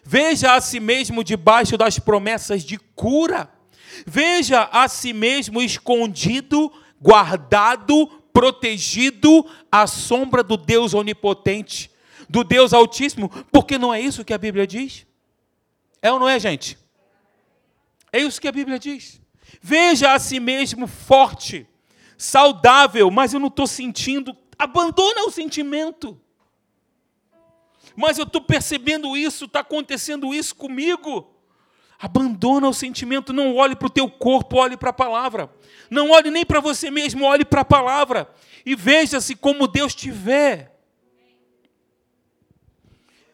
Veja 0.09 0.53
a 0.53 0.61
si 0.61 0.79
mesmo 0.79 1.21
debaixo 1.21 1.77
das 1.77 1.99
promessas 1.99 2.63
de 2.63 2.77
cura. 2.77 3.51
Veja 4.05 4.69
a 4.71 4.87
si 4.87 5.11
mesmo 5.11 5.61
escondido, 5.61 6.71
guardado, 6.97 8.07
protegido 8.31 9.45
à 9.69 9.85
sombra 9.85 10.41
do 10.41 10.55
Deus 10.55 10.93
onipotente, 10.93 11.91
do 12.29 12.41
Deus 12.45 12.71
Altíssimo, 12.71 13.29
porque 13.51 13.77
não 13.77 13.93
é 13.93 13.99
isso 13.99 14.23
que 14.23 14.33
a 14.33 14.37
Bíblia 14.37 14.65
diz? 14.65 15.05
É 16.01 16.09
ou 16.09 16.21
não 16.21 16.29
é, 16.29 16.39
gente? 16.39 16.77
É 18.13 18.19
isso 18.21 18.39
que 18.39 18.47
a 18.47 18.51
Bíblia 18.53 18.79
diz. 18.79 19.19
Veja 19.61 20.13
a 20.13 20.19
si 20.19 20.39
mesmo 20.39 20.87
forte, 20.87 21.67
saudável, 22.17 23.11
mas 23.11 23.33
eu 23.33 23.41
não 23.41 23.49
estou 23.49 23.67
sentindo. 23.67 24.33
Abandona 24.57 25.25
o 25.27 25.31
sentimento. 25.31 26.17
Mas 27.97 28.19
eu 28.19 28.25
estou 28.25 28.39
percebendo 28.39 29.17
isso, 29.17 29.45
está 29.45 29.61
acontecendo 29.61 30.31
isso 30.31 30.55
comigo. 30.55 31.33
Abandona 31.97 32.69
o 32.69 32.73
sentimento, 32.73 33.33
não 33.33 33.55
olhe 33.55 33.75
para 33.75 33.87
o 33.87 33.89
teu 33.89 34.07
corpo, 34.07 34.57
olhe 34.57 34.77
para 34.77 34.91
a 34.91 34.93
palavra. 34.93 35.51
Não 35.89 36.11
olhe 36.11 36.29
nem 36.29 36.45
para 36.45 36.59
você 36.59 36.91
mesmo, 36.91 37.25
olhe 37.25 37.43
para 37.43 37.61
a 37.61 37.65
palavra. 37.65 38.29
E 38.63 38.75
veja-se 38.75 39.35
como 39.35 39.67
Deus 39.67 39.95
te 39.95 40.11
vê. 40.11 40.69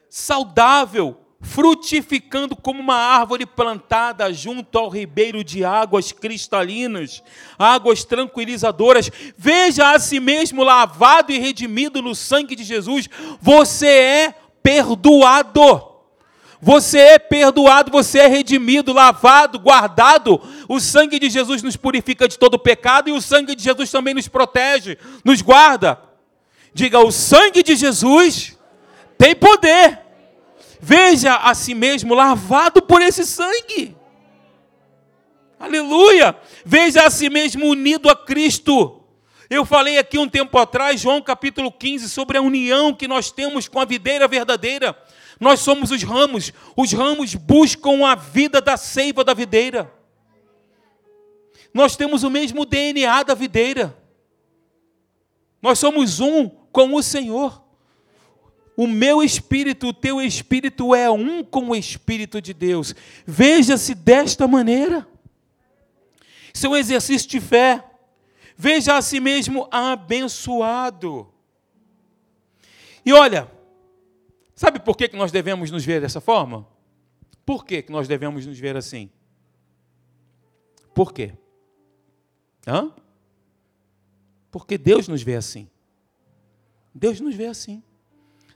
Saudável, 0.09 1.19
frutificando 1.41 2.55
como 2.55 2.79
uma 2.79 2.95
árvore 2.95 3.45
plantada 3.45 4.31
junto 4.31 4.79
ao 4.79 4.87
ribeiro 4.87 5.43
de 5.43 5.65
águas 5.65 6.13
cristalinas, 6.13 7.21
águas 7.59 8.05
tranquilizadoras. 8.05 9.11
Veja 9.37 9.91
a 9.91 9.99
si 9.99 10.21
mesmo 10.21 10.63
lavado 10.63 11.33
e 11.33 11.37
redimido 11.37 12.01
no 12.01 12.15
sangue 12.15 12.55
de 12.55 12.63
Jesus. 12.63 13.09
Você 13.41 13.87
é 13.87 14.35
perdoado. 14.63 15.91
Você 16.61 16.97
é 16.97 17.19
perdoado, 17.19 17.91
você 17.91 18.19
é 18.19 18.27
redimido, 18.27 18.93
lavado, 18.93 19.59
guardado. 19.59 20.41
O 20.69 20.79
sangue 20.79 21.19
de 21.19 21.29
Jesus 21.29 21.61
nos 21.61 21.75
purifica 21.75 22.27
de 22.27 22.39
todo 22.39 22.57
pecado 22.57 23.09
e 23.09 23.11
o 23.11 23.21
sangue 23.21 23.53
de 23.53 23.61
Jesus 23.61 23.91
também 23.91 24.13
nos 24.13 24.29
protege, 24.29 24.97
nos 25.25 25.41
guarda. 25.41 25.99
Diga: 26.73 26.99
o 26.99 27.11
sangue 27.11 27.61
de 27.61 27.75
Jesus 27.75 28.57
tem 29.17 29.35
poder 29.35 30.03
Veja 30.85 31.37
a 31.37 31.55
si 31.55 31.73
mesmo 31.73 32.13
lavado 32.13 32.81
por 32.81 33.01
esse 33.01 33.25
sangue. 33.25 33.95
Aleluia! 35.57 36.35
Veja 36.65 37.05
a 37.05 37.09
si 37.09 37.29
mesmo 37.29 37.67
unido 37.67 38.09
a 38.09 38.15
Cristo. 38.17 39.01
Eu 39.53 39.65
falei 39.65 39.99
aqui 39.99 40.17
um 40.17 40.27
tempo 40.27 40.57
atrás, 40.57 40.99
João 40.99 41.21
capítulo 41.21 41.71
15, 41.71 42.09
sobre 42.09 42.39
a 42.39 42.41
união 42.41 42.91
que 42.91 43.07
nós 43.07 43.29
temos 43.29 43.67
com 43.67 43.79
a 43.79 43.85
videira 43.85 44.27
verdadeira. 44.27 44.97
Nós 45.39 45.59
somos 45.59 45.91
os 45.91 46.01
ramos. 46.01 46.51
Os 46.75 46.91
ramos 46.91 47.35
buscam 47.35 48.03
a 48.03 48.15
vida 48.15 48.59
da 48.59 48.75
seiva 48.77 49.23
da 49.23 49.31
videira. 49.31 49.93
Nós 51.71 51.95
temos 51.95 52.23
o 52.23 52.31
mesmo 52.31 52.65
DNA 52.65 53.21
da 53.21 53.35
videira. 53.35 53.95
Nós 55.61 55.77
somos 55.77 56.19
um 56.19 56.49
com 56.49 56.95
o 56.95 57.03
Senhor. 57.03 57.63
O 58.75 58.87
meu 58.87 59.21
espírito, 59.21 59.89
o 59.89 59.93
teu 59.93 60.19
espírito 60.19 60.95
é 60.95 61.11
um 61.11 61.43
com 61.43 61.69
o 61.69 61.75
espírito 61.75 62.41
de 62.41 62.55
Deus. 62.55 62.95
Veja-se 63.23 63.93
desta 63.93 64.47
maneira. 64.47 65.07
Isso 66.51 66.65
é 66.65 66.69
um 66.69 66.75
exercício 66.75 67.29
de 67.29 67.39
fé. 67.39 67.83
Veja 68.63 68.95
a 68.95 69.01
si 69.01 69.19
mesmo 69.19 69.67
abençoado. 69.69 71.27
E 73.05 73.11
olha, 73.11 73.51
sabe 74.55 74.79
por 74.79 74.95
que 74.95 75.09
nós 75.17 75.33
devemos 75.33 75.69
nos 75.69 75.83
ver 75.83 75.99
dessa 75.99 76.21
forma? 76.21 76.65
Por 77.45 77.65
que 77.65 77.83
nós 77.89 78.07
devemos 78.07 78.45
nos 78.45 78.57
ver 78.57 78.77
assim? 78.77 79.09
Por 80.95 81.11
quê? 81.11 81.33
Hã? 82.65 82.89
Porque 84.49 84.77
Deus 84.77 85.09
nos 85.09 85.21
vê 85.21 85.35
assim. 85.35 85.69
Deus 86.95 87.19
nos 87.19 87.35
vê 87.35 87.47
assim. 87.47 87.83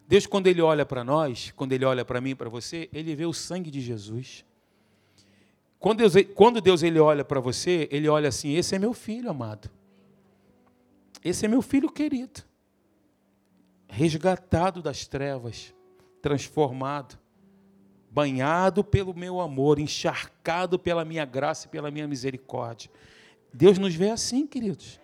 Deus, 0.07 0.25
quando 0.25 0.47
Ele 0.47 0.61
olha 0.61 0.85
para 0.85 1.03
nós, 1.03 1.51
quando 1.53 1.73
Ele 1.73 1.83
olha 1.83 2.05
para 2.05 2.21
mim, 2.21 2.33
para 2.33 2.47
você, 2.47 2.87
Ele 2.93 3.13
vê 3.13 3.25
o 3.25 3.33
sangue 3.33 3.69
de 3.69 3.81
Jesus. 3.81 4.45
Quando 5.77 5.97
Deus, 5.97 6.13
quando 6.33 6.61
Deus 6.61 6.81
ele 6.81 6.97
olha 6.97 7.25
para 7.25 7.41
você, 7.41 7.89
Ele 7.91 8.07
olha 8.07 8.29
assim: 8.29 8.53
esse 8.53 8.73
é 8.73 8.79
meu 8.79 8.93
filho 8.93 9.29
amado. 9.29 9.69
Esse 11.23 11.45
é 11.45 11.47
meu 11.47 11.61
filho 11.61 11.91
querido. 11.91 12.41
Resgatado 13.87 14.81
das 14.81 15.07
trevas, 15.07 15.73
transformado, 16.21 17.17
banhado 18.09 18.83
pelo 18.83 19.13
meu 19.13 19.39
amor, 19.39 19.79
encharcado 19.79 20.77
pela 20.79 21.05
minha 21.05 21.25
graça 21.25 21.67
e 21.67 21.69
pela 21.69 21.91
minha 21.91 22.07
misericórdia. 22.07 22.89
Deus 23.53 23.77
nos 23.77 23.95
vê 23.95 24.09
assim, 24.09 24.45
queridos. 24.45 24.99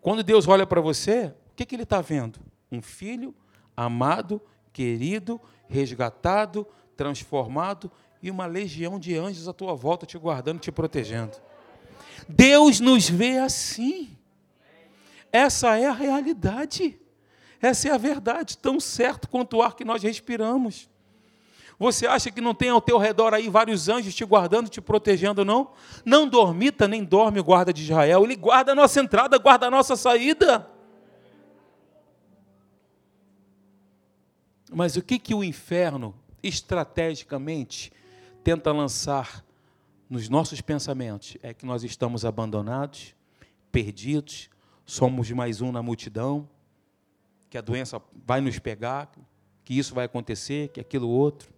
Quando 0.00 0.22
Deus 0.22 0.48
olha 0.48 0.66
para 0.66 0.80
você, 0.80 1.34
o 1.52 1.54
que, 1.54 1.66
que 1.66 1.74
Ele 1.74 1.82
está 1.84 2.00
vendo? 2.00 2.40
Um 2.70 2.82
filho 2.82 3.34
amado, 3.76 4.40
querido, 4.72 5.40
resgatado, 5.68 6.66
transformado 6.96 7.90
e 8.22 8.30
uma 8.30 8.46
legião 8.46 8.98
de 8.98 9.16
anjos 9.16 9.48
à 9.48 9.52
tua 9.52 9.74
volta 9.74 10.06
te 10.06 10.16
guardando, 10.16 10.60
te 10.60 10.72
protegendo. 10.72 11.36
Deus 12.28 12.80
nos 12.80 13.08
vê 13.08 13.38
assim. 13.38 14.16
Essa 15.32 15.78
é 15.78 15.86
a 15.86 15.92
realidade. 15.92 17.00
Essa 17.60 17.88
é 17.88 17.92
a 17.92 17.96
verdade, 17.96 18.58
tão 18.58 18.78
certo 18.78 19.28
quanto 19.28 19.56
o 19.56 19.62
ar 19.62 19.74
que 19.74 19.84
nós 19.84 20.02
respiramos. 20.02 20.90
Você 21.78 22.06
acha 22.06 22.30
que 22.30 22.40
não 22.40 22.54
tem 22.54 22.68
ao 22.68 22.80
teu 22.80 22.98
redor 22.98 23.32
aí 23.34 23.48
vários 23.48 23.88
anjos 23.88 24.14
te 24.14 24.24
guardando, 24.24 24.68
te 24.68 24.80
protegendo, 24.80 25.44
não? 25.44 25.72
Não 26.04 26.28
dormita 26.28 26.86
nem 26.86 27.02
dorme 27.02 27.40
o 27.40 27.44
guarda 27.44 27.72
de 27.72 27.82
Israel. 27.82 28.24
Ele 28.24 28.36
guarda 28.36 28.72
a 28.72 28.74
nossa 28.74 29.00
entrada, 29.00 29.38
guarda 29.38 29.66
a 29.66 29.70
nossa 29.70 29.96
saída. 29.96 30.68
Mas 34.70 34.96
o 34.96 35.02
que, 35.02 35.18
que 35.18 35.34
o 35.34 35.42
inferno, 35.42 36.14
estrategicamente, 36.42 37.92
tenta 38.44 38.72
lançar 38.72 39.44
nos 40.08 40.28
nossos 40.28 40.60
pensamentos? 40.60 41.36
É 41.42 41.52
que 41.52 41.66
nós 41.66 41.84
estamos 41.84 42.24
abandonados, 42.24 43.14
perdidos, 43.70 44.48
somos 44.92 45.30
mais 45.30 45.62
um 45.62 45.72
na 45.72 45.82
multidão, 45.82 46.46
que 47.48 47.56
a 47.56 47.62
doença 47.62 48.00
vai 48.26 48.42
nos 48.42 48.58
pegar, 48.58 49.10
que 49.64 49.78
isso 49.78 49.94
vai 49.94 50.04
acontecer, 50.04 50.68
que 50.68 50.80
aquilo 50.80 51.08
outro. 51.08 51.50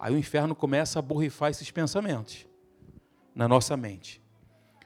Aí 0.00 0.12
o 0.12 0.18
inferno 0.18 0.52
começa 0.52 0.98
a 0.98 1.02
borrifar 1.02 1.52
esses 1.52 1.70
pensamentos 1.70 2.44
na 3.36 3.46
nossa 3.46 3.76
mente. 3.76 4.20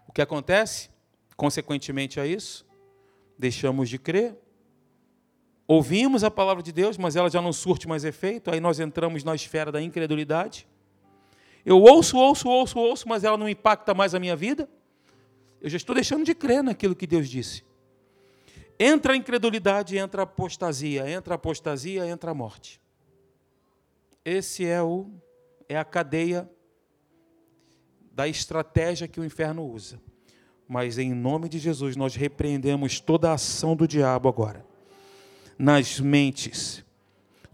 O 0.06 0.12
que 0.12 0.20
acontece? 0.20 0.90
Consequentemente 1.38 2.20
a 2.20 2.26
isso, 2.26 2.66
deixamos 3.38 3.88
de 3.88 3.98
crer, 3.98 4.36
Ouvimos 5.70 6.24
a 6.24 6.30
palavra 6.30 6.62
de 6.62 6.72
Deus, 6.72 6.96
mas 6.96 7.14
ela 7.14 7.28
já 7.28 7.42
não 7.42 7.52
surte 7.52 7.86
mais 7.86 8.02
efeito, 8.02 8.50
aí 8.50 8.58
nós 8.58 8.80
entramos 8.80 9.22
na 9.22 9.34
esfera 9.34 9.70
da 9.70 9.82
incredulidade. 9.82 10.66
Eu 11.62 11.78
ouço, 11.78 12.16
ouço, 12.16 12.48
ouço, 12.48 12.78
ouço, 12.78 13.06
mas 13.06 13.22
ela 13.22 13.36
não 13.36 13.46
impacta 13.46 13.92
mais 13.92 14.14
a 14.14 14.18
minha 14.18 14.34
vida. 14.34 14.66
Eu 15.60 15.68
já 15.68 15.76
estou 15.76 15.94
deixando 15.94 16.24
de 16.24 16.34
crer 16.34 16.62
naquilo 16.62 16.94
que 16.94 17.06
Deus 17.06 17.28
disse. 17.28 17.64
Entra 18.78 19.12
a 19.12 19.16
incredulidade, 19.16 19.98
entra 19.98 20.22
a 20.22 20.24
apostasia, 20.24 21.10
entra 21.10 21.34
a 21.34 21.36
apostasia, 21.36 22.06
entra 22.06 22.30
a 22.30 22.34
morte. 22.34 22.80
Esse 24.24 24.64
é 24.64 24.82
o 24.82 25.10
é 25.68 25.76
a 25.76 25.84
cadeia 25.84 26.48
da 28.12 28.26
estratégia 28.26 29.06
que 29.06 29.20
o 29.20 29.24
inferno 29.24 29.64
usa. 29.64 30.00
Mas 30.66 30.98
em 30.98 31.12
nome 31.12 31.48
de 31.48 31.58
Jesus, 31.58 31.96
nós 31.96 32.14
repreendemos 32.14 33.00
toda 33.00 33.30
a 33.30 33.34
ação 33.34 33.76
do 33.76 33.86
diabo 33.86 34.28
agora. 34.28 34.64
Nas 35.58 36.00
mentes, 36.00 36.84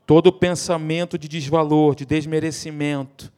todo 0.06 0.32
pensamento 0.32 1.18
de 1.18 1.28
desvalor, 1.28 1.94
de 1.94 2.04
desmerecimento, 2.04 3.32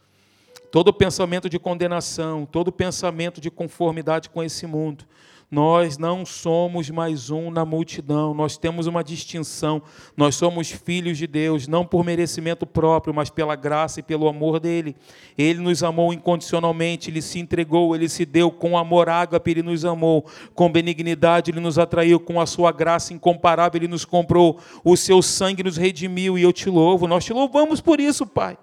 todo 0.77 0.93
pensamento 0.93 1.49
de 1.49 1.59
condenação, 1.59 2.45
todo 2.45 2.71
pensamento 2.71 3.41
de 3.41 3.51
conformidade 3.51 4.29
com 4.29 4.43
esse 4.43 4.67
mundo, 4.67 5.07
nós 5.51 5.97
não 5.97 6.27
somos 6.27 6.91
mais 6.91 7.31
um 7.31 7.51
na 7.51 7.65
multidão, 7.65 8.35
nós 8.35 8.59
temos 8.59 8.87
uma 8.87 9.03
distinção. 9.03 9.81
Nós 10.15 10.35
somos 10.35 10.71
filhos 10.71 11.17
de 11.17 11.27
Deus, 11.27 11.67
não 11.67 11.87
por 11.87 12.05
merecimento 12.05 12.67
próprio, 12.67 13.15
mas 13.15 13.31
pela 13.31 13.57
graça 13.57 14.01
e 14.01 14.03
pelo 14.03 14.29
amor 14.29 14.61
dele. 14.61 14.95
Ele 15.39 15.61
nos 15.61 15.83
amou 15.83 16.13
incondicionalmente, 16.13 17.11
ele 17.11 17.23
se 17.23 17.39
entregou, 17.39 17.97
ele 17.97 18.07
se 18.07 18.27
deu 18.27 18.51
com 18.51 18.77
amor 18.77 19.09
ágape, 19.09 19.53
ele 19.53 19.63
nos 19.63 19.83
amou. 19.83 20.27
Com 20.55 20.71
benignidade, 20.71 21.51
ele 21.51 21.61
nos 21.61 21.79
atraiu, 21.79 22.21
com 22.21 22.39
a 22.39 22.45
sua 22.45 22.71
graça 22.71 23.15
incomparável, 23.15 23.79
ele 23.79 23.89
nos 23.89 24.05
comprou. 24.05 24.59
O 24.85 24.95
seu 24.95 25.23
sangue 25.23 25.63
nos 25.63 25.79
redimiu 25.79 26.37
e 26.37 26.43
eu 26.43 26.53
te 26.53 26.69
louvo. 26.69 27.07
Nós 27.07 27.25
te 27.25 27.33
louvamos 27.33 27.81
por 27.81 27.99
isso, 27.99 28.27
Pai. 28.27 28.59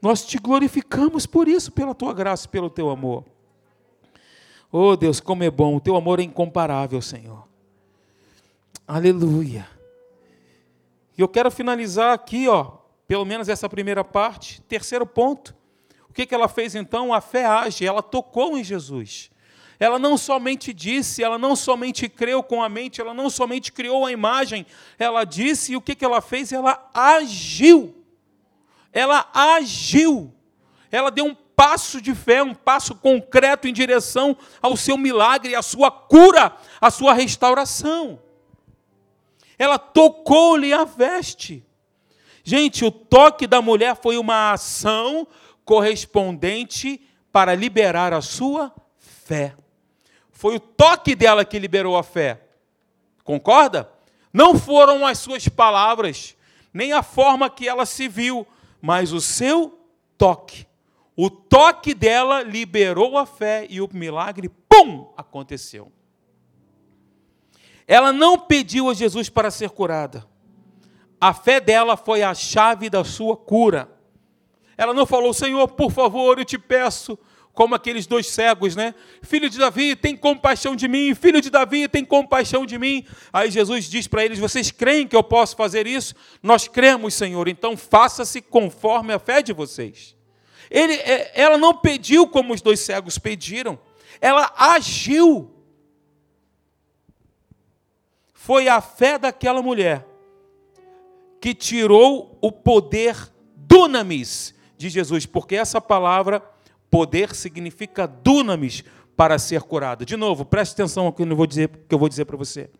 Nós 0.00 0.24
te 0.24 0.38
glorificamos 0.38 1.26
por 1.26 1.48
isso, 1.48 1.72
pela 1.72 1.94
tua 1.94 2.14
graça 2.14 2.46
e 2.46 2.48
pelo 2.48 2.70
teu 2.70 2.90
amor. 2.90 3.24
Oh 4.70 4.96
Deus, 4.96 5.18
como 5.18 5.42
é 5.42 5.50
bom, 5.50 5.76
o 5.76 5.80
teu 5.80 5.96
amor 5.96 6.20
é 6.20 6.22
incomparável, 6.22 7.00
Senhor. 7.00 7.48
Aleluia. 8.86 9.68
E 11.16 11.20
eu 11.20 11.28
quero 11.28 11.50
finalizar 11.50 12.12
aqui, 12.12 12.46
ó, 12.48 12.72
pelo 13.06 13.24
menos 13.24 13.48
essa 13.48 13.68
primeira 13.68 14.04
parte. 14.04 14.62
Terceiro 14.62 15.04
ponto. 15.04 15.56
O 16.08 16.12
que, 16.12 16.24
que 16.24 16.34
ela 16.34 16.48
fez 16.48 16.74
então? 16.74 17.12
A 17.12 17.20
fé 17.20 17.44
age, 17.44 17.84
ela 17.84 18.02
tocou 18.02 18.56
em 18.56 18.62
Jesus. 18.62 19.30
Ela 19.80 19.98
não 19.98 20.16
somente 20.16 20.72
disse, 20.72 21.22
ela 21.22 21.38
não 21.38 21.54
somente 21.54 22.08
creu 22.08 22.42
com 22.42 22.62
a 22.62 22.68
mente, 22.68 23.00
ela 23.00 23.14
não 23.14 23.30
somente 23.30 23.72
criou 23.72 24.04
a 24.04 24.12
imagem, 24.12 24.66
ela 24.98 25.24
disse 25.24 25.72
e 25.72 25.76
o 25.76 25.80
que, 25.80 25.94
que 25.94 26.04
ela 26.04 26.20
fez? 26.20 26.52
Ela 26.52 26.90
agiu. 26.92 27.97
Ela 28.98 29.30
agiu. 29.32 30.34
Ela 30.90 31.08
deu 31.08 31.24
um 31.24 31.34
passo 31.54 32.00
de 32.00 32.16
fé, 32.16 32.42
um 32.42 32.52
passo 32.52 32.96
concreto 32.96 33.68
em 33.68 33.72
direção 33.72 34.36
ao 34.60 34.76
seu 34.76 34.98
milagre, 34.98 35.54
à 35.54 35.62
sua 35.62 35.88
cura, 35.88 36.52
à 36.80 36.90
sua 36.90 37.12
restauração. 37.12 38.20
Ela 39.56 39.78
tocou-lhe 39.78 40.72
a 40.72 40.84
veste. 40.84 41.64
Gente, 42.42 42.84
o 42.84 42.90
toque 42.90 43.46
da 43.46 43.62
mulher 43.62 43.94
foi 43.94 44.18
uma 44.18 44.50
ação 44.50 45.28
correspondente 45.64 47.00
para 47.30 47.54
liberar 47.54 48.12
a 48.12 48.20
sua 48.20 48.74
fé. 48.98 49.54
Foi 50.32 50.56
o 50.56 50.60
toque 50.60 51.14
dela 51.14 51.44
que 51.44 51.56
liberou 51.56 51.96
a 51.96 52.02
fé. 52.02 52.40
Concorda? 53.22 53.88
Não 54.32 54.58
foram 54.58 55.06
as 55.06 55.18
suas 55.18 55.46
palavras, 55.46 56.34
nem 56.74 56.92
a 56.92 57.02
forma 57.04 57.48
que 57.48 57.68
ela 57.68 57.86
se 57.86 58.08
viu, 58.08 58.44
mas 58.80 59.12
o 59.12 59.20
seu 59.20 59.78
toque. 60.16 60.66
O 61.16 61.28
toque 61.28 61.94
dela 61.94 62.42
liberou 62.42 63.18
a 63.18 63.26
fé 63.26 63.66
e 63.68 63.80
o 63.80 63.88
milagre, 63.92 64.48
pum, 64.68 65.12
aconteceu. 65.16 65.92
Ela 67.86 68.12
não 68.12 68.38
pediu 68.38 68.88
a 68.90 68.94
Jesus 68.94 69.28
para 69.28 69.50
ser 69.50 69.70
curada. 69.70 70.26
A 71.20 71.34
fé 71.34 71.58
dela 71.58 71.96
foi 71.96 72.22
a 72.22 72.34
chave 72.34 72.88
da 72.88 73.02
sua 73.02 73.36
cura. 73.36 73.90
Ela 74.76 74.94
não 74.94 75.04
falou, 75.04 75.34
Senhor, 75.34 75.66
por 75.68 75.90
favor, 75.90 76.38
eu 76.38 76.44
te 76.44 76.56
peço, 76.56 77.18
como 77.58 77.74
aqueles 77.74 78.06
dois 78.06 78.28
cegos, 78.28 78.76
né? 78.76 78.94
Filho 79.20 79.50
de 79.50 79.58
Davi, 79.58 79.96
tem 79.96 80.16
compaixão 80.16 80.76
de 80.76 80.86
mim. 80.86 81.12
Filho 81.12 81.40
de 81.40 81.50
Davi, 81.50 81.88
tem 81.88 82.04
compaixão 82.04 82.64
de 82.64 82.78
mim. 82.78 83.04
Aí 83.32 83.50
Jesus 83.50 83.86
diz 83.86 84.06
para 84.06 84.24
eles: 84.24 84.38
Vocês 84.38 84.70
creem 84.70 85.08
que 85.08 85.16
eu 85.16 85.24
posso 85.24 85.56
fazer 85.56 85.84
isso? 85.84 86.14
Nós 86.40 86.68
cremos, 86.68 87.14
Senhor, 87.14 87.48
então 87.48 87.76
faça-se 87.76 88.40
conforme 88.40 89.12
a 89.12 89.18
fé 89.18 89.42
de 89.42 89.52
vocês. 89.52 90.14
Ele, 90.70 90.92
é, 90.92 91.32
ela 91.34 91.58
não 91.58 91.74
pediu 91.74 92.28
como 92.28 92.54
os 92.54 92.60
dois 92.60 92.78
cegos 92.78 93.18
pediram, 93.18 93.76
ela 94.20 94.54
agiu. 94.56 95.50
Foi 98.32 98.68
a 98.68 98.80
fé 98.80 99.18
daquela 99.18 99.60
mulher 99.60 100.06
que 101.40 101.52
tirou 101.52 102.38
o 102.40 102.52
poder 102.52 103.16
dunamis 103.56 104.54
de 104.76 104.88
Jesus, 104.88 105.26
porque 105.26 105.56
essa 105.56 105.80
palavra 105.80 106.40
poder 106.90 107.34
significa 107.34 108.06
dunamis 108.06 108.84
para 109.16 109.38
ser 109.38 109.62
curada. 109.62 110.04
De 110.04 110.16
novo, 110.16 110.44
preste 110.44 110.72
atenção 110.72 111.06
ao 111.06 111.12
que 111.12 111.22
eu 111.22 111.36
vou 111.36 111.46
dizer, 111.46 111.68
que 111.88 111.94
eu 111.94 111.98
vou 111.98 112.08
dizer 112.08 112.24
para 112.24 112.36
você. 112.36 112.70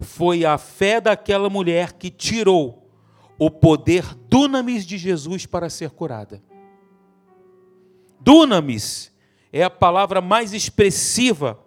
Foi 0.00 0.44
a 0.44 0.58
fé 0.58 1.00
daquela 1.00 1.48
mulher 1.48 1.92
que 1.92 2.10
tirou 2.10 2.90
o 3.38 3.50
poder 3.50 4.14
dunamis 4.28 4.84
de 4.84 4.98
Jesus 4.98 5.46
para 5.46 5.70
ser 5.70 5.90
curada. 5.90 6.42
Dunamis 8.20 9.12
é 9.52 9.62
a 9.62 9.70
palavra 9.70 10.20
mais 10.20 10.52
expressiva 10.52 11.58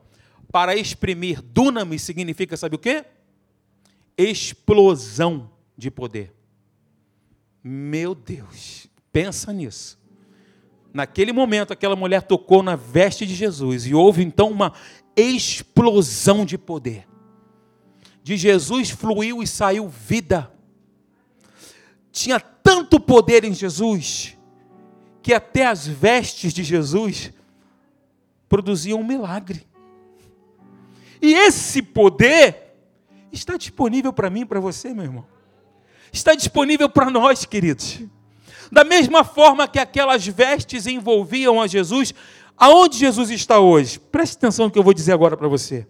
para 0.51 0.76
exprimir. 0.76 1.41
Dunamis 1.41 2.01
significa, 2.01 2.57
sabe 2.57 2.76
o 2.76 2.80
quê? 2.80 3.05
Explosão 4.18 5.49
de 5.78 5.89
poder. 5.89 6.34
Meu 7.64 8.14
Deus, 8.16 8.88
pensa 9.12 9.53
nisso. 9.53 9.99
Naquele 10.93 11.31
momento, 11.31 11.73
aquela 11.73 11.95
mulher 11.95 12.23
tocou 12.23 12.63
na 12.63 12.75
veste 12.75 13.25
de 13.25 13.35
Jesus 13.35 13.85
e 13.85 13.93
houve 13.93 14.23
então 14.23 14.49
uma 14.49 14.73
explosão 15.15 16.45
de 16.45 16.57
poder. 16.57 17.07
De 18.23 18.35
Jesus 18.37 18.89
fluiu 18.89 19.41
e 19.41 19.47
saiu 19.47 19.87
vida 19.87 20.51
tinha 22.11 22.39
tanto 22.39 22.99
poder 22.99 23.43
em 23.43 23.53
Jesus 23.53 24.37
que 25.21 25.33
até 25.33 25.65
as 25.65 25.87
vestes 25.87 26.53
de 26.53 26.63
Jesus 26.63 27.31
produziam 28.47 28.99
um 28.99 29.05
milagre. 29.05 29.67
E 31.21 31.33
esse 31.33 31.81
poder 31.81 32.73
está 33.31 33.57
disponível 33.57 34.11
para 34.11 34.29
mim 34.29 34.45
para 34.45 34.59
você, 34.59 34.93
meu 34.93 35.03
irmão. 35.03 35.25
Está 36.11 36.33
disponível 36.33 36.89
para 36.89 37.09
nós, 37.09 37.45
queridos. 37.45 38.01
Da 38.72 38.84
mesma 38.84 39.24
forma 39.24 39.67
que 39.67 39.80
aquelas 39.80 40.26
vestes 40.28 40.86
envolviam 40.86 41.61
a 41.61 41.67
Jesus, 41.67 42.13
aonde 42.57 42.97
Jesus 42.97 43.30
está 43.30 43.59
hoje? 43.59 43.99
Preste 43.99 44.38
atenção 44.38 44.65
no 44.65 44.72
que 44.72 44.78
eu 44.78 44.84
vou 44.84 44.93
dizer 44.93 45.13
agora 45.13 45.36
para 45.36 45.47
você. 45.47 45.88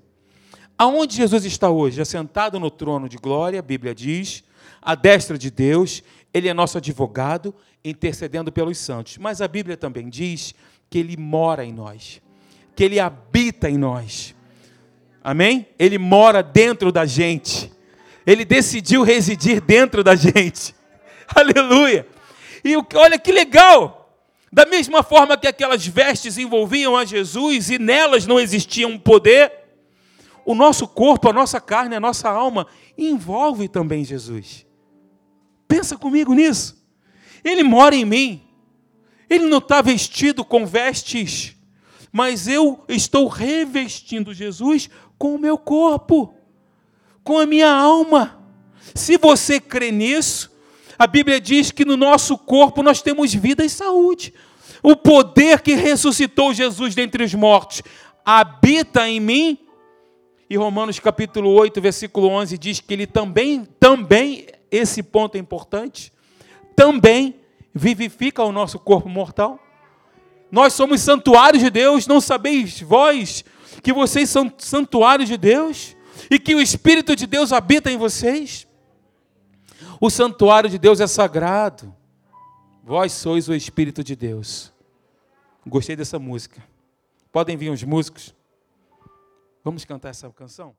Aonde 0.78 1.18
Jesus 1.18 1.44
está 1.44 1.70
hoje? 1.70 2.02
Assentado 2.02 2.60
no 2.60 2.72
trono 2.72 3.10
de 3.10 3.18
glória, 3.18 3.60
a 3.60 3.62
Bíblia 3.62 3.94
diz, 3.94 4.44
à 4.82 4.96
destra 4.96 5.38
de 5.38 5.52
Deus, 5.52 6.02
ele 6.34 6.48
é 6.48 6.54
nosso 6.54 6.78
advogado, 6.78 7.54
intercedendo 7.84 8.52
pelos 8.52 8.78
santos. 8.78 9.18
Mas 9.18 9.42
a 9.42 9.48
Bíblia 9.48 9.76
também 9.76 10.10
diz 10.10 10.56
que 10.90 11.00
ele 11.00 11.18
mora 11.18 11.66
em 11.66 11.74
nós, 11.74 12.22
que 12.76 12.84
ele 12.84 13.00
habita 13.00 13.70
em 13.70 13.78
nós. 13.78 14.34
Amém? 15.22 15.68
Ele 15.78 15.98
mora 15.98 16.42
dentro 16.42 16.92
da 16.92 17.06
gente. 17.06 17.72
Ele 18.26 18.46
decidiu 18.46 19.04
residir 19.04 19.60
dentro 19.60 20.04
da 20.04 20.16
gente. 20.16 20.74
Aleluia! 21.36 22.08
E 22.64 22.76
olha 22.96 23.18
que 23.18 23.32
legal! 23.32 24.00
Da 24.52 24.66
mesma 24.66 25.04
forma 25.04 25.38
que 25.38 25.48
aquelas 25.48 25.86
vestes 25.86 26.38
envolviam 26.38 26.98
a 26.98 27.06
Jesus 27.06 27.70
e 27.70 27.78
nelas 27.78 28.26
não 28.26 28.40
existia 28.40 28.88
um 28.88 28.98
poder, 28.98 29.52
o 30.44 30.56
nosso 30.56 30.88
corpo, 30.88 31.30
a 31.30 31.34
nossa 31.34 31.62
carne, 31.62 31.96
a 31.96 32.00
nossa 32.00 32.30
alma 32.30 32.66
envolve 32.98 33.68
também 33.68 34.04
Jesus. 34.04 34.66
Pensa 35.68 35.96
comigo 35.96 36.34
nisso. 36.34 36.84
Ele 37.44 37.64
mora 37.64 37.96
em 37.96 38.04
mim. 38.04 38.42
Ele 39.30 39.46
não 39.46 39.60
está 39.60 39.80
vestido 39.82 40.44
com 40.44 40.66
vestes, 40.66 41.56
mas 42.12 42.48
eu 42.48 42.84
estou 42.88 43.28
revestindo 43.28 44.34
Jesus 44.34 44.90
com 45.20 45.36
o 45.36 45.40
meu 45.40 45.56
corpo, 45.56 46.34
com 47.24 47.38
a 47.38 47.46
minha 47.46 47.72
alma. 47.72 48.44
Se 48.96 49.18
você 49.18 49.60
crê 49.60 49.92
nisso, 49.92 50.52
a 51.00 51.08
Bíblia 51.08 51.40
diz 51.40 51.72
que 51.72 51.86
no 51.86 51.96
nosso 51.96 52.38
corpo 52.38 52.84
nós 52.84 53.02
temos 53.02 53.34
vida 53.34 53.64
e 53.64 53.70
saúde. 53.70 54.34
O 54.84 54.98
poder 54.98 55.62
que 55.62 55.74
ressuscitou 55.74 56.54
Jesus 56.54 56.94
dentre 56.94 57.24
os 57.24 57.34
mortos 57.34 57.82
habita 58.26 59.08
em 59.08 59.18
mim. 59.22 59.58
E 60.50 60.58
Romanos 60.58 61.00
capítulo 61.00 61.52
8, 61.52 61.80
versículo 61.80 62.28
11 62.28 62.58
diz 62.58 62.82
que 62.82 62.94
ele 62.94 63.08
também, 63.08 63.66
também 63.80 64.48
esse 64.70 65.02
ponto 65.02 65.36
é 65.36 65.40
importante, 65.40 66.12
também 66.76 67.36
vivifica 67.74 68.44
o 68.44 68.52
nosso 68.52 68.78
corpo 68.78 69.08
mortal. 69.08 69.58
Nós 70.52 70.74
somos 70.74 71.00
santuários 71.00 71.64
de 71.64 71.70
Deus, 71.70 72.08
não 72.08 72.20
sabeis 72.20 72.82
vós 72.82 73.46
que 73.82 73.94
vocês 73.94 74.30
são 74.30 74.52
santuários 74.58 75.30
de 75.30 75.38
Deus 75.38 75.96
e 76.30 76.38
que 76.38 76.56
o 76.56 76.62
Espírito 76.62 77.16
de 77.16 77.26
Deus 77.26 77.54
habita 77.54 77.90
em 77.90 77.96
vocês? 77.96 78.68
O 80.02 80.10
santuário 80.10 80.70
de 80.70 80.78
Deus 80.78 81.00
é 81.00 81.08
sagrado. 81.08 81.94
Vós 82.84 83.12
sois 83.12 83.50
o 83.50 83.54
Espírito 83.54 84.04
de 84.04 84.16
Deus. 84.16 84.74
Gostei 85.68 85.96
dessa 85.96 86.18
música. 86.18 86.64
Podem 87.32 87.58
vir 87.58 87.70
os 87.70 87.84
músicos. 87.84 88.34
Vamos 89.64 89.84
cantar 89.84 90.10
essa 90.10 90.30
canção? 90.30 90.76